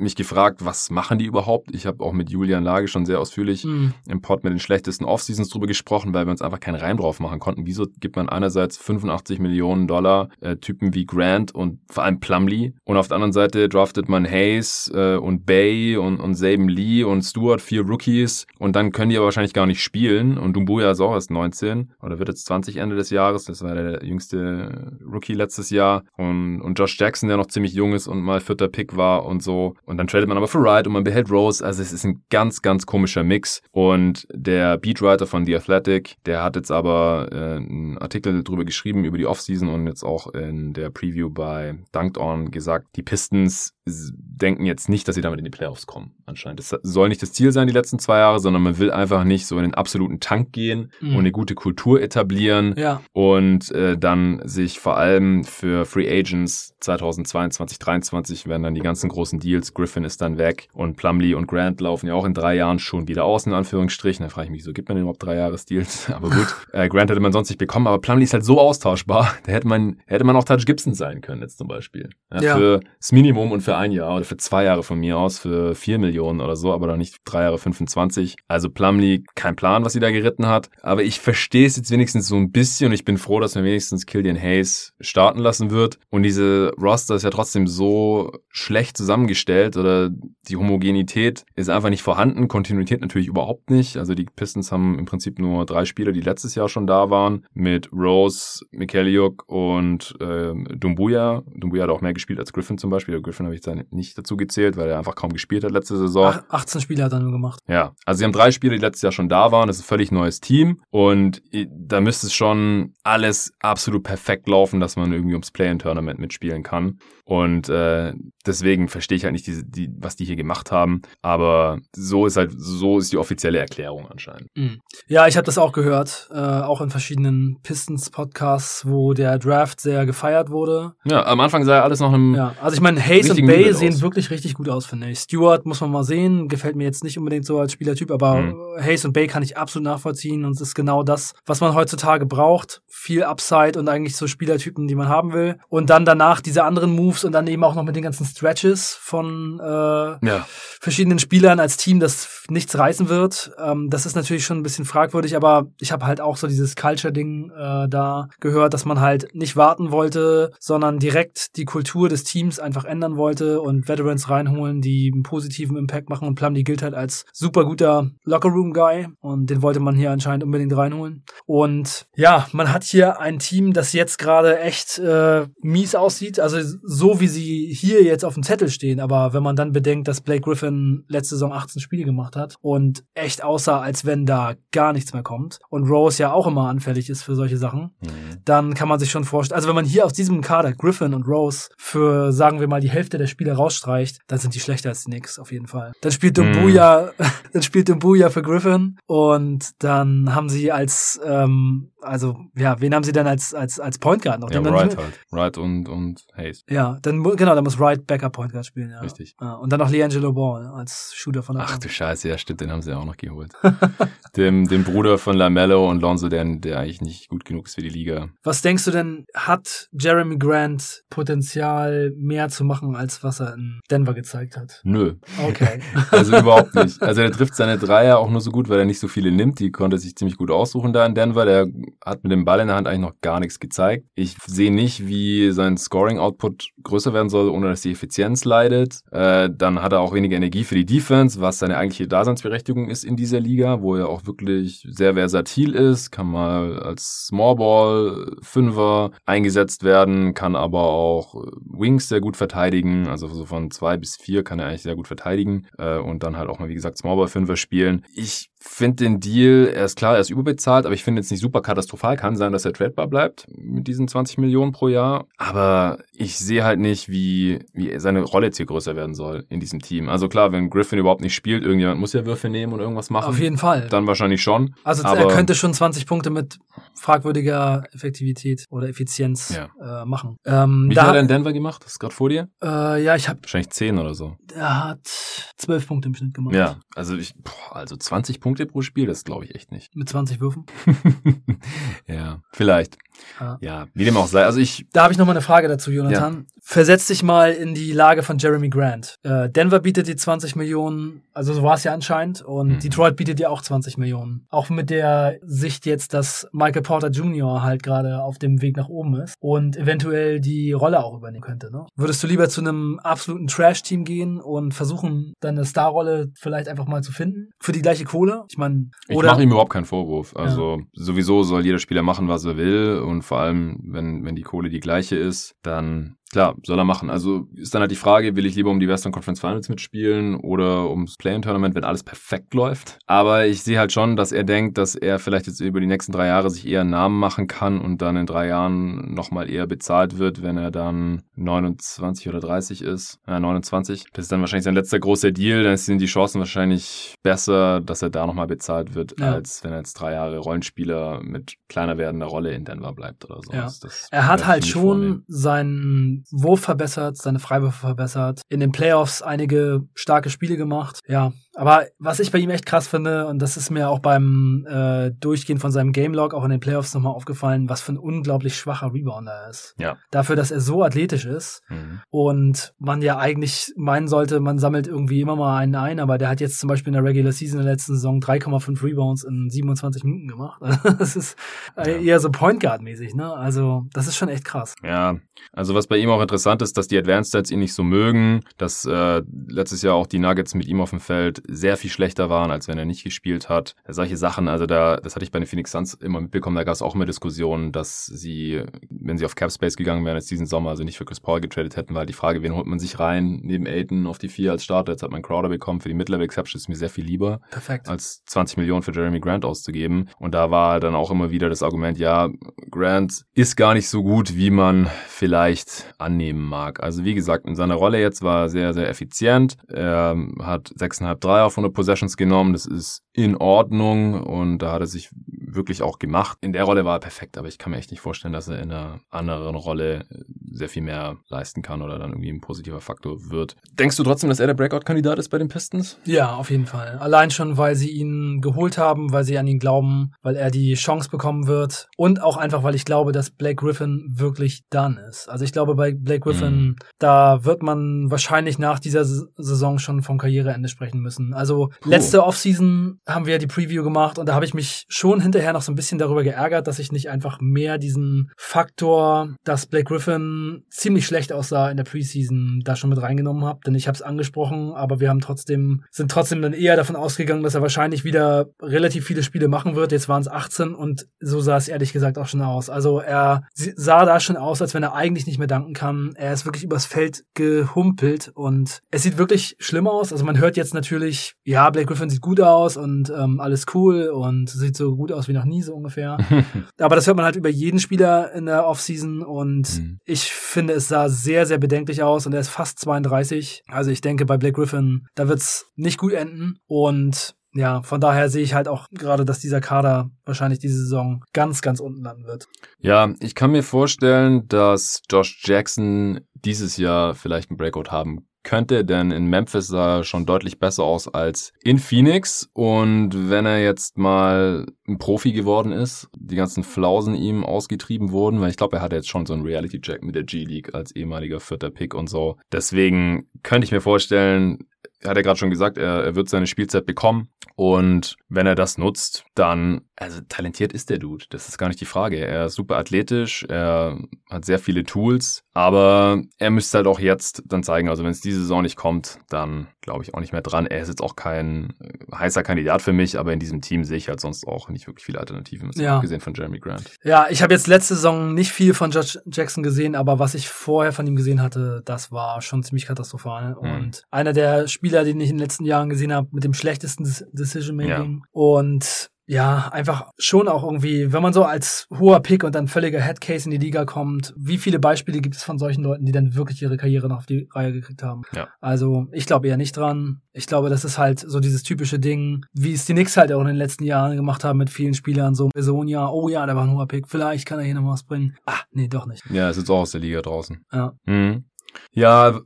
[0.00, 1.74] mich gefragt, was machen die überhaupt?
[1.74, 3.94] Ich habe auch mit Julian Lage schon sehr ausführlich mhm.
[4.08, 7.20] im Pod mit den schlechtesten Offseasons drüber gesprochen, weil wir uns einfach keinen Reim drauf
[7.20, 7.66] machen konnten.
[7.66, 12.72] Wieso gibt man einerseits 85 Millionen Dollar äh, Typen wie Grant und vor allem Plumlee
[12.84, 17.04] und auf der anderen Seite draftet man Hayes äh, und Bay und, und Saban Lee
[17.04, 20.92] und Stewart, vier Rookies und dann können die aber wahrscheinlich gar nicht spielen und Dumbuya
[20.92, 24.98] ist auch erst 19 oder wird jetzt 20 Ende des Jahres, das war der jüngste
[25.04, 28.68] Rookie letztes Jahr und, und Josh Jackson, der noch ziemlich jung ist und mal vierter
[28.68, 31.64] Pick war und so und dann tradet man aber für Wright und man behält Rose.
[31.64, 33.60] Also es ist ein ganz, ganz komischer Mix.
[33.72, 39.04] Und der Beatwriter von The Athletic, der hat jetzt aber äh, einen Artikel drüber geschrieben,
[39.04, 43.74] über die Offseason und jetzt auch in der Preview bei Dunked On gesagt, die Pistons
[43.90, 46.60] denken jetzt nicht, dass sie damit in die Playoffs kommen, anscheinend.
[46.60, 49.46] Das soll nicht das Ziel sein, die letzten zwei Jahre, sondern man will einfach nicht
[49.46, 51.14] so in den absoluten Tank gehen mhm.
[51.14, 53.02] und eine gute Kultur etablieren ja.
[53.12, 59.08] und äh, dann sich vor allem für Free Agents 2022, 2023 werden dann die ganzen
[59.08, 62.56] großen Deals, Griffin ist dann weg und Plumlee und Grant laufen ja auch in drei
[62.56, 64.24] Jahren schon wieder aus, in Anführungsstrichen.
[64.24, 66.10] Da frage ich mich, so gibt man denn überhaupt drei Jahres-Deals?
[66.14, 69.34] Aber gut, äh, Grant hätte man sonst nicht bekommen, aber Plumlee ist halt so austauschbar,
[69.44, 72.10] da hätte man, hätte man auch Touch Gibson sein können jetzt zum Beispiel.
[72.32, 72.56] Ja, ja.
[72.56, 75.74] Für das Minimum und für ein Jahr oder für zwei Jahre von mir aus für
[75.74, 78.36] vier Millionen oder so, aber dann nicht drei Jahre 25.
[78.46, 80.70] Also Plumlee, kein Plan, was sie da geritten hat.
[80.82, 83.64] Aber ich verstehe es jetzt wenigstens so ein bisschen und ich bin froh, dass man
[83.64, 85.98] wenigstens Killian Hayes starten lassen wird.
[86.10, 90.10] Und diese Roster ist ja trotzdem so schlecht zusammengestellt oder
[90.48, 92.48] die Homogenität ist einfach nicht vorhanden.
[92.48, 93.96] Kontinuität natürlich überhaupt nicht.
[93.96, 97.46] Also die Pistons haben im Prinzip nur drei Spieler, die letztes Jahr schon da waren,
[97.54, 101.42] mit Rose, Mikeliuk und äh, Dumbuya.
[101.54, 103.20] Dumbuya hat auch mehr gespielt als Griffin zum Beispiel.
[103.22, 106.34] Griffin habe ich da nicht dazu gezählt, weil er einfach kaum gespielt hat letzte Saison.
[106.34, 107.60] Ach, 18 Spiele hat er nur gemacht.
[107.68, 109.66] Ja, also sie haben drei Spieler, die letztes Jahr schon da waren.
[109.66, 114.80] Das ist ein völlig neues Team und da müsste es schon alles absolut perfekt laufen,
[114.80, 116.98] dass man irgendwie ums Play-in-Tournament mitspielen kann.
[117.30, 118.12] Und äh,
[118.44, 121.02] deswegen verstehe ich halt nicht, diese, die, was die hier gemacht haben.
[121.22, 124.48] Aber so ist halt, so ist die offizielle Erklärung anscheinend.
[124.56, 124.80] Mhm.
[125.06, 130.06] Ja, ich habe das auch gehört, äh, auch in verschiedenen Pistons-Podcasts, wo der Draft sehr
[130.06, 130.94] gefeiert wurde.
[131.04, 132.34] Ja, am Anfang sah ja alles noch im.
[132.34, 134.02] Ja, also ich meine, Hayes und Bay sehen aus.
[134.02, 135.20] wirklich richtig gut aus, finde ich.
[135.20, 138.56] Stewart muss man mal sehen, gefällt mir jetzt nicht unbedingt so als Spielertyp, aber mhm.
[138.80, 142.26] Hayes und Bay kann ich absolut nachvollziehen und es ist genau das, was man heutzutage
[142.26, 142.82] braucht.
[142.86, 145.58] Viel Upside und eigentlich so Spielertypen, die man haben will.
[145.68, 148.94] Und dann danach diese anderen Moves und dann eben auch noch mit den ganzen Stretches
[149.00, 150.46] von äh, ja.
[150.80, 153.52] verschiedenen Spielern als Team, das nichts reißen wird.
[153.58, 156.76] Ähm, das ist natürlich schon ein bisschen fragwürdig, aber ich habe halt auch so dieses
[156.76, 162.24] Culture-Ding äh, da gehört, dass man halt nicht warten wollte, sondern direkt die Kultur des
[162.24, 166.28] Teams einfach ändern wollte und Veterans reinholen, die einen positiven Impact machen.
[166.28, 170.44] Und Plum, die gilt halt als super guter Locker-Room-Guy und den wollte man hier anscheinend
[170.44, 171.24] unbedingt reinholen.
[171.46, 176.40] Und ja, man hat hier ein Team, das jetzt gerade echt äh, mies aussieht.
[176.40, 180.08] Also so wie sie hier jetzt auf dem Zettel stehen, aber wenn man dann bedenkt,
[180.08, 184.54] dass Blake Griffin letzte Saison 18 Spiele gemacht hat und echt aussah, als wenn da
[184.72, 188.40] gar nichts mehr kommt und Rose ja auch immer anfällig ist für solche Sachen, mhm.
[188.44, 191.26] dann kann man sich schon vorstellen, also wenn man hier aus diesem Kader Griffin und
[191.26, 195.04] Rose für, sagen wir mal, die Hälfte der Spiele rausstreicht, dann sind die schlechter als
[195.04, 195.92] die Knicks, auf jeden Fall.
[196.02, 197.24] Dann spielt Dumbuya, mhm.
[197.52, 203.04] dann spielt Dumbuya für Griffin und dann haben sie als ähm, also ja, wen haben
[203.04, 204.50] sie denn als als als Point Guard noch?
[204.50, 205.20] Ja, Wright halt.
[205.30, 206.64] Wright und und Hayes.
[206.68, 209.00] Ja, dann genau, dann muss Wright Backup Point Guard spielen, ja.
[209.00, 209.34] Richtig.
[209.40, 212.60] Ja, und dann noch LiAngelo Ball als Shooter von der Ach du Scheiße, ja stimmt,
[212.60, 213.52] den haben sie auch noch geholt.
[214.36, 217.82] dem dem Bruder von Lamello und Lonzo, der der eigentlich nicht gut genug ist für
[217.82, 218.28] die Liga.
[218.42, 223.80] Was denkst du denn, hat Jeremy Grant Potenzial mehr zu machen, als was er in
[223.90, 224.80] Denver gezeigt hat?
[224.84, 225.14] Nö.
[225.46, 225.80] Okay.
[226.10, 227.02] also überhaupt nicht.
[227.02, 229.58] Also er trifft seine Dreier auch nur so gut, weil er nicht so viele nimmt.
[229.60, 231.44] Die konnte sich ziemlich gut aussuchen da in Denver.
[231.44, 231.66] Der
[232.04, 234.06] hat mit dem Ball in der Hand eigentlich noch gar nichts gezeigt.
[234.14, 239.00] Ich sehe nicht, wie sein Scoring-Output größer werden soll, ohne dass die Effizienz leidet.
[239.10, 243.04] Äh, dann hat er auch weniger Energie für die Defense, was seine eigentliche Daseinsberechtigung ist
[243.04, 249.10] in dieser Liga, wo er auch wirklich sehr versatil ist, kann mal als Smallball Fünfer
[249.26, 254.44] eingesetzt werden, kann aber auch Wings sehr gut verteidigen, also so von zwei bis vier
[254.44, 257.28] kann er eigentlich sehr gut verteidigen äh, und dann halt auch mal, wie gesagt, Smallball
[257.28, 258.04] Fünfer spielen.
[258.14, 261.40] Ich finde den Deal, er ist klar, er ist überbezahlt, aber ich finde jetzt nicht
[261.40, 262.16] super katastrophal.
[262.16, 265.26] Kann sein, dass er tradebar bleibt mit diesen 20 Millionen pro Jahr.
[265.38, 269.60] Aber ich sehe halt nicht, wie, wie seine Rolle jetzt hier größer werden soll in
[269.60, 270.08] diesem Team.
[270.08, 273.28] Also klar, wenn Griffin überhaupt nicht spielt, irgendjemand muss ja Würfe nehmen und irgendwas machen.
[273.28, 273.88] Auf jeden Fall.
[273.88, 274.74] Dann wahrscheinlich schon.
[274.84, 276.58] Also er könnte schon 20 Punkte mit
[276.94, 280.02] fragwürdiger Effektivität oder Effizienz ja.
[280.02, 280.36] äh, machen.
[280.44, 281.82] Ähm, wie viel hat er in Denver gemacht?
[281.84, 282.48] Das ist gerade vor dir?
[282.62, 284.36] Äh, ja, ich habe Wahrscheinlich 10 oder so.
[284.54, 286.54] Er hat 12 Punkte im Schnitt gemacht.
[286.54, 289.94] Ja, also ich, boah, also 20 Punkte pro Spiel, das glaube ich echt nicht.
[289.96, 290.66] Mit 20 Würfen?
[292.06, 292.98] ja, vielleicht.
[293.40, 293.58] Ja.
[293.60, 294.44] ja, wie dem auch sei.
[294.44, 294.86] Also ich.
[294.92, 296.34] Da habe ich noch mal eine Frage dazu, Jonathan.
[296.34, 296.60] Ja.
[296.62, 299.16] Versetz dich mal in die Lage von Jeremy Grant.
[299.22, 302.80] Äh, Denver bietet dir 20 Millionen, also so war es ja anscheinend, und mhm.
[302.80, 304.46] Detroit bietet dir auch 20 Millionen.
[304.50, 307.62] Auch mit der Sicht jetzt, dass Michael Porter Jr.
[307.62, 311.72] halt gerade auf dem Weg nach oben ist und eventuell die Rolle auch übernehmen könnte.
[311.72, 311.86] Ne?
[311.96, 317.02] Würdest du lieber zu einem absoluten Trash-Team gehen und versuchen, deine Starrolle vielleicht einfach mal
[317.02, 318.44] zu finden für die gleiche Kohle?
[318.48, 320.36] Ich meine, ich mache ihm überhaupt keinen Vorwurf.
[320.36, 320.84] Also ja.
[320.92, 324.70] sowieso soll jeder Spieler machen, was er will und vor allem, wenn, wenn die Kohle
[324.70, 327.10] die gleiche ist, dann Klar, soll er machen.
[327.10, 330.36] Also ist dann halt die Frage, will ich lieber um die Western Conference Finals mitspielen
[330.36, 332.98] oder ums Play-In-Tournament, wenn alles perfekt läuft.
[333.06, 336.12] Aber ich sehe halt schon, dass er denkt, dass er vielleicht jetzt über die nächsten
[336.12, 339.66] drei Jahre sich eher einen Namen machen kann und dann in drei Jahren nochmal eher
[339.66, 343.18] bezahlt wird, wenn er dann 29 oder 30 ist.
[343.26, 344.04] Ja, 29.
[344.12, 345.64] Das ist dann wahrscheinlich sein letzter großer Deal.
[345.64, 349.32] Dann sind die Chancen wahrscheinlich besser, dass er da nochmal bezahlt wird, ja.
[349.32, 353.40] als wenn er jetzt drei Jahre Rollenspieler mit kleiner werdender Rolle in Denver bleibt oder
[353.42, 353.52] so.
[353.52, 353.68] Ja.
[354.12, 360.30] er hat halt schon seinen Wurf verbessert, seine Freiwürfe verbessert, in den Playoffs einige starke
[360.30, 361.00] Spiele gemacht.
[361.06, 364.66] Ja, Aber was ich bei ihm echt krass finde, und das ist mir auch beim
[364.66, 368.56] äh, Durchgehen von seinem Gamelog auch in den Playoffs nochmal aufgefallen, was für ein unglaublich
[368.56, 369.74] schwacher Rebounder er ist.
[369.78, 369.98] Ja.
[370.10, 372.00] Dafür, dass er so athletisch ist Mhm.
[372.08, 376.30] und man ja eigentlich meinen sollte, man sammelt irgendwie immer mal einen ein, aber der
[376.30, 379.50] hat jetzt zum Beispiel in der Regular Season in der letzten Saison 3,5 Rebounds in
[379.50, 380.62] 27 Minuten gemacht.
[380.98, 381.36] das ist
[381.76, 382.00] äh, Ja.
[382.14, 383.34] eher so Point Guard mäßig, ne?
[383.34, 384.74] Also das ist schon echt krass.
[384.82, 385.16] Ja,
[385.52, 388.40] also was bei ihm auch interessant ist, dass die Advanced Stats ihn nicht so mögen,
[388.56, 392.30] dass äh, letztes Jahr auch die Nuggets mit ihm auf dem Feld sehr viel schlechter
[392.30, 393.74] waren, als wenn er nicht gespielt hat.
[393.88, 396.74] Solche Sachen, also da, das hatte ich bei den Phoenix Suns immer mitbekommen, da gab
[396.74, 400.46] es auch immer Diskussionen, dass sie, wenn sie auf Cap Space gegangen wären jetzt diesen
[400.46, 402.98] Sommer, also nicht für Chris Paul getradet hätten, weil die Frage, wen holt man sich
[402.98, 405.94] rein neben Aiton auf die vier als Starter, jetzt hat man Crowder bekommen, für die
[405.94, 407.88] Mid-Level Exception ist mir sehr viel lieber Perfekt.
[407.88, 410.08] als 20 Millionen für Jeremy Grant auszugeben.
[410.18, 412.28] Und da war dann auch immer wieder das Argument, ja,
[412.70, 416.82] Grant ist gar nicht so gut, wie man vielleicht annehmen mag.
[416.82, 419.56] Also wie gesagt, in seiner Rolle jetzt war er sehr, sehr effizient.
[419.68, 422.52] Er hat 6,5 Dreier auf 100 Possessions genommen.
[422.52, 425.10] Das ist in Ordnung und da hat er sich
[425.52, 426.38] wirklich auch gemacht.
[426.40, 428.60] In der Rolle war er perfekt, aber ich kann mir echt nicht vorstellen, dass er
[428.62, 430.04] in einer anderen Rolle
[430.52, 433.56] sehr viel mehr leisten kann oder dann irgendwie ein positiver Faktor wird.
[433.78, 435.98] Denkst du trotzdem, dass er der Breakout-Kandidat ist bei den Pistons?
[436.04, 436.98] Ja, auf jeden Fall.
[437.00, 440.74] Allein schon, weil sie ihn geholt haben, weil sie an ihn glauben, weil er die
[440.74, 445.28] Chance bekommen wird und auch einfach, weil ich glaube, dass Blake Griffin wirklich done ist.
[445.28, 446.76] Also ich glaube, bei Blake Griffin, Mhm.
[446.98, 451.34] da wird man wahrscheinlich nach dieser Saison schon vom Karriereende sprechen müssen.
[451.34, 455.52] Also letzte Offseason haben wir die Preview gemacht und da habe ich mich schon hinterher
[455.52, 459.84] noch so ein bisschen darüber geärgert, dass ich nicht einfach mehr diesen Faktor, dass Blake
[459.84, 463.96] Griffin ziemlich schlecht aussah in der Preseason, da schon mit reingenommen habe, denn ich habe
[463.96, 468.04] es angesprochen, aber wir haben trotzdem sind trotzdem dann eher davon ausgegangen, dass er wahrscheinlich
[468.04, 469.92] wieder relativ viele Spiele machen wird.
[469.92, 472.70] Jetzt waren es 18 und so sah es ehrlich gesagt auch schon aus.
[472.70, 476.12] Also er sah da schon aus, als wenn er eigentlich nicht mehr danken kann.
[476.16, 480.12] Er ist wirklich übers Feld gehumpelt und es sieht wirklich schlimm aus.
[480.12, 484.08] Also man hört jetzt natürlich, ja, Blake Griffin sieht gut aus und ähm, alles cool
[484.08, 486.18] und sieht so gut aus wie noch nie so ungefähr.
[486.78, 489.98] Aber das hört man halt über jeden Spieler in der Offseason und Mhm.
[490.04, 493.62] ich finde, es sah sehr, sehr bedenklich aus und er ist fast 32.
[493.68, 498.28] Also ich denke, bei Blake Griffin, da wird's nicht gut enden und ja, von daher
[498.28, 502.24] sehe ich halt auch gerade, dass dieser Kader wahrscheinlich diese Saison ganz, ganz unten landen
[502.26, 502.46] wird.
[502.78, 508.84] Ja, ich kann mir vorstellen, dass Josh Jackson dieses Jahr vielleicht einen Breakout haben könnte,
[508.84, 512.48] denn in Memphis sah er schon deutlich besser aus als in Phoenix.
[512.52, 518.40] Und wenn er jetzt mal ein Profi geworden ist, die ganzen Flausen ihm ausgetrieben wurden,
[518.40, 521.40] weil ich glaube, er hatte jetzt schon so einen Reality-Check mit der G-League als ehemaliger
[521.40, 522.36] vierter Pick und so.
[522.52, 524.66] Deswegen könnte ich mir vorstellen,
[525.04, 527.28] hat er gerade schon gesagt, er, er wird seine Spielzeit bekommen.
[527.56, 531.26] Und wenn er das nutzt, dann, also talentiert ist der Dude.
[531.28, 532.16] Das ist gar nicht die Frage.
[532.16, 533.98] Er ist super athletisch, er
[534.30, 538.20] hat sehr viele Tools, aber er müsste halt auch jetzt dann zeigen, also wenn es
[538.20, 540.66] diese Saison nicht kommt, dann glaube ich auch nicht mehr dran.
[540.66, 543.98] Er ist jetzt auch kein äh, heißer Kandidat für mich, aber in diesem Team sehe
[543.98, 545.96] ich halt sonst auch nicht wirklich viele Alternativen, Ja.
[545.96, 546.90] abgesehen von Jeremy Grant.
[547.04, 550.48] Ja, ich habe jetzt letzte Saison nicht viel von Josh Jackson gesehen, aber was ich
[550.48, 553.56] vorher von ihm gesehen hatte, das war schon ziemlich katastrophal.
[553.60, 553.70] Mhm.
[553.70, 557.04] Und einer der Spieler, den ich in den letzten Jahren gesehen habe, mit dem schlechtesten
[557.04, 558.22] Des- Decision Making.
[558.32, 563.00] Und ja, einfach schon auch irgendwie, wenn man so als hoher Pick und dann völliger
[563.00, 566.34] Headcase in die Liga kommt, wie viele Beispiele gibt es von solchen Leuten, die dann
[566.34, 568.22] wirklich ihre Karriere noch auf die Reihe gekriegt haben?
[568.34, 568.48] Ja.
[568.60, 570.20] Also ich glaube eher nicht dran.
[570.32, 573.40] Ich glaube, das ist halt so dieses typische Ding, wie es die Knicks halt auch
[573.40, 576.64] in den letzten Jahren gemacht haben mit vielen Spielern, so Besonia, oh ja, der war
[576.64, 578.34] ein hoher Pick, vielleicht kann er hier noch was bringen.
[578.46, 579.22] Ah, nee, doch nicht.
[579.30, 580.64] Ja, ist jetzt auch aus der Liga draußen.
[580.72, 580.94] Ja.
[581.06, 581.44] Mhm.
[581.92, 582.40] Ja,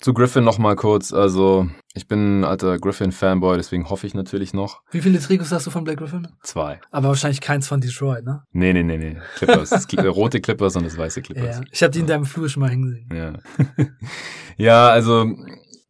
[0.00, 1.12] zu Griffin noch mal kurz.
[1.12, 5.66] Also, ich bin ein alter Griffin-Fanboy, deswegen hoffe ich natürlich noch Wie viele Trikots hast
[5.66, 6.28] du von Black Griffin?
[6.42, 6.80] zwei.
[6.90, 8.42] Aber wahrscheinlich keins von Detroit, ne?
[8.52, 9.16] Nee, nee, nee, nee.
[9.36, 9.86] Clippers.
[9.98, 11.56] Rote Clippers und das weiße Clippers.
[11.58, 11.62] Ja.
[11.70, 13.08] Ich habe die in deinem Flur schon mal hingesehen.
[13.14, 13.32] Ja.
[14.56, 15.26] ja, also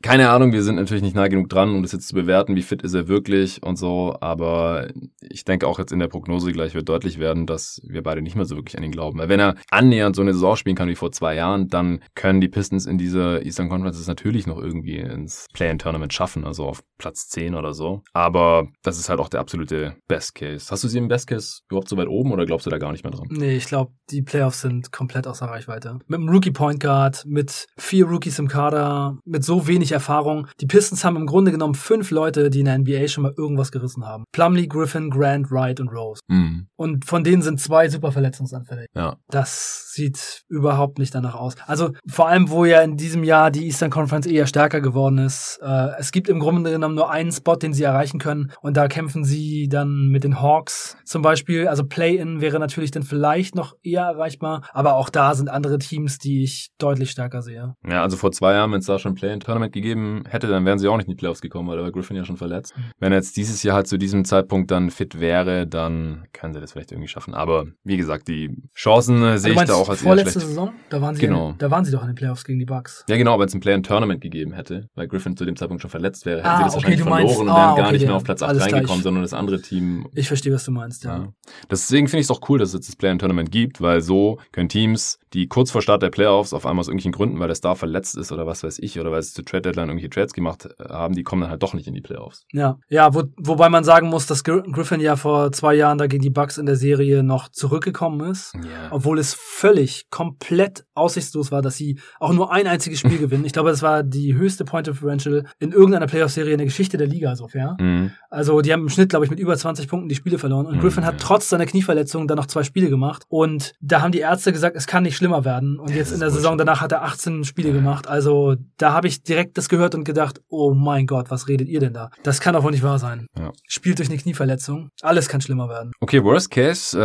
[0.02, 2.62] keine Ahnung, wir sind natürlich nicht nah genug dran, um das jetzt zu bewerten, wie
[2.62, 4.88] fit ist er wirklich und so, aber
[5.20, 8.34] ich denke auch jetzt in der Prognose gleich wird deutlich werden, dass wir beide nicht
[8.34, 9.18] mehr so wirklich an ihn glauben.
[9.18, 12.40] Weil wenn er annähernd so eine Saison spielen kann wie vor zwei Jahren, dann können
[12.40, 17.28] die Pistons in dieser Eastern Conference natürlich noch irgendwie ins Play-in-Tournament schaffen, also auf Platz
[17.28, 18.02] 10 oder so.
[18.12, 20.66] Aber das ist halt auch der absolute Best Case.
[20.70, 22.92] Hast du sie im Best Case überhaupt so weit oben oder glaubst du da gar
[22.92, 23.28] nicht mehr dran?
[23.30, 25.98] Nee, ich glaube, die Playoffs sind komplett außer Reichweite.
[26.06, 30.46] Mit einem Rookie Point Guard, mit vier Rookies im Kader, mit so wenig Erfahrung.
[30.60, 33.72] Die Pistons haben im Grunde genommen fünf Leute, die in der NBA schon mal irgendwas
[33.72, 34.24] gerissen haben.
[34.32, 36.20] Plumlee, Griffin, Grant, Wright und Rose.
[36.28, 36.68] Mhm.
[36.76, 38.88] Und von denen sind zwei super verletzungsanfällig.
[38.94, 39.16] Ja.
[39.28, 41.54] Das sieht überhaupt nicht danach aus.
[41.66, 45.58] Also vor allem, wo ja in diesem Jahr die Eastern Conference eher stärker geworden ist.
[45.62, 48.52] Äh, es gibt im Grunde genommen nur einen Spot, den sie erreichen können.
[48.62, 51.68] Und da kämpfen sie dann mit den Hawks zum Beispiel.
[51.68, 54.62] Also Play-In wäre natürlich dann vielleicht noch eher erreichbar.
[54.72, 57.74] Aber auch da sind andere Teams, die ich deutlich stärker sehe.
[57.88, 60.88] Ja, also vor zwei Jahren, wenn es da schon Play-in-Tournament gegeben hätte, dann wären sie
[60.88, 62.74] auch nicht in die Playoffs gekommen, weil da war Griffin ja schon verletzt.
[62.98, 66.60] Wenn er jetzt dieses Jahr halt zu diesem Zeitpunkt dann fit wäre, dann können sie
[66.60, 67.34] das vielleicht irgendwie schaffen.
[67.34, 70.48] Aber wie gesagt, die Chancen äh, sehe ich da auch als vorletzte eher schlecht.
[70.48, 71.50] Saison, da waren sie Genau.
[71.50, 73.04] in, da waren sie doch in den Playoffs gegen die Bucks.
[73.08, 76.26] Ja, genau, wenn es ein Play-in-Tournament gegeben hätte, weil Griffin zu dem Zeitpunkt schon verletzt
[76.26, 78.06] wäre, hätten Ah, sie das okay, wahrscheinlich verloren meinst- und ah, wären gar okay, nicht
[78.06, 79.02] mehr auf Platz 8 alles reingekommen, gleich.
[79.02, 81.16] sondern das andere Team Ich verstehe, was du meinst, ja.
[81.18, 81.28] Ja.
[81.70, 84.68] Deswegen finde ich es auch cool, dass es jetzt das Play-in-Tournament gibt, weil so können
[84.68, 87.76] Teams, die kurz vor Start der Playoffs auf einmal aus irgendwelchen Gründen, weil der Star
[87.76, 90.88] verletzt ist oder was weiß ich, oder weil sie zu Trade-Deadline irgendwelche Trades gemacht äh,
[90.88, 92.44] haben, die kommen dann halt doch nicht in die Playoffs.
[92.52, 96.06] Ja, ja wo, wobei man sagen muss, dass Gr Griffin ja vor zwei Jahren da
[96.06, 98.52] gegen die Bucks in der Serie noch zurückgekommen ist.
[98.56, 98.88] Ja.
[98.90, 103.44] Obwohl es völlig komplett aussichtslos war, dass sie auch nur ein einziges Spiel gewinnen.
[103.44, 107.06] Ich glaube, das war die höchste Point Differential in irgendeiner Playoff-Serie in der Geschichte der
[107.06, 107.76] Liga, so fair.
[107.78, 108.10] Mhm.
[108.30, 110.66] Also die haben im Schnitt, glaube ich, mit über 20 Punkten die Spiele verloren.
[110.66, 110.80] Und Mhm.
[110.80, 113.24] Griffin hat trotz seiner Knieverletzung dann noch zwei Spiele gemacht.
[113.28, 115.78] Und da haben die Ärzte gesagt, es kann nicht schlimmer werden.
[115.78, 118.08] Und jetzt in der Saison danach hat er 18 Spiele gemacht.
[118.08, 121.78] Also da habe ich direkt das gehört und gedacht, oh mein Gott, was redet ihr
[121.78, 122.10] denn da?
[122.22, 123.26] Das kann doch wohl nicht wahr sein.
[123.38, 123.52] Ja.
[123.66, 124.88] Spielt durch eine Knieverletzung.
[125.02, 125.92] Alles kann schlimmer werden.
[126.00, 127.02] Okay, Worst Case, äh,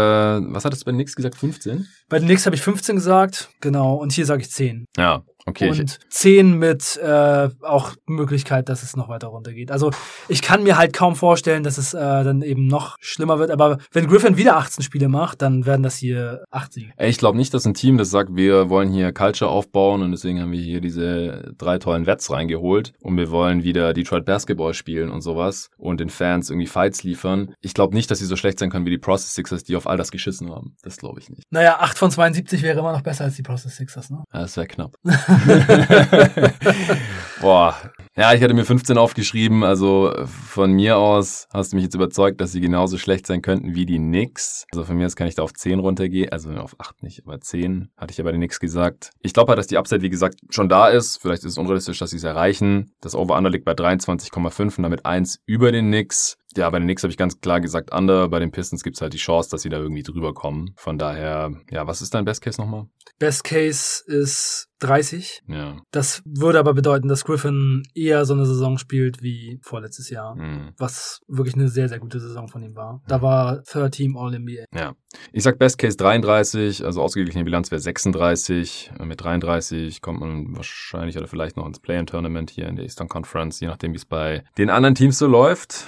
[0.53, 1.35] was hat es bei Nix gesagt?
[1.35, 1.87] 15?
[2.07, 3.95] Bei den Knicks habe ich 15 gesagt, genau.
[3.95, 4.85] Und hier sage ich 10.
[4.95, 5.69] Ja, okay.
[5.69, 9.71] Und 10 mit äh, auch Möglichkeit, dass es noch weiter runtergeht.
[9.71, 9.91] Also
[10.27, 13.51] ich kann mir halt kaum vorstellen, dass es äh, dann eben noch schlimmer wird.
[13.51, 16.91] Aber wenn Griffin wieder 18 Spiele macht, dann werden das hier 8 Siege.
[16.97, 20.11] Ey, ich glaube nicht, dass ein Team, das sagt, wir wollen hier Culture aufbauen und
[20.11, 24.73] deswegen haben wir hier diese drei tollen Wets reingeholt und wir wollen wieder Detroit Basketball
[24.73, 27.53] spielen und sowas und den Fans irgendwie Fights liefern.
[27.61, 29.87] Ich glaube nicht, dass sie so schlecht sein können wie die Process Sixers, die auf
[29.87, 30.75] all das geschissen haben.
[30.83, 31.43] Das glaube ich nicht.
[31.51, 34.23] Naja, 8 von 72 wäre immer noch besser als die Process Sixers, ne?
[34.33, 34.95] Ja, das wäre knapp.
[37.41, 37.75] Boah.
[38.17, 42.39] Ja, ich hatte mir 15 aufgeschrieben, also von mir aus hast du mich jetzt überzeugt,
[42.39, 44.65] dass sie genauso schlecht sein könnten wie die Knicks.
[44.71, 47.41] Also von mir aus kann ich da auf 10 runtergehen, also auf 8 nicht, aber
[47.41, 49.09] 10 hatte ich ja bei den Knicks gesagt.
[49.21, 51.17] Ich glaube halt, dass die Upside, wie gesagt, schon da ist.
[51.17, 52.93] Vielleicht ist es unrealistisch, dass sie es erreichen.
[53.01, 56.37] Das Over-Under liegt bei 23,5 und damit 1 über den Knicks.
[56.57, 58.29] Ja, bei den Knicks habe ich ganz klar gesagt Under.
[58.29, 60.73] Bei den Pistons gibt's halt die Chance, dass sie da irgendwie drüber kommen.
[60.77, 62.87] Von daher, ja, was ist dein Best Case nochmal?
[63.19, 65.43] Best Case ist 30.
[65.47, 65.77] Ja.
[65.91, 70.35] Das würde aber bedeuten, dass Griffin eher so eine Saison spielt wie vorletztes Jahr.
[70.35, 70.73] Hm.
[70.77, 73.01] Was wirklich eine sehr, sehr gute Saison von ihm war.
[73.07, 74.65] Da war Third Team All-NBA.
[74.73, 74.95] Ja.
[75.31, 78.91] Ich sag Best Case 33, also ausgeglichene Bilanz wäre 36.
[79.03, 83.61] Mit 33 kommt man wahrscheinlich oder vielleicht noch ins Play-In-Tournament hier in der Eastern Conference,
[83.61, 85.87] je nachdem, wie es bei den anderen Teams so läuft.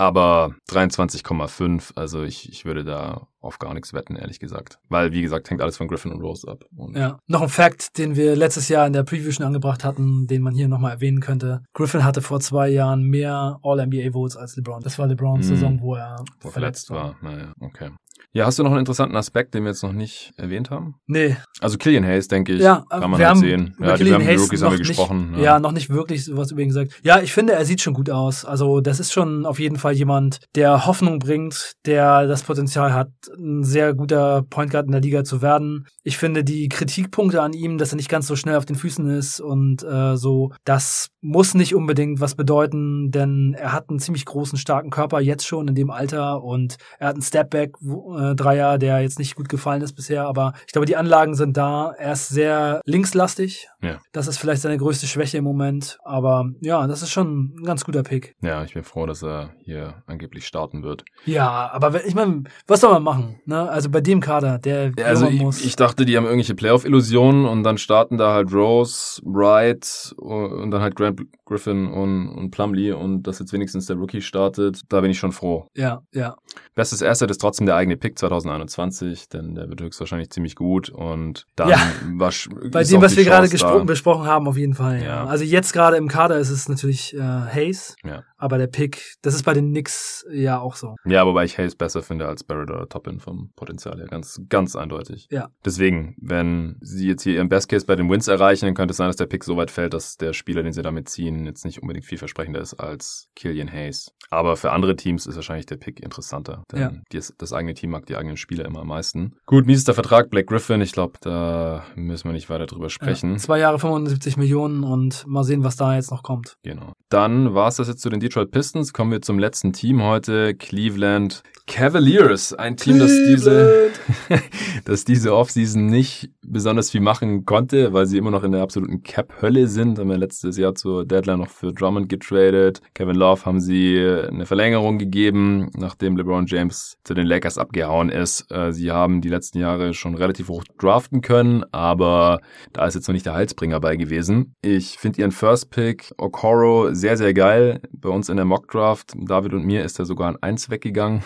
[0.00, 4.78] Aber 23,5, also ich, ich würde da auf gar nichts wetten, ehrlich gesagt.
[4.88, 6.64] Weil, wie gesagt, hängt alles von Griffin und Rose ab.
[6.76, 7.18] Und Ja.
[7.26, 10.54] Noch ein Fact, den wir letztes Jahr in der Preview schon angebracht hatten, den man
[10.54, 11.62] hier nochmal erwähnen könnte.
[11.72, 14.82] Griffin hatte vor zwei Jahren mehr All-NBA-Votes als LeBron.
[14.82, 15.48] Das war LeBrons Mhm.
[15.48, 17.16] Saison, wo er wo er verletzt verletzt war.
[17.22, 17.32] war.
[17.32, 17.90] Naja, okay.
[18.32, 20.94] Ja, hast du noch einen interessanten Aspekt, den wir jetzt noch nicht erwähnt haben?
[21.06, 23.74] Nee, Also Killian Hayes, denke ich, ja, kann man wir halt sehen.
[23.80, 25.30] Ja, die, haben die Hayes Rookies haben noch wir gesprochen.
[25.32, 25.58] Nicht, ja.
[25.58, 26.92] noch nicht wirklich was über ihn gesagt.
[27.02, 28.44] Ja, ich finde, er sieht schon gut aus.
[28.44, 33.08] Also, das ist schon auf jeden Fall jemand, der Hoffnung bringt, der das Potenzial hat,
[33.38, 35.86] ein sehr guter Point Guard in der Liga zu werden.
[36.02, 39.08] Ich finde die Kritikpunkte an ihm, dass er nicht ganz so schnell auf den Füßen
[39.10, 44.24] ist und äh, so, das muss nicht unbedingt was bedeuten, denn er hat einen ziemlich
[44.24, 49.18] großen, starken Körper jetzt schon in dem Alter und er hat einen Stepback-Dreier, der jetzt
[49.18, 51.92] nicht gut gefallen ist bisher, aber ich glaube, die Anlagen sind da.
[51.98, 53.68] Er ist sehr linkslastig.
[53.82, 53.98] Ja.
[54.12, 57.84] Das ist vielleicht seine größte Schwäche im Moment, aber ja, das ist schon ein ganz
[57.84, 58.34] guter Pick.
[58.42, 61.04] Ja, ich bin froh, dass er hier angeblich starten wird.
[61.24, 63.19] Ja, aber ich meine, was soll man machen?
[63.44, 63.68] Ne?
[63.68, 67.62] Also bei dem Kader, der Ja, also ich, ich dachte, die haben irgendwelche Playoff-Illusionen und
[67.62, 73.24] dann starten da halt Rose, Wright und dann halt Grant Griffin und, und Plumlee und
[73.24, 75.66] dass jetzt wenigstens der Rookie startet, da bin ich schon froh.
[75.76, 76.36] ja, ja.
[76.76, 81.46] Bestes Asset ist trotzdem der eigene Pick 2021, denn der wird höchstwahrscheinlich ziemlich gut und
[81.56, 81.78] dann Ja.
[82.16, 83.48] wasch- Bei dem, was wir gerade
[83.84, 84.98] besprochen haben, auf jeden Fall.
[84.98, 85.04] Ja.
[85.04, 85.26] Ja.
[85.26, 88.22] Also jetzt gerade im Kader ist es natürlich äh, Hayes, Ja.
[88.40, 90.96] Aber der Pick, das ist bei den Knicks ja auch so.
[91.04, 94.06] Ja, wobei ich Hayes besser finde als Barrett oder Toppin vom Potenzial her.
[94.06, 95.28] Ganz, ganz eindeutig.
[95.30, 95.48] Ja.
[95.64, 98.96] Deswegen, wenn sie jetzt hier ihren Best Case bei den Wins erreichen, dann könnte es
[98.96, 101.64] sein, dass der Pick so weit fällt, dass der Spieler, den sie damit ziehen, jetzt
[101.64, 104.12] nicht unbedingt vielversprechender ist als Killian Hayes.
[104.30, 106.64] Aber für andere Teams ist wahrscheinlich der Pick interessanter.
[106.72, 106.92] Denn Ja.
[107.12, 109.34] die, das eigene Team mag die eigenen Spieler immer am meisten.
[109.46, 110.80] Gut, miesester Vertrag, Black Griffin.
[110.80, 113.32] Ich glaube, da müssen wir nicht weiter drüber sprechen.
[113.32, 116.56] Ja, zwei Jahre 75 Millionen und mal sehen, was da jetzt noch kommt.
[116.62, 116.92] Genau.
[117.08, 120.54] Dann war es das jetzt zu den Detroit Pistons kommen wir zum letzten Team heute,
[120.54, 122.52] Cleveland Cavaliers.
[122.52, 123.90] Ein Team, das diese,
[124.84, 129.04] das diese Offseason nicht besonders viel machen konnte, weil sie immer noch in der absoluten
[129.04, 129.98] Cap-Hölle sind.
[129.98, 132.82] Haben wir letztes Jahr zur Deadline noch für Drummond getradet.
[132.94, 138.50] Kevin Love haben sie eine Verlängerung gegeben, nachdem LeBron James zu den Lakers abgehauen ist.
[138.50, 142.40] Äh, sie haben die letzten Jahre schon relativ hoch draften können, aber
[142.72, 144.54] da ist jetzt noch nicht der Halsbringer bei gewesen.
[144.60, 147.80] Ich finde ihren First Pick Okoro sehr, sehr geil.
[147.92, 151.22] Bei uns in der Mock Draft, David und mir, ist er sogar an eins weggegangen.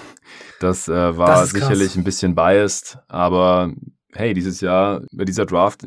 [0.61, 3.73] Das äh, war das sicherlich ein bisschen biased, aber
[4.17, 5.85] hey, dieses Jahr bei dieser Draft,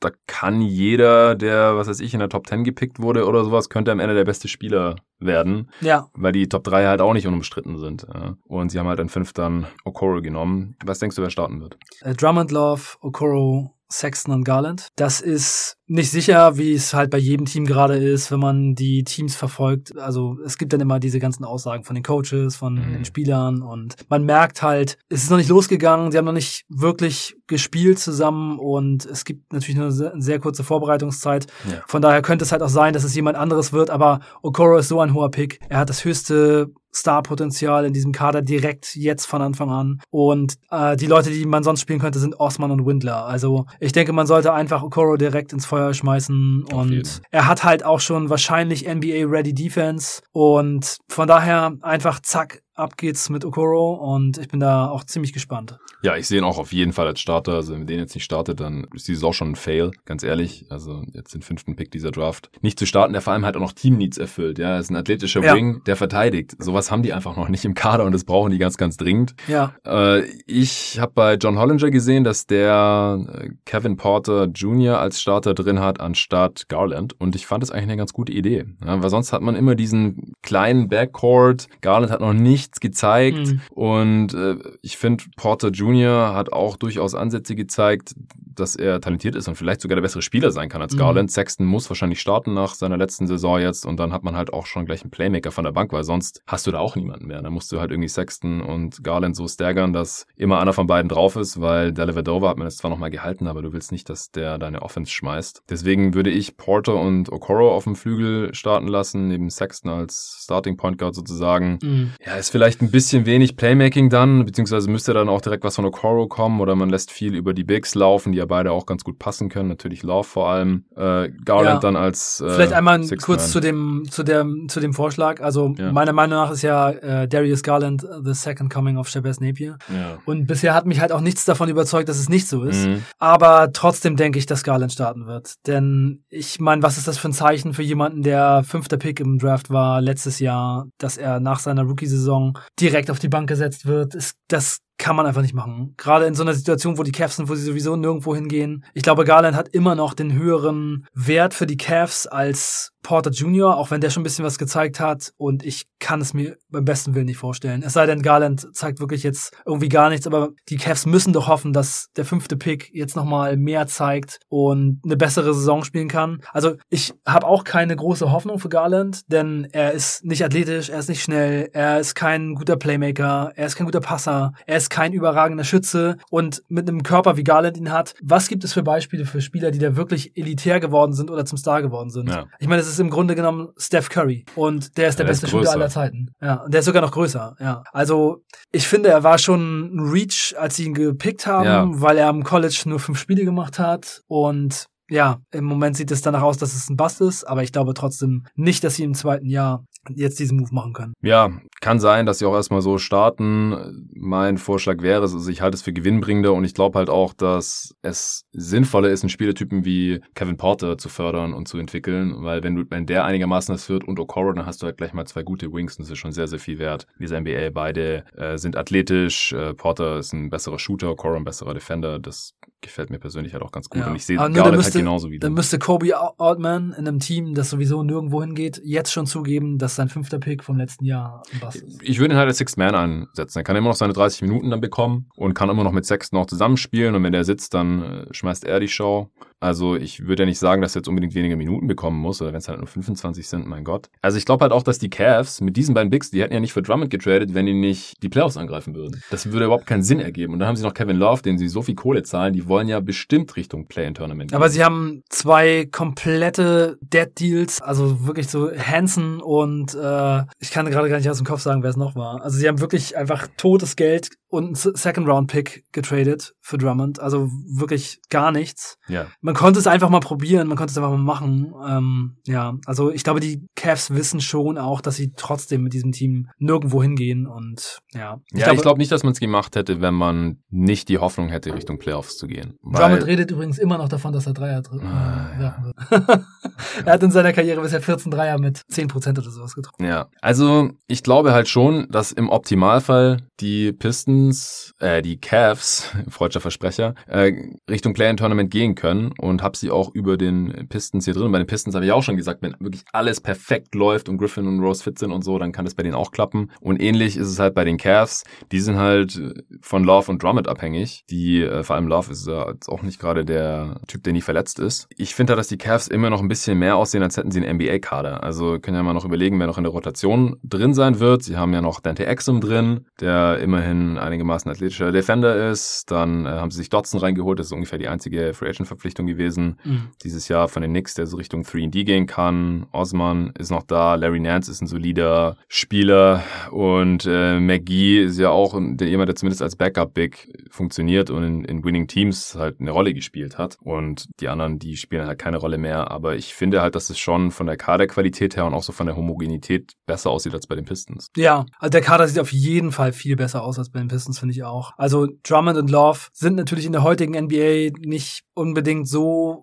[0.00, 3.68] da kann jeder, der, was weiß ich, in der Top 10 gepickt wurde oder sowas,
[3.68, 5.70] könnte am Ende der beste Spieler werden.
[5.80, 6.08] Ja.
[6.14, 8.06] Weil die Top 3 halt auch nicht unumstritten sind.
[8.44, 10.76] Und sie haben halt an 5 dann Okoro genommen.
[10.84, 11.78] Was denkst du, wer starten wird?
[12.04, 14.88] Uh, Drummond Love, Okoro, Sexton und Garland.
[14.96, 19.04] Das ist nicht sicher, wie es halt bei jedem Team gerade ist, wenn man die
[19.04, 19.96] Teams verfolgt.
[19.98, 22.92] Also es gibt dann immer diese ganzen Aussagen von den Coaches, von mhm.
[22.92, 26.66] den Spielern und man merkt halt, es ist noch nicht losgegangen, sie haben noch nicht
[26.68, 31.46] wirklich gespielt zusammen und es gibt natürlich nur eine sehr kurze Vorbereitungszeit.
[31.70, 31.82] Ja.
[31.86, 34.88] Von daher könnte es halt auch sein, dass es jemand anderes wird, aber Okoro ist
[34.88, 35.58] so ein hoher Pick.
[35.70, 40.00] Er hat das höchste Starpotenzial in diesem Kader direkt jetzt von Anfang an.
[40.10, 43.26] Und äh, die Leute, die man sonst spielen könnte, sind Osman und Windler.
[43.26, 46.64] Also ich denke, man sollte einfach Okoro direkt ins Feuer schmeißen.
[46.70, 47.08] Auf und jeden.
[47.30, 50.22] er hat halt auch schon wahrscheinlich NBA-Ready Defense.
[50.32, 55.32] Und von daher einfach zack, ab geht's mit Okoro und ich bin da auch ziemlich
[55.32, 55.78] gespannt.
[56.02, 57.54] Ja, ich sehe ihn auch auf jeden Fall als Starter.
[57.54, 60.66] Also wenn den jetzt nicht startet, dann ist die Saison schon ein Fail, ganz ehrlich.
[60.70, 62.50] Also jetzt den fünften Pick dieser Draft.
[62.60, 64.58] Nicht zu starten, der vor allem halt auch noch Team-Needs erfüllt.
[64.58, 65.54] Ja, er ist ein athletischer ja.
[65.54, 66.54] Wing, der verteidigt.
[66.62, 69.34] Sowas haben die einfach noch nicht im Kader und das brauchen die ganz, ganz dringend.
[69.48, 69.74] Ja.
[69.84, 74.98] Äh, ich habe bei John Hollinger gesehen, dass der äh, Kevin Porter Jr.
[74.98, 78.66] als Starter drin hat anstatt Garland und ich fand das eigentlich eine ganz gute Idee.
[78.84, 81.66] Ja, weil sonst hat man immer diesen kleinen Backcourt.
[81.80, 83.38] Garland hat noch nicht nichts gezeigt.
[83.38, 83.60] Mhm.
[83.70, 86.34] Und äh, ich finde, Porter Jr.
[86.34, 88.14] hat auch durchaus Ansätze gezeigt,
[88.60, 90.98] dass er talentiert ist und vielleicht sogar der bessere Spieler sein kann als mhm.
[90.98, 91.30] Garland.
[91.30, 94.66] Sexton muss wahrscheinlich starten nach seiner letzten Saison jetzt und dann hat man halt auch
[94.66, 97.42] schon gleich einen Playmaker von der Bank, weil sonst hast du da auch niemanden mehr.
[97.42, 101.08] Dann musst du halt irgendwie Sexton und Garland so staggern, dass immer einer von beiden
[101.08, 104.08] drauf ist, weil der Levadova hat man jetzt zwar nochmal gehalten, aber du willst nicht,
[104.08, 105.62] dass der deine Offense schmeißt.
[105.68, 110.76] Deswegen würde ich Porter und Okoro auf dem Flügel starten lassen, neben Sexton als Starting
[110.76, 111.78] Point Guard sozusagen.
[111.82, 112.12] Mhm.
[112.24, 115.84] Ja, ist vielleicht ein bisschen wenig Playmaking dann, beziehungsweise müsste dann auch direkt was von
[115.84, 119.04] Okoro kommen oder man lässt viel über die Bigs laufen, die ja beide auch ganz
[119.04, 119.68] gut passen können.
[119.68, 120.84] Natürlich Love vor allem.
[120.96, 121.78] Äh, Garland ja.
[121.78, 125.40] dann als äh, Vielleicht einmal kurz zu dem, zu, dem, zu dem Vorschlag.
[125.40, 125.92] Also ja.
[125.92, 129.78] meiner Meinung nach ist ja äh, Darius Garland the second coming of Shabazz Napier.
[129.88, 130.18] Ja.
[130.24, 132.86] Und bisher hat mich halt auch nichts davon überzeugt, dass es nicht so ist.
[132.86, 133.04] Mhm.
[133.18, 135.54] Aber trotzdem denke ich, dass Garland starten wird.
[135.66, 139.38] Denn ich meine, was ist das für ein Zeichen für jemanden, der fünfter Pick im
[139.38, 144.14] Draft war letztes Jahr, dass er nach seiner Rookie-Saison direkt auf die Bank gesetzt wird?
[144.14, 145.94] Ist, das kann man einfach nicht machen.
[145.96, 148.84] Gerade in so einer Situation, wo die Cavs sind, wo sie sowieso nirgendwo hingehen.
[148.94, 153.76] Ich glaube, Garland hat immer noch den höheren Wert für die Cavs als Porter Jr.,
[153.76, 155.32] auch wenn der schon ein bisschen was gezeigt hat.
[155.36, 157.82] Und ich kann es mir beim besten Willen nicht vorstellen.
[157.82, 161.48] Es sei denn, Garland zeigt wirklich jetzt irgendwie gar nichts, aber die Cavs müssen doch
[161.48, 166.42] hoffen, dass der fünfte Pick jetzt nochmal mehr zeigt und eine bessere Saison spielen kann.
[166.52, 170.98] Also ich habe auch keine große Hoffnung für Garland, denn er ist nicht athletisch, er
[170.98, 174.87] ist nicht schnell, er ist kein guter Playmaker, er ist kein guter Passer, er ist
[174.90, 178.14] kein überragender Schütze und mit einem Körper wie Garland ihn hat.
[178.22, 181.58] Was gibt es für Beispiele für Spieler, die da wirklich elitär geworden sind oder zum
[181.58, 182.28] Star geworden sind?
[182.30, 182.46] Ja.
[182.58, 185.46] Ich meine, es ist im Grunde genommen Steph Curry und der ist der, der beste
[185.46, 186.34] ist Shooter aller Zeiten.
[186.40, 187.56] Ja, und der ist sogar noch größer.
[187.60, 191.86] Ja, also ich finde, er war schon ein Reach, als sie ihn gepickt haben, ja.
[191.88, 196.22] weil er am College nur fünf Spiele gemacht hat und ja, im Moment sieht es
[196.22, 199.14] danach aus, dass es ein Bust ist, aber ich glaube trotzdem nicht, dass sie im
[199.14, 199.84] zweiten Jahr
[200.14, 201.14] jetzt diesen Move machen können.
[201.22, 201.50] Ja,
[201.80, 204.08] kann sein, dass sie auch erstmal so starten.
[204.14, 207.34] Mein Vorschlag wäre es, also ich halte es für gewinnbringender und ich glaube halt auch,
[207.34, 212.62] dass es sinnvoller ist, einen Spielertypen wie Kevin Porter zu fördern und zu entwickeln, weil
[212.62, 215.26] wenn du, wenn der einigermaßen das wird und Okoro, dann hast du halt gleich mal
[215.26, 217.06] zwei gute Wings und das ist schon sehr, sehr viel wert.
[217.18, 221.74] Diese NBA, beide äh, sind athletisch, äh, Porter ist ein besserer Shooter, Okoro ein besserer
[221.74, 224.00] Defender, das gefällt mir persönlich halt auch ganz gut.
[224.00, 224.08] Ja.
[224.08, 227.70] Und ich sehe Garland halt genauso wie Dann müsste Kobe Altman in einem Team, das
[227.70, 232.02] sowieso nirgendwo hingeht, jetzt schon zugeben, dass sein fünfter Pick vom letzten Jahr Bass ist.
[232.02, 233.58] Ich würde ihn halt als Sixth Man einsetzen.
[233.58, 236.38] Er kann immer noch seine 30 Minuten dann bekommen und kann immer noch mit Sexton
[236.38, 237.14] auch zusammenspielen.
[237.14, 239.30] Und wenn der sitzt, dann äh, schmeißt er die Show.
[239.60, 242.52] Also ich würde ja nicht sagen, dass er jetzt unbedingt weniger Minuten bekommen muss, oder
[242.52, 244.08] wenn es halt nur 25 sind, mein Gott.
[244.22, 246.60] Also ich glaube halt auch, dass die Cavs mit diesen beiden Bigs, die hätten ja
[246.60, 249.22] nicht für Drummond getradet, wenn die nicht die Playoffs angreifen würden.
[249.30, 250.52] Das würde überhaupt keinen Sinn ergeben.
[250.52, 252.88] Und dann haben sie noch Kevin Love, den sie so viel Kohle zahlen, die wollen
[252.88, 254.54] ja bestimmt Richtung Play-in-Tournament.
[254.54, 261.08] Aber sie haben zwei komplette Dead-Deals, also wirklich so Hansen und äh, ich kann gerade
[261.08, 262.42] gar nicht aus dem Kopf sagen, wer es noch war.
[262.42, 267.20] Also sie haben wirklich einfach totes Geld und einen Second-Round-Pick getradet für Drummond.
[267.20, 268.98] Also wirklich gar nichts.
[269.08, 269.26] Ja.
[269.48, 271.72] Man konnte es einfach mal probieren, man konnte es einfach mal machen.
[271.88, 276.12] Ähm, ja, also ich glaube, die Cavs wissen schon auch, dass sie trotzdem mit diesem
[276.12, 278.42] Team nirgendwo hingehen und ja.
[278.52, 281.16] Ich ja, glaube, ich glaube nicht, dass man es gemacht hätte, wenn man nicht die
[281.16, 282.74] Hoffnung hätte, Richtung Playoffs zu gehen.
[282.82, 286.10] Drummond redet übrigens immer noch davon, dass er Dreier äh, ah, werfen ja.
[286.10, 286.44] wird.
[287.06, 290.04] er hat in seiner Karriere bisher 14 Dreier mit 10% oder sowas getroffen.
[290.04, 296.60] Ja, also ich glaube halt schon, dass im Optimalfall die Pistons, äh, die Cavs, freudscher
[296.60, 297.52] Versprecher, äh,
[297.88, 301.50] Richtung Play-in-Tournament gehen können und habe sie auch über den Pistons hier drin.
[301.52, 304.66] Bei den Pistons habe ich auch schon gesagt, wenn wirklich alles perfekt läuft und Griffin
[304.66, 306.70] und Rose fit sind und so, dann kann das bei denen auch klappen.
[306.80, 308.44] Und ähnlich ist es halt bei den Cavs.
[308.72, 309.40] Die sind halt
[309.80, 311.24] von Love und Drummond abhängig.
[311.30, 314.40] Die, äh, vor allem Love ist ja jetzt auch nicht gerade der Typ, der nie
[314.40, 315.08] verletzt ist.
[315.16, 317.64] Ich finde halt, dass die Cavs immer noch ein bisschen mehr aussehen, als hätten sie
[317.64, 318.42] einen NBA-Kader.
[318.42, 321.44] Also können ja mal noch überlegen, wer noch in der Rotation drin sein wird.
[321.44, 326.10] Sie haben ja noch Dante Exum drin, der immerhin einigermaßen athletischer Defender ist.
[326.10, 329.27] Dann äh, haben sie sich Dotson reingeholt, das ist ungefähr die einzige Free Agent Verpflichtung
[329.28, 329.78] gewesen.
[329.84, 330.08] Mhm.
[330.22, 332.86] Dieses Jahr von den Knicks, der so Richtung 3D gehen kann.
[332.92, 338.50] Osman ist noch da, Larry Nance ist ein solider Spieler und äh, McGee ist ja
[338.50, 342.90] auch der, jemand, der zumindest als Backup-Big funktioniert und in, in Winning Teams halt eine
[342.90, 343.76] Rolle gespielt hat.
[343.80, 346.10] Und die anderen, die spielen halt keine Rolle mehr.
[346.10, 349.06] Aber ich finde halt, dass es schon von der Kaderqualität her und auch so von
[349.06, 351.28] der Homogenität besser aussieht als bei den Pistons.
[351.36, 354.38] Ja, also der Kader sieht auf jeden Fall viel besser aus als bei den Pistons,
[354.38, 354.92] finde ich auch.
[354.96, 359.17] Also Drummond und Love sind natürlich in der heutigen NBA nicht unbedingt so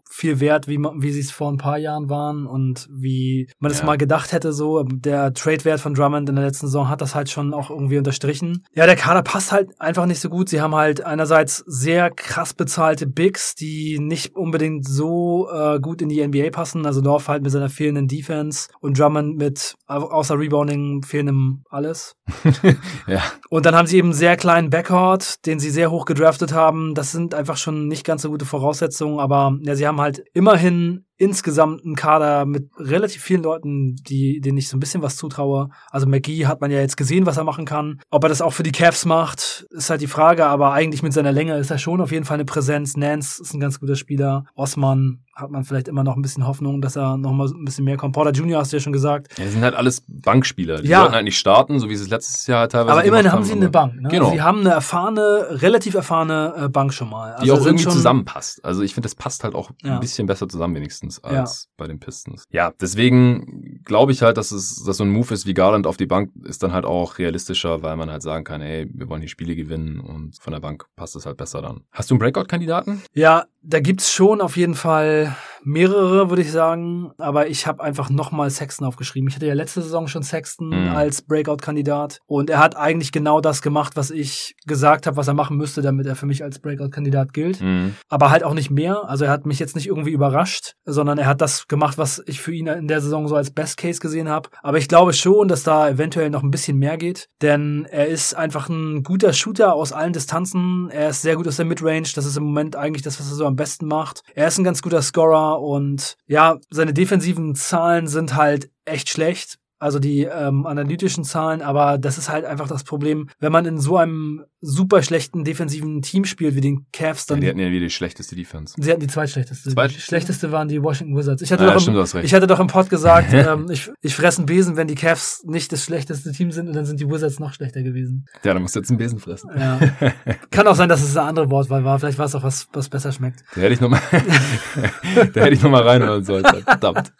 [0.10, 3.80] viel wert, wie, wie sie es vor ein paar Jahren waren und wie man es
[3.80, 3.86] ja.
[3.86, 4.84] mal gedacht hätte so.
[4.84, 8.64] Der Trade-Wert von Drummond in der letzten Saison hat das halt schon auch irgendwie unterstrichen.
[8.74, 10.50] Ja, der Kader passt halt einfach nicht so gut.
[10.50, 16.10] Sie haben halt einerseits sehr krass bezahlte Bigs, die nicht unbedingt so äh, gut in
[16.10, 16.86] die NBA passen.
[16.86, 22.16] Also Love halt mit seiner fehlenden Defense und Drummond mit außer Rebounding fehlendem alles.
[23.08, 23.22] ja.
[23.50, 26.96] Und dann haben sie eben sehr kleinen Backcourt, den sie sehr hoch gedraftet haben.
[26.96, 31.06] Das sind einfach schon nicht ganz so gute Voraussetzungen, aber ja, sie haben halt immerhin
[31.18, 35.70] insgesamt einen Kader mit relativ vielen Leuten, die, denen ich so ein bisschen was zutraue.
[35.90, 38.02] Also McGee hat man ja jetzt gesehen, was er machen kann.
[38.10, 41.14] Ob er das auch für die Cavs macht, ist halt die Frage, aber eigentlich mit
[41.14, 42.98] seiner Länge ist er schon auf jeden Fall eine Präsenz.
[42.98, 44.46] Nance ist ein ganz guter Spieler.
[44.56, 47.84] Osman hat man vielleicht immer noch ein bisschen Hoffnung, dass er noch mal ein bisschen
[47.84, 48.14] mehr kommt.
[48.14, 49.38] Porter Junior hast du ja schon gesagt.
[49.38, 50.82] Ja, sind halt alles Bankspieler.
[50.82, 51.00] Die ja.
[51.00, 53.52] sollten halt nicht starten, so wie sie es letztes Jahr teilweise Aber immerhin haben sie
[53.52, 54.00] eine Bank.
[54.00, 54.10] Ne?
[54.10, 54.32] Genau.
[54.32, 57.34] Sie haben eine erfahrene, relativ erfahrene äh, Bank schon mal.
[57.34, 58.64] Also die auch irgendwie zusammenpasst.
[58.64, 59.96] Also ich finde, das passt halt auch ja.
[59.96, 61.70] ein bisschen besser zusammen wenigstens als ja.
[61.78, 62.46] bei den Pistons.
[62.52, 65.98] Ja, deswegen glaube ich halt, dass es dass so ein Move ist wie Garland auf
[65.98, 69.22] die Bank ist dann halt auch realistischer, weil man halt sagen kann, ey, wir wollen
[69.22, 71.84] die Spiele gewinnen und von der Bank passt es halt besser dann.
[71.92, 73.02] Hast du einen Breakout-Kandidaten?
[73.14, 75.36] Ja, da gibt's schon auf jeden Fall
[75.66, 77.12] mehrere, würde ich sagen.
[77.18, 79.28] Aber ich habe einfach nochmal Sexton aufgeschrieben.
[79.28, 80.96] Ich hatte ja letzte Saison schon Sexton mhm.
[80.96, 82.20] als Breakout-Kandidat.
[82.28, 85.82] Und er hat eigentlich genau das gemacht, was ich gesagt habe, was er machen müsste,
[85.82, 87.62] damit er für mich als Breakout-Kandidat gilt.
[87.62, 87.96] Mhm.
[88.10, 89.10] Aber halt auch nicht mehr.
[89.10, 92.42] Also er hat mich jetzt nicht irgendwie überrascht, sondern er hat das gemacht, was ich
[92.42, 94.50] für ihn in der Saison so als Best Case gesehen habe.
[94.62, 97.28] Aber ich glaube schon, dass da eventuell noch ein bisschen mehr geht.
[97.42, 100.90] Denn er ist einfach ein guter Shooter aus allen Distanzen.
[100.92, 102.08] Er ist sehr gut aus der Midrange.
[102.16, 104.22] Das ist im Moment eigentlich das, was er so am besten macht.
[104.34, 109.58] Er ist ein ganz guter Scorer und ja, seine defensiven Zahlen sind halt echt schlecht
[109.80, 113.78] also die ähm, analytischen Zahlen, aber das ist halt einfach das Problem, wenn man in
[113.78, 117.38] so einem super schlechten defensiven Team spielt wie den Cavs, dann.
[117.38, 118.76] Ja, die hatten ja wie die schlechteste Defense.
[118.78, 119.70] Sie hatten die zweitschlechteste.
[119.70, 120.00] Zweitschlechteste?
[120.00, 121.42] Die schlechteste waren die Washington Wizards.
[121.42, 124.16] Ich hatte, ah, doch, stimmt, im, ich hatte doch im Pod gesagt, ähm, ich, ich
[124.16, 127.10] fresse einen Besen, wenn die Cavs nicht das schlechteste Team sind und dann sind die
[127.10, 128.26] Wizards noch schlechter gewesen.
[128.44, 129.50] Ja, dann musst du jetzt einen Besen fressen.
[129.56, 129.80] Ja.
[130.52, 132.00] Kann auch sein, dass es eine andere Wortwahl war.
[132.00, 133.44] Vielleicht war es auch was, was besser schmeckt.
[133.56, 136.46] Da hätte ich nochmal, da hätte ich nochmal reinhören sollen.
[136.46, 137.14] Verdammt.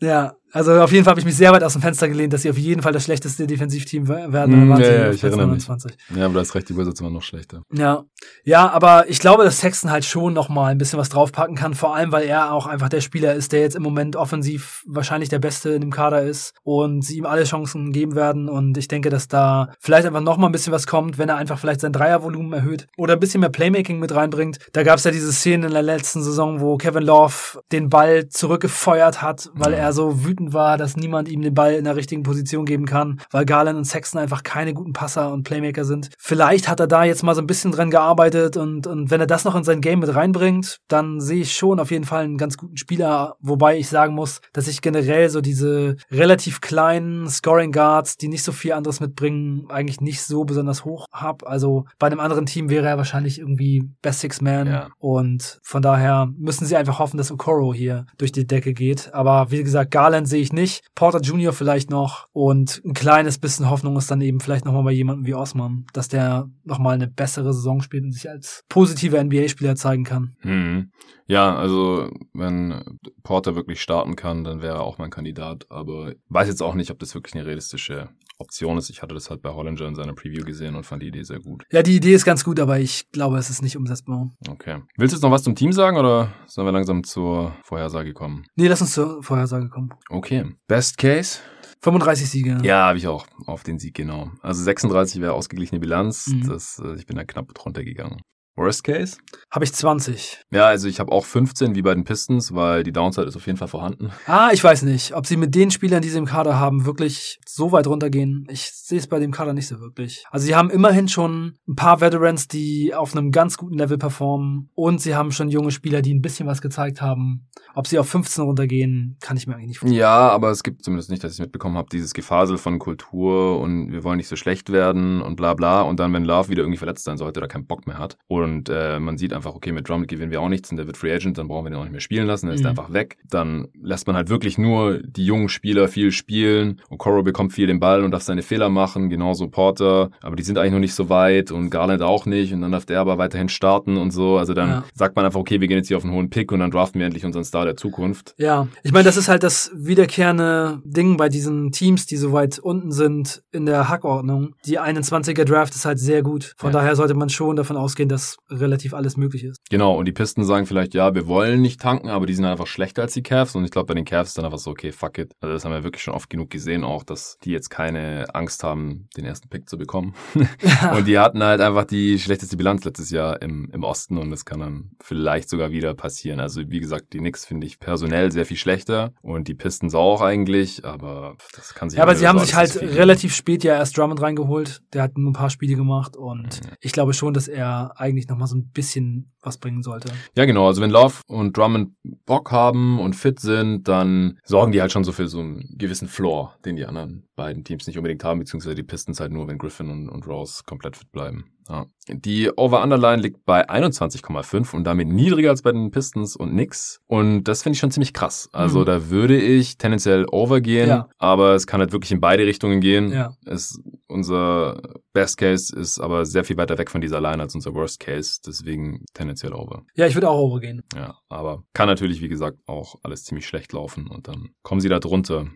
[0.00, 2.42] Ja, also auf jeden Fall habe ich mich sehr weit aus dem Fenster gelehnt, dass
[2.42, 4.68] sie auf jeden Fall das schlechteste Defensivteam werden.
[4.68, 5.96] Mm, ja, ja, ich erinnere 29.
[6.08, 6.18] mich.
[6.18, 7.62] Ja, aber da ist recht, die Wizards immer noch schlechter.
[7.72, 8.04] Ja,
[8.44, 11.74] ja, aber ich glaube, dass Sexton halt schon noch mal ein bisschen was draufpacken kann,
[11.74, 15.28] vor allem, weil er auch einfach der Spieler ist, der jetzt im Moment offensiv wahrscheinlich
[15.28, 18.88] der Beste in dem Kader ist und sie ihm alle Chancen geben werden und ich
[18.88, 21.80] denke, dass da vielleicht einfach noch mal ein bisschen was kommt, wenn er einfach vielleicht
[21.80, 24.58] sein Dreiervolumen erhöht oder ein bisschen mehr Playmaking mit reinbringt.
[24.72, 28.28] Da gab es ja diese Szene in der letzten Saison, wo Kevin Love den Ball
[28.28, 29.78] zurückgefeuert hat, weil ja.
[29.78, 32.86] er so wütend wütend war, dass niemand ihm den Ball in der richtigen Position geben
[32.86, 36.10] kann, weil Garland und Sexton einfach keine guten Passer und Playmaker sind.
[36.18, 39.26] Vielleicht hat er da jetzt mal so ein bisschen dran gearbeitet und, und wenn er
[39.26, 42.38] das noch in sein Game mit reinbringt, dann sehe ich schon auf jeden Fall einen
[42.38, 47.72] ganz guten Spieler, wobei ich sagen muss, dass ich generell so diese relativ kleinen Scoring
[47.72, 51.46] Guards, die nicht so viel anderes mitbringen, eigentlich nicht so besonders hoch habe.
[51.46, 54.88] Also bei einem anderen Team wäre er wahrscheinlich irgendwie Best Six Man ja.
[54.98, 59.12] und von daher müssen sie einfach hoffen, dass Okoro hier durch die Decke geht.
[59.12, 60.84] Aber wie gesagt, Garland sehe ich nicht.
[60.94, 61.52] Porter Jr.
[61.52, 62.28] vielleicht noch.
[62.32, 66.08] Und ein kleines bisschen Hoffnung ist dann eben vielleicht nochmal bei jemandem wie Osman, dass
[66.08, 70.36] der nochmal eine bessere Saison spielt und sich als positiver NBA-Spieler zeigen kann.
[70.42, 70.90] Mhm.
[71.26, 75.66] Ja, also wenn Porter wirklich starten kann, dann wäre er auch mein Kandidat.
[75.70, 78.08] Aber weiß jetzt auch nicht, ob das wirklich eine realistische
[78.40, 78.90] Option ist.
[78.90, 81.40] Ich hatte das halt bei Hollinger in seiner Preview gesehen und fand die Idee sehr
[81.40, 81.64] gut.
[81.70, 84.30] Ja, die Idee ist ganz gut, aber ich glaube, es ist nicht umsetzbar.
[84.48, 84.80] Okay.
[84.96, 88.44] Willst du jetzt noch was zum Team sagen oder sollen wir langsam zur Vorhersage kommen?
[88.56, 89.90] Nee, lass uns zur Vorhersage kommen.
[90.08, 90.44] Okay.
[90.66, 91.38] Best Case?
[91.82, 92.58] 35 Siege.
[92.62, 94.30] Ja, habe ich auch auf den Sieg genau.
[94.42, 96.26] Also 36 wäre ausgeglichene Bilanz.
[96.26, 96.48] Mhm.
[96.48, 98.20] Das, äh, ich bin da knapp drunter gegangen.
[98.56, 99.16] Worst Case?
[99.50, 100.42] Habe ich 20.
[100.50, 103.46] Ja, also ich habe auch 15 wie bei den Pistons, weil die Downside ist auf
[103.46, 104.10] jeden Fall vorhanden.
[104.26, 107.38] Ah, ich weiß nicht, ob sie mit den Spielern, die sie im Kader haben, wirklich
[107.60, 108.46] so weit runtergehen.
[108.50, 110.24] Ich sehe es bei dem Kader nicht so wirklich.
[110.30, 114.70] Also sie haben immerhin schon ein paar Veterans, die auf einem ganz guten Level performen
[114.74, 117.48] und sie haben schon junge Spieler, die ein bisschen was gezeigt haben.
[117.74, 120.00] Ob sie auf 15 runtergehen, kann ich mir eigentlich nicht vorstellen.
[120.00, 123.92] Ja, aber es gibt zumindest nicht, dass ich mitbekommen habe, dieses Gefasel von Kultur und
[123.92, 126.78] wir wollen nicht so schlecht werden und bla bla und dann, wenn Love wieder irgendwie
[126.78, 129.88] verletzt sein sollte oder keinen Bock mehr hat und äh, man sieht einfach, okay, mit
[129.88, 131.84] Drummond gewinnen wir auch nichts und der wird Free Agent, dann brauchen wir den auch
[131.84, 132.70] nicht mehr spielen lassen, er ist mhm.
[132.70, 133.18] einfach weg.
[133.28, 136.80] Dann lässt man halt wirklich nur die jungen Spieler viel spielen.
[136.88, 140.42] Und Coro bekommt viel den Ball und darf seine Fehler machen, genauso Porter, aber die
[140.42, 143.18] sind eigentlich noch nicht so weit und Garland auch nicht und dann darf der aber
[143.18, 144.36] weiterhin starten und so.
[144.38, 144.84] Also dann ja.
[144.94, 146.98] sagt man einfach, okay, wir gehen jetzt hier auf einen hohen Pick und dann draften
[146.98, 148.34] wir endlich unseren Star der Zukunft.
[148.38, 152.58] Ja, ich meine, das ist halt das wiederkehrende Ding bei diesen Teams, die so weit
[152.58, 154.54] unten sind in der Hackordnung.
[154.64, 156.54] Die 21er Draft ist halt sehr gut.
[156.56, 156.78] Von ja.
[156.78, 159.60] daher sollte man schon davon ausgehen, dass relativ alles möglich ist.
[159.70, 162.66] Genau, und die Pisten sagen vielleicht, ja, wir wollen nicht tanken, aber die sind einfach
[162.66, 163.54] schlechter als die Cavs.
[163.54, 165.32] Und ich glaube, bei den Cavs ist dann einfach so, okay, fuck it.
[165.40, 168.64] Also das haben wir wirklich schon oft genug gesehen auch, dass die jetzt keine Angst
[168.64, 170.14] haben, den ersten Pick zu bekommen.
[170.96, 174.44] Und die hatten halt einfach die schlechteste Bilanz letztes Jahr im, im Osten und das
[174.44, 176.40] kann dann vielleicht sogar wieder passieren.
[176.40, 180.20] Also wie gesagt, die Knicks finde ich personell sehr viel schlechter und die Pistons auch
[180.20, 183.96] eigentlich, aber das kann sich Ja, aber sie haben sich halt relativ spät ja erst
[183.96, 184.82] Drummond reingeholt.
[184.92, 186.72] Der hat nur ein paar Spiele gemacht und mhm.
[186.80, 190.12] ich glaube schon, dass er eigentlich nochmal so ein bisschen was bringen sollte.
[190.36, 190.66] Ja, genau.
[190.66, 191.94] Also wenn Love und Drummond
[192.26, 196.08] Bock haben und fit sind, dann sorgen die halt schon so für so einen gewissen
[196.08, 199.58] Floor, den die anderen beiden Teams nicht unbedingt haben, beziehungsweise die Pistons halt nur, wenn
[199.58, 201.52] Griffin und, und Rose komplett fit bleiben.
[201.70, 201.86] Ja.
[202.08, 207.00] Die Over-Underline liegt bei 21,5 und damit niedriger als bei den Pistons und Knicks.
[207.06, 208.48] Und das finde ich schon ziemlich krass.
[208.52, 208.84] Also mhm.
[208.86, 211.08] da würde ich tendenziell over gehen, ja.
[211.18, 213.12] aber es kann halt wirklich in beide Richtungen gehen.
[213.12, 213.36] Ja.
[213.46, 214.80] Es, unser
[215.12, 218.40] Best Case ist aber sehr viel weiter weg von dieser Line als unser Worst Case.
[218.44, 219.84] Deswegen tendenziell over.
[219.94, 220.82] Ja, ich würde auch over gehen.
[220.96, 224.88] Ja, aber kann natürlich, wie gesagt, auch alles ziemlich schlecht laufen und dann kommen sie
[224.88, 225.46] da drunter.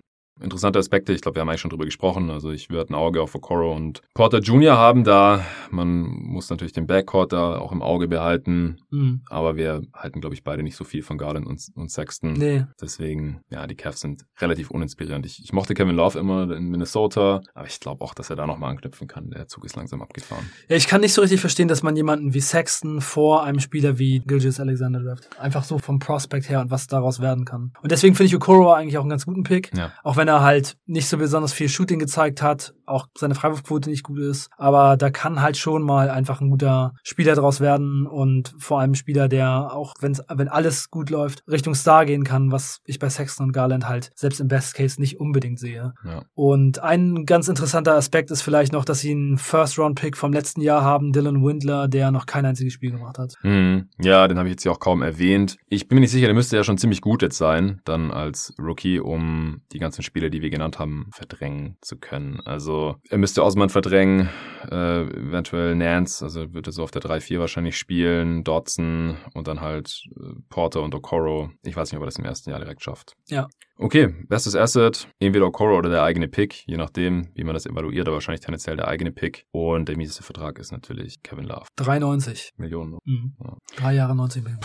[0.41, 2.30] Interessante Aspekte, ich glaube, wir haben eigentlich schon drüber gesprochen.
[2.30, 4.76] Also ich werde ein Auge auf Okoro und Porter Jr.
[4.76, 5.45] haben da.
[5.70, 8.78] Man muss natürlich den Backcourt da auch im Auge behalten.
[8.91, 9.22] Mhm.
[9.28, 12.32] Aber wir halten, glaube ich, beide nicht so viel von Garland und, und Sexton.
[12.32, 12.64] Nee.
[12.80, 15.24] Deswegen, ja, die Cavs sind relativ uninspirierend.
[15.24, 18.47] Ich, ich mochte Kevin Love immer in Minnesota, aber ich glaube auch, dass er da
[18.47, 19.30] nochmal anknüpfen kann.
[19.30, 20.51] Der Zug ist langsam abgefahren.
[20.68, 23.99] Ja, ich kann nicht so richtig verstehen, dass man jemanden wie Sexton vor einem Spieler
[23.99, 25.28] wie Gilgis Alexander draft.
[25.39, 27.72] Einfach so vom Prospect her und was daraus werden kann.
[27.82, 29.70] Und deswegen finde ich Okoro eigentlich auch einen ganz guten Pick.
[29.76, 29.93] Ja.
[30.03, 33.91] Auch wenn wenn er halt nicht so besonders viel Shooting gezeigt hat, auch seine Freiwurfquote
[33.91, 34.51] nicht gut ist.
[34.57, 38.93] Aber da kann halt schon mal einfach ein guter Spieler draus werden und vor allem
[38.93, 42.99] ein Spieler, der auch, wenn's, wenn alles gut läuft, Richtung Star gehen kann, was ich
[42.99, 45.93] bei Sexton und Garland halt selbst im Best Case nicht unbedingt sehe.
[46.05, 46.22] Ja.
[46.35, 50.82] Und ein ganz interessanter Aspekt ist vielleicht noch, dass sie einen First-Round-Pick vom letzten Jahr
[50.82, 53.35] haben, Dylan Windler, der noch kein einziges Spiel gemacht hat.
[53.43, 53.89] Hm.
[54.01, 55.57] Ja, den habe ich jetzt ja auch kaum erwähnt.
[55.68, 58.55] Ich bin mir nicht sicher, der müsste ja schon ziemlich gut jetzt sein, dann als
[58.59, 62.41] Rookie, um die ganzen Spiele Spieler, die wir genannt haben, verdrängen zu können.
[62.45, 62.74] Also
[63.09, 64.29] er müsste Osman verdrängen,
[64.70, 69.61] äh, eventuell Nance, also wird er so auf der 3-4 wahrscheinlich spielen, Dodson und dann
[69.61, 71.51] halt äh, Porter und Okoro.
[71.62, 73.16] Ich weiß nicht, ob er das im ersten Jahr direkt schafft.
[73.29, 73.49] Ja.
[73.77, 78.07] Okay, bestes Asset, entweder Okoro oder der eigene Pick, je nachdem, wie man das evaluiert,
[78.07, 79.47] aber wahrscheinlich tendenziell der eigene Pick.
[79.51, 81.66] Und der mieseste Vertrag ist natürlich Kevin Love.
[81.77, 82.93] 93 Millionen.
[82.93, 82.99] Ne?
[83.05, 83.33] Mhm.
[83.43, 83.57] Ja.
[83.77, 84.62] Drei Jahre 90 Millionen.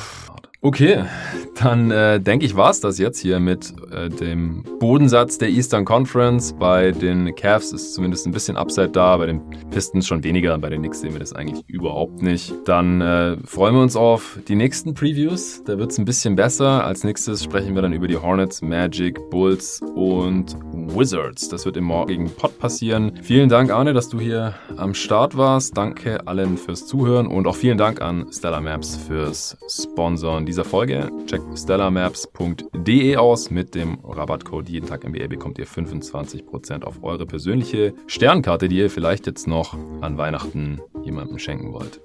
[0.62, 1.06] Okay,
[1.56, 5.86] dann äh, denke ich, war es das jetzt hier mit äh, dem Bodensatz der Eastern
[5.86, 6.54] Conference.
[6.54, 9.42] Bei den Cavs ist zumindest ein bisschen Upside da, bei den
[9.72, 12.54] Pistons schon weniger, bei den Knicks sehen wir das eigentlich überhaupt nicht.
[12.66, 16.84] Dann äh, freuen wir uns auf die nächsten Previews, da wird es ein bisschen besser.
[16.84, 21.48] Als nächstes sprechen wir dann über die Hornets, Magic, Magic, Bulls und Wizards.
[21.48, 23.14] Das wird im morgigen Pod passieren.
[23.24, 25.78] Vielen Dank, Arne, dass du hier am Start warst.
[25.78, 31.10] Danke allen fürs Zuhören und auch vielen Dank an Stellar Maps fürs Sponsoren dieser Folge.
[31.28, 33.50] Checkt stellarmaps.de aus.
[33.50, 38.90] Mit dem Rabattcode jeden Tag NBA bekommt ihr 25% auf eure persönliche Sternkarte, die ihr
[38.90, 42.02] vielleicht jetzt noch an Weihnachten jemandem schenken wollt.